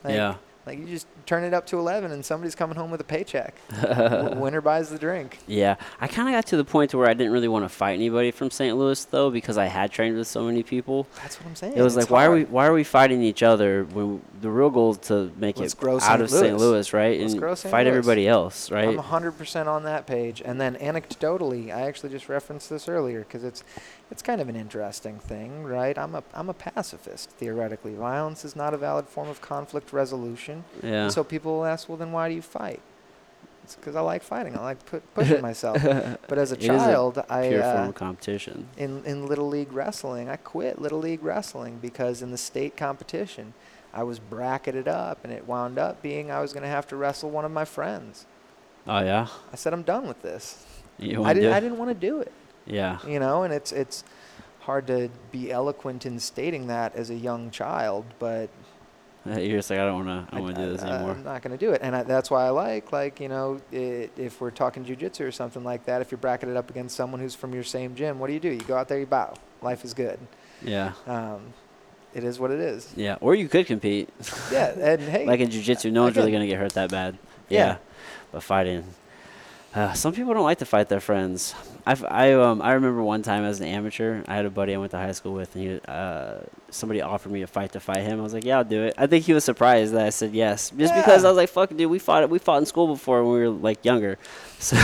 Like, 0.05 0.15
yeah. 0.15 0.35
Like 0.67 0.79
you 0.79 0.87
just 0.87 1.07
turn 1.27 1.43
it 1.45 1.53
up 1.53 1.67
to 1.67 1.79
11, 1.79 2.13
and 2.13 2.25
somebody's 2.25 2.55
coming 2.55 2.77
home 2.77 2.91
with 2.91 3.01
a 3.01 3.05
paycheck. 3.05 3.55
Winner 4.37 4.61
buys 4.61 4.91
the 4.91 4.99
drink. 4.99 5.39
Yeah, 5.47 5.75
I 6.01 6.07
kind 6.07 6.29
of 6.29 6.35
got 6.35 6.47
to 6.47 6.57
the 6.57 6.65
point 6.65 6.91
to 6.93 6.99
where 6.99 7.09
I 7.09 7.15
didn't 7.15 7.33
really 7.33 7.49
want 7.49 7.65
to 7.65 7.69
fight 7.69 7.95
anybody 7.95 8.31
from 8.31 8.51
St. 8.51 8.77
Louis 8.77 9.05
though, 9.07 9.31
because 9.31 9.59
I 9.59 9.67
had 9.67 9.91
trained 9.91 10.17
with 10.17 10.29
so 10.29 10.45
many 10.45 10.63
people. 10.63 11.07
That's 11.17 11.39
what 11.41 11.49
I'm 11.49 11.57
saying. 11.57 11.75
It 11.77 11.83
was 11.83 11.97
It's 11.97 12.05
like, 12.05 12.11
why 12.11 12.27
are 12.27 12.33
we 12.33 12.45
why 12.45 12.67
are 12.67 12.73
we 12.73 12.85
fighting 12.85 13.23
each 13.23 13.43
other 13.43 13.85
when 13.85 14.23
the 14.41 14.51
real 14.51 14.71
goal 14.71 14.93
is 14.93 14.99
to 14.99 15.33
make 15.37 15.59
Let's 15.59 15.75
it 15.75 15.81
grow 15.81 15.97
out 15.97 16.03
St. 16.03 16.21
of 16.21 16.31
St. 16.31 16.57
Louis. 16.57 16.93
Right? 16.93 17.21
Let's 17.21 17.35
and 17.35 17.59
fight 17.59 17.87
Louis. 17.87 17.89
everybody 17.89 18.29
else, 18.29 18.71
right? 18.71 18.89
I'm 18.89 18.99
100% 18.99 19.67
on 19.67 19.85
that 19.85 20.07
page. 20.07 20.43
And 20.45 20.61
then 20.61 20.77
anecdotally, 20.77 21.75
I 21.75 21.83
actually 21.83 22.11
just 22.11 22.29
referenced 22.29 22.71
this 22.71 22.89
earlier 22.89 23.21
because 23.21 23.45
it's 23.45 23.65
it's 24.13 24.23
kind 24.23 24.41
of 24.41 24.49
an 24.49 24.57
interesting 24.57 25.19
thing, 25.19 25.65
right? 25.65 25.97
I'm 25.99 26.15
a 26.15 26.23
I'm 26.35 26.49
a 26.49 26.55
pacifist 26.55 27.31
theoretically. 27.31 27.95
Violence 27.95 28.45
is 28.45 28.55
not 28.55 28.73
a 28.75 28.77
valid 28.77 29.07
form 29.09 29.29
of 29.29 29.41
conflict 29.41 29.93
resolution. 29.93 30.65
yeah. 30.83 31.05
And 31.05 31.13
so 31.13 31.25
people 31.25 31.51
will 31.57 31.65
ask, 31.75 31.89
well, 31.89 31.99
then 31.99 32.13
why 32.13 32.29
do 32.29 32.35
you 32.35 32.43
fight? 32.43 32.81
It's 33.65 33.75
because 33.77 33.95
I 33.97 34.01
like 34.01 34.23
fighting. 34.23 34.57
I 34.57 34.61
like 34.61 34.85
pu- 34.87 35.03
pushing 35.15 35.41
myself. 35.51 35.81
But 36.29 36.37
as 36.39 36.51
a 36.53 36.55
It 36.57 36.63
is 36.63 36.65
a 36.65 36.77
child, 36.79 37.19
I 37.31 37.49
Pure 37.49 37.63
uh, 37.63 37.77
form 37.77 37.89
of 37.91 37.95
competition. 37.95 38.69
in 38.77 39.03
in 39.05 39.27
little 39.27 39.49
league 39.49 39.73
wrestling, 39.73 40.29
I 40.29 40.37
quit 40.37 40.81
little 40.81 40.99
league 40.99 41.23
wrestling 41.23 41.79
because 41.81 42.23
in 42.23 42.31
the 42.33 42.39
state 42.51 42.77
competition, 42.77 43.55
I 43.95 44.03
was 44.03 44.19
bracketed 44.19 44.89
up, 44.89 45.19
and 45.25 45.33
it 45.33 45.47
wound 45.47 45.79
up 45.79 46.03
being 46.03 46.31
I 46.31 46.41
was 46.41 46.53
going 46.53 46.65
to 46.65 46.69
have 46.77 46.87
to 46.89 46.97
wrestle 46.97 47.31
one 47.31 47.45
of 47.45 47.53
my 47.53 47.65
friends. 47.65 48.27
Oh 48.87 49.01
yeah. 49.01 49.27
I 49.53 49.57
said, 49.57 49.73
I'm 49.73 49.83
done 49.85 50.07
with 50.09 50.23
this. 50.23 50.67
You 50.99 51.23
I 51.25 51.33
didn't. 51.35 51.53
I 51.53 51.61
didn't 51.61 51.79
want 51.79 51.91
to 51.91 52.01
do 52.11 52.21
it. 52.21 52.33
Yeah. 52.67 52.99
You 53.07 53.21
know, 53.21 53.43
and 53.43 53.53
it's 53.53 53.73
it's 53.73 54.05
hard 54.61 54.87
to 54.87 55.11
be 55.31 55.51
eloquent 55.51 56.07
in 56.07 56.21
stating 56.21 56.69
that 56.69 56.95
as 56.95 57.11
a 57.11 57.15
young 57.15 57.51
child, 57.51 58.05
but 58.19 58.49
You're 59.27 59.59
just 59.59 59.71
like 59.71 59.79
I 59.79 59.85
don't 59.85 60.05
want 60.05 60.29
to. 60.29 60.35
I 60.35 60.37
don't 60.37 60.45
want 60.45 60.57
to 60.57 60.65
do 60.67 60.73
this 60.73 60.83
anymore. 60.83 61.13
I'm 61.13 61.23
not 61.23 61.43
going 61.43 61.57
to 61.57 61.67
do 61.67 61.73
it, 61.73 61.81
and 61.83 61.95
I, 61.95 62.03
that's 62.03 62.29
why 62.29 62.45
I 62.45 62.51
like 62.51 62.91
like 62.91 63.21
you 63.21 63.29
know 63.29 63.61
i 63.73 64.11
if 64.17 64.41
we're 64.41 64.51
talking 64.51 64.85
jujitsu 64.85 65.21
or 65.21 65.31
something 65.31 65.63
like 65.63 65.85
that. 65.85 66.03
If 66.03 66.11
you're 66.11 66.19
bracketed 66.19 66.57
up 66.57 66.71
against 66.71 66.97
someone 66.97 67.21
who's 67.21 67.35
from 67.35 67.55
your 67.55 67.63
same 67.63 67.95
gym, 67.95 68.19
what 68.19 68.27
do 68.27 68.33
you 68.33 68.41
do? 68.41 68.51
You 68.51 68.61
go 68.61 68.77
out 68.77 68.89
there, 68.89 68.99
you 68.99 69.07
bow. 69.07 69.35
Life 69.61 69.85
is 69.85 69.95
good. 69.95 70.19
yeah. 70.61 70.93
Um, 71.07 71.55
it 72.15 72.25
is 72.25 72.39
what 72.39 72.51
it 72.51 72.59
is. 72.59 72.93
Yeah. 72.97 73.17
Or 73.21 73.35
you 73.35 73.49
could 73.49 73.67
compete. 73.67 74.09
Yeah, 74.51 74.75
and 74.77 75.01
hey, 75.01 75.25
like 75.33 75.41
in 75.41 75.51
jiu-jitsu, 75.51 75.91
no 75.91 76.03
one's 76.03 76.17
really 76.17 76.33
gonna 76.33 76.47
get 76.47 76.59
hurt 76.59 76.73
that 76.75 76.91
bad. 76.91 77.17
Yeah. 77.49 77.59
Yeah. 77.59 77.77
But 78.33 78.43
fighting, 78.43 78.85
uh, 79.75 79.93
some 79.95 80.13
people 80.13 80.35
don't 80.35 80.45
like 80.45 80.59
to 80.59 80.67
fight 80.67 80.89
their 80.89 81.01
friends. 81.01 81.55
I've, 81.87 82.05
I 82.05 82.33
um 82.35 82.61
I 82.63 82.73
remember 82.75 83.03
one 83.03 83.23
time 83.23 83.45
as 83.45 83.61
an 83.61 83.67
amateur, 83.67 84.23
I 84.29 84.37
had 84.37 84.45
a 84.47 84.51
buddy 84.51 84.75
I 84.75 84.77
went 84.79 84.91
to 84.93 84.99
high 84.99 85.13
school 85.13 85.33
with, 85.33 85.55
and 85.57 85.65
he 85.65 85.81
uh 85.89 86.41
somebody 86.71 87.01
offered 87.01 87.33
me 87.33 87.43
a 87.43 87.47
fight 87.47 87.73
to 87.73 87.81
fight 87.81 87.99
him. 88.03 88.21
I 88.21 88.23
was 88.23 88.35
like, 88.35 88.45
yeah, 88.45 88.59
I'll 88.59 88.65
do 88.65 88.85
it. 88.85 88.95
I 88.99 89.07
think 89.07 89.25
he 89.25 89.33
was 89.33 89.45
surprised 89.45 89.95
that 89.95 90.07
I 90.07 90.11
said 90.11 90.33
yes, 90.33 90.71
just 90.71 90.95
because 90.95 91.25
I 91.25 91.29
was 91.29 91.37
like, 91.37 91.49
fuck, 91.49 91.71
dude, 91.71 91.91
we 91.91 91.99
fought 91.99 92.29
we 92.31 92.39
fought 92.39 92.59
in 92.59 92.67
school 92.67 92.87
before 92.87 93.25
when 93.25 93.33
we 93.33 93.39
were 93.41 93.51
like 93.51 93.85
younger, 93.85 94.19
so. 94.59 94.77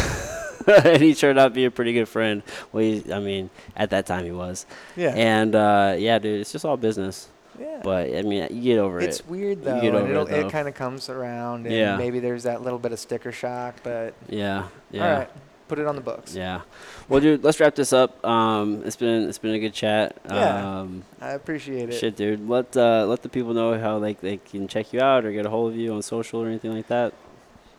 and 0.84 1.00
he 1.02 1.14
turned 1.14 1.38
out 1.38 1.48
to 1.48 1.54
be 1.54 1.64
a 1.64 1.70
pretty 1.70 1.94
good 1.94 2.08
friend. 2.08 2.42
Well, 2.72 2.82
he, 2.82 3.10
I 3.12 3.20
mean, 3.20 3.48
at 3.74 3.90
that 3.90 4.04
time 4.04 4.24
he 4.26 4.32
was. 4.32 4.66
yeah, 4.96 5.14
And 5.14 5.54
uh, 5.54 5.96
yeah, 5.98 6.18
dude, 6.18 6.40
it's 6.40 6.52
just 6.52 6.64
all 6.64 6.76
business. 6.76 7.28
Yeah. 7.58 7.80
But 7.82 8.14
I 8.14 8.22
mean, 8.22 8.46
you 8.50 8.62
get 8.74 8.78
over 8.78 8.98
it's 9.00 9.18
it. 9.18 9.20
It's 9.20 9.28
weird 9.28 9.58
You 9.58 9.64
though, 9.64 9.80
get 9.80 9.94
and 9.94 10.10
it'll, 10.10 10.26
it, 10.26 10.46
it 10.46 10.52
kind 10.52 10.68
of 10.68 10.74
comes 10.74 11.08
around, 11.08 11.66
and 11.66 11.74
Yeah. 11.74 11.96
maybe 11.96 12.20
there's 12.20 12.42
that 12.44 12.62
little 12.62 12.78
bit 12.78 12.92
of 12.92 12.98
sticker 12.98 13.32
shock, 13.32 13.76
but 13.82 14.14
Yeah. 14.28 14.68
Yeah. 14.90 15.04
all 15.12 15.18
right, 15.18 15.30
put 15.68 15.78
it 15.78 15.86
on 15.86 15.94
the 15.96 16.00
books. 16.02 16.34
Yeah. 16.34 16.62
Well, 17.08 17.20
dude, 17.20 17.42
let's 17.44 17.58
wrap 17.60 17.74
this 17.74 17.92
up. 17.92 18.24
Um, 18.26 18.82
it's 18.84 18.96
been 18.96 19.28
it's 19.28 19.38
been 19.38 19.54
a 19.54 19.58
good 19.58 19.74
chat. 19.74 20.16
Yeah. 20.28 20.80
Um, 20.80 21.02
I 21.20 21.30
appreciate 21.30 21.88
it. 21.90 21.94
shit, 21.94 22.16
dude. 22.16 22.48
Let 22.48 22.76
uh, 22.76 23.06
let 23.06 23.22
the 23.22 23.28
people 23.28 23.54
know 23.54 23.78
how 23.78 23.98
like 23.98 24.20
they 24.20 24.36
can 24.38 24.68
check 24.68 24.92
you 24.92 25.00
out 25.00 25.24
or 25.24 25.32
get 25.32 25.46
a 25.46 25.50
hold 25.50 25.72
of 25.72 25.78
you 25.78 25.92
on 25.94 26.02
social 26.02 26.42
or 26.42 26.46
anything 26.48 26.74
like 26.74 26.88
that. 26.88 27.12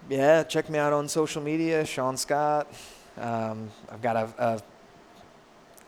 Yeah, 0.09 0.43
check 0.43 0.69
me 0.69 0.80
out 0.80 0.91
on 0.93 1.07
social 1.07 1.41
media, 1.41 1.86
Sean 1.86 2.17
Scott. 2.17 2.67
Um, 3.17 3.69
I've 3.91 4.01
got 4.01 4.15
a, 4.15 4.30
a 4.38 4.61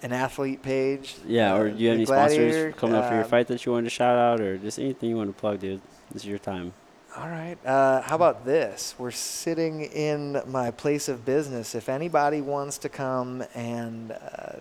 an 0.01 0.11
athlete 0.13 0.61
page. 0.61 1.15
Yeah. 1.27 1.55
Or 1.55 1.69
do 1.69 1.77
you 1.77 1.89
have 1.89 1.95
any 1.97 2.05
sponsors 2.05 2.73
coming 2.75 2.95
up 2.95 3.07
for 3.07 3.13
your 3.13 3.23
Um, 3.23 3.29
fight 3.29 3.47
that 3.47 3.65
you 3.65 3.71
wanted 3.71 3.85
to 3.85 3.89
shout 3.91 4.17
out 4.17 4.39
or 4.41 4.57
just 4.57 4.79
anything 4.79 5.09
you 5.09 5.17
want 5.17 5.33
to 5.35 5.39
plug, 5.39 5.59
dude? 5.59 5.81
This 6.11 6.23
is 6.23 6.27
your 6.27 6.39
time. 6.39 6.73
All 7.17 7.27
right. 7.27 7.57
Uh, 7.65 8.01
how 8.01 8.15
about 8.15 8.45
this? 8.45 8.95
We're 8.97 9.11
sitting 9.11 9.81
in 9.81 10.41
my 10.47 10.71
place 10.71 11.09
of 11.09 11.25
business. 11.25 11.75
If 11.75 11.89
anybody 11.89 12.39
wants 12.41 12.77
to 12.79 12.89
come 12.89 13.43
and 13.53 14.13
uh, 14.13 14.59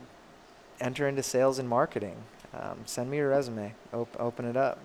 enter 0.81 1.07
into 1.07 1.23
sales 1.23 1.59
and 1.61 1.69
marketing, 1.69 2.17
um, 2.53 2.79
send 2.87 3.11
me 3.11 3.19
your 3.19 3.31
resume. 3.31 3.73
Op- 3.95 4.17
open 4.19 4.45
it 4.47 4.57
up. 4.57 4.79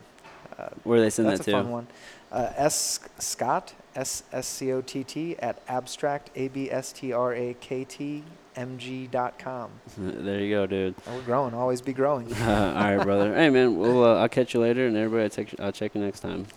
Uh, 0.57 0.69
Where 0.83 0.99
they 0.99 1.09
send 1.09 1.27
that 1.27 1.33
to? 1.33 1.37
that's 1.37 1.47
a 1.47 1.51
fun 1.51 1.69
one. 1.69 1.87
Uh, 2.31 2.51
S 2.55 2.99
Scott 3.19 3.73
S 3.95 4.23
S 4.31 4.47
C 4.47 4.71
O 4.71 4.81
T 4.81 5.03
T 5.03 5.37
at 5.39 5.61
abstract 5.67 6.29
A 6.35 6.47
B 6.49 6.71
S 6.71 6.91
T 6.91 7.13
R 7.13 7.33
A 7.33 7.55
K 7.59 7.83
T 7.85 8.23
M 8.55 8.77
G 8.77 9.07
dot 9.07 9.37
com. 9.37 9.71
there 9.97 10.39
you 10.39 10.53
go, 10.53 10.65
dude. 10.65 10.95
Oh, 11.07 11.15
we're 11.15 11.21
growing. 11.21 11.53
Always 11.53 11.81
be 11.81 11.93
growing. 11.93 12.33
all 12.41 12.47
right, 12.47 13.01
brother. 13.01 13.33
Hey, 13.33 13.49
man. 13.49 13.77
Well, 13.77 14.03
uh, 14.03 14.21
I'll 14.21 14.29
catch 14.29 14.53
you 14.53 14.59
later, 14.59 14.87
and 14.87 14.95
everybody, 14.97 15.23
I'll, 15.23 15.29
check, 15.29 15.59
I'll 15.59 15.71
check 15.71 15.95
you 15.95 16.01
next 16.01 16.21
time. 16.21 16.47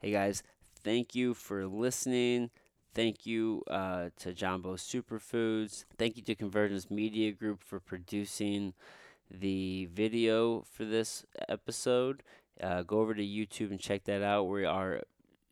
Hey, 0.00 0.10
guys. 0.10 0.42
Thank 0.84 1.14
you 1.14 1.34
for 1.34 1.66
listening. 1.66 2.50
Thank 2.94 3.26
you 3.26 3.62
uh, 3.68 4.10
to 4.20 4.32
Jambo 4.32 4.76
Superfoods. 4.76 5.84
Thank 5.98 6.16
you 6.16 6.22
to 6.22 6.34
Convergence 6.34 6.90
Media 6.90 7.32
Group 7.32 7.62
for 7.62 7.80
producing 7.80 8.72
the 9.30 9.88
video 9.92 10.62
for 10.70 10.84
this 10.84 11.26
episode. 11.48 12.22
Uh, 12.62 12.82
go 12.82 13.00
over 13.00 13.14
to 13.14 13.22
YouTube 13.22 13.70
and 13.70 13.80
check 13.80 14.04
that 14.04 14.22
out. 14.22 14.44
We 14.44 14.64
are 14.64 15.02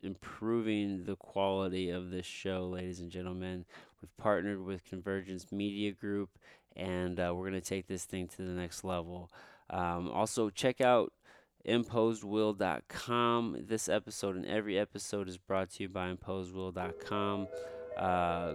improving 0.02 1.04
the 1.04 1.16
quality 1.16 1.90
of 1.90 2.10
this 2.10 2.26
show, 2.26 2.66
ladies 2.66 3.00
and 3.00 3.10
gentlemen. 3.10 3.64
We've 4.00 4.16
partnered 4.16 4.64
with 4.64 4.84
Convergence 4.84 5.50
Media 5.50 5.92
Group, 5.92 6.30
and 6.76 7.18
uh, 7.18 7.32
we're 7.34 7.48
going 7.48 7.60
to 7.60 7.68
take 7.68 7.86
this 7.86 8.04
thing 8.04 8.28
to 8.28 8.38
the 8.38 8.52
next 8.52 8.84
level. 8.84 9.30
Um, 9.70 10.10
also, 10.10 10.50
check 10.50 10.80
out 10.80 11.12
imposedwill.com. 11.66 13.64
This 13.66 13.88
episode 13.88 14.36
and 14.36 14.46
every 14.46 14.78
episode 14.78 15.28
is 15.28 15.38
brought 15.38 15.70
to 15.70 15.84
you 15.84 15.88
by 15.88 16.12
imposedwill.com. 16.12 17.48
Uh, 17.96 18.54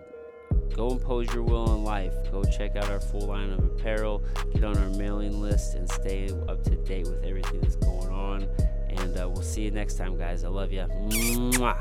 go 0.75 0.91
impose 0.91 1.33
your 1.33 1.43
will 1.43 1.69
on 1.69 1.83
life. 1.83 2.13
Go 2.31 2.43
check 2.43 2.75
out 2.75 2.89
our 2.89 2.99
full 2.99 3.27
line 3.27 3.51
of 3.51 3.63
apparel, 3.63 4.23
get 4.53 4.63
on 4.63 4.77
our 4.77 4.89
mailing 4.89 5.41
list, 5.41 5.75
and 5.75 5.89
stay 5.89 6.29
up 6.47 6.63
to 6.63 6.75
date 6.75 7.07
with 7.07 7.23
everything 7.23 7.61
that's 7.61 7.75
going 7.77 8.03
on. 8.03 8.08
And 8.33 9.17
uh, 9.17 9.29
we'll 9.29 9.43
see 9.43 9.61
you 9.61 9.71
next 9.71 9.95
time, 9.95 10.17
guys. 10.17 10.43
I 10.43 10.49
love 10.49 10.71
you. 10.71 10.81
Mwah. 10.81 11.77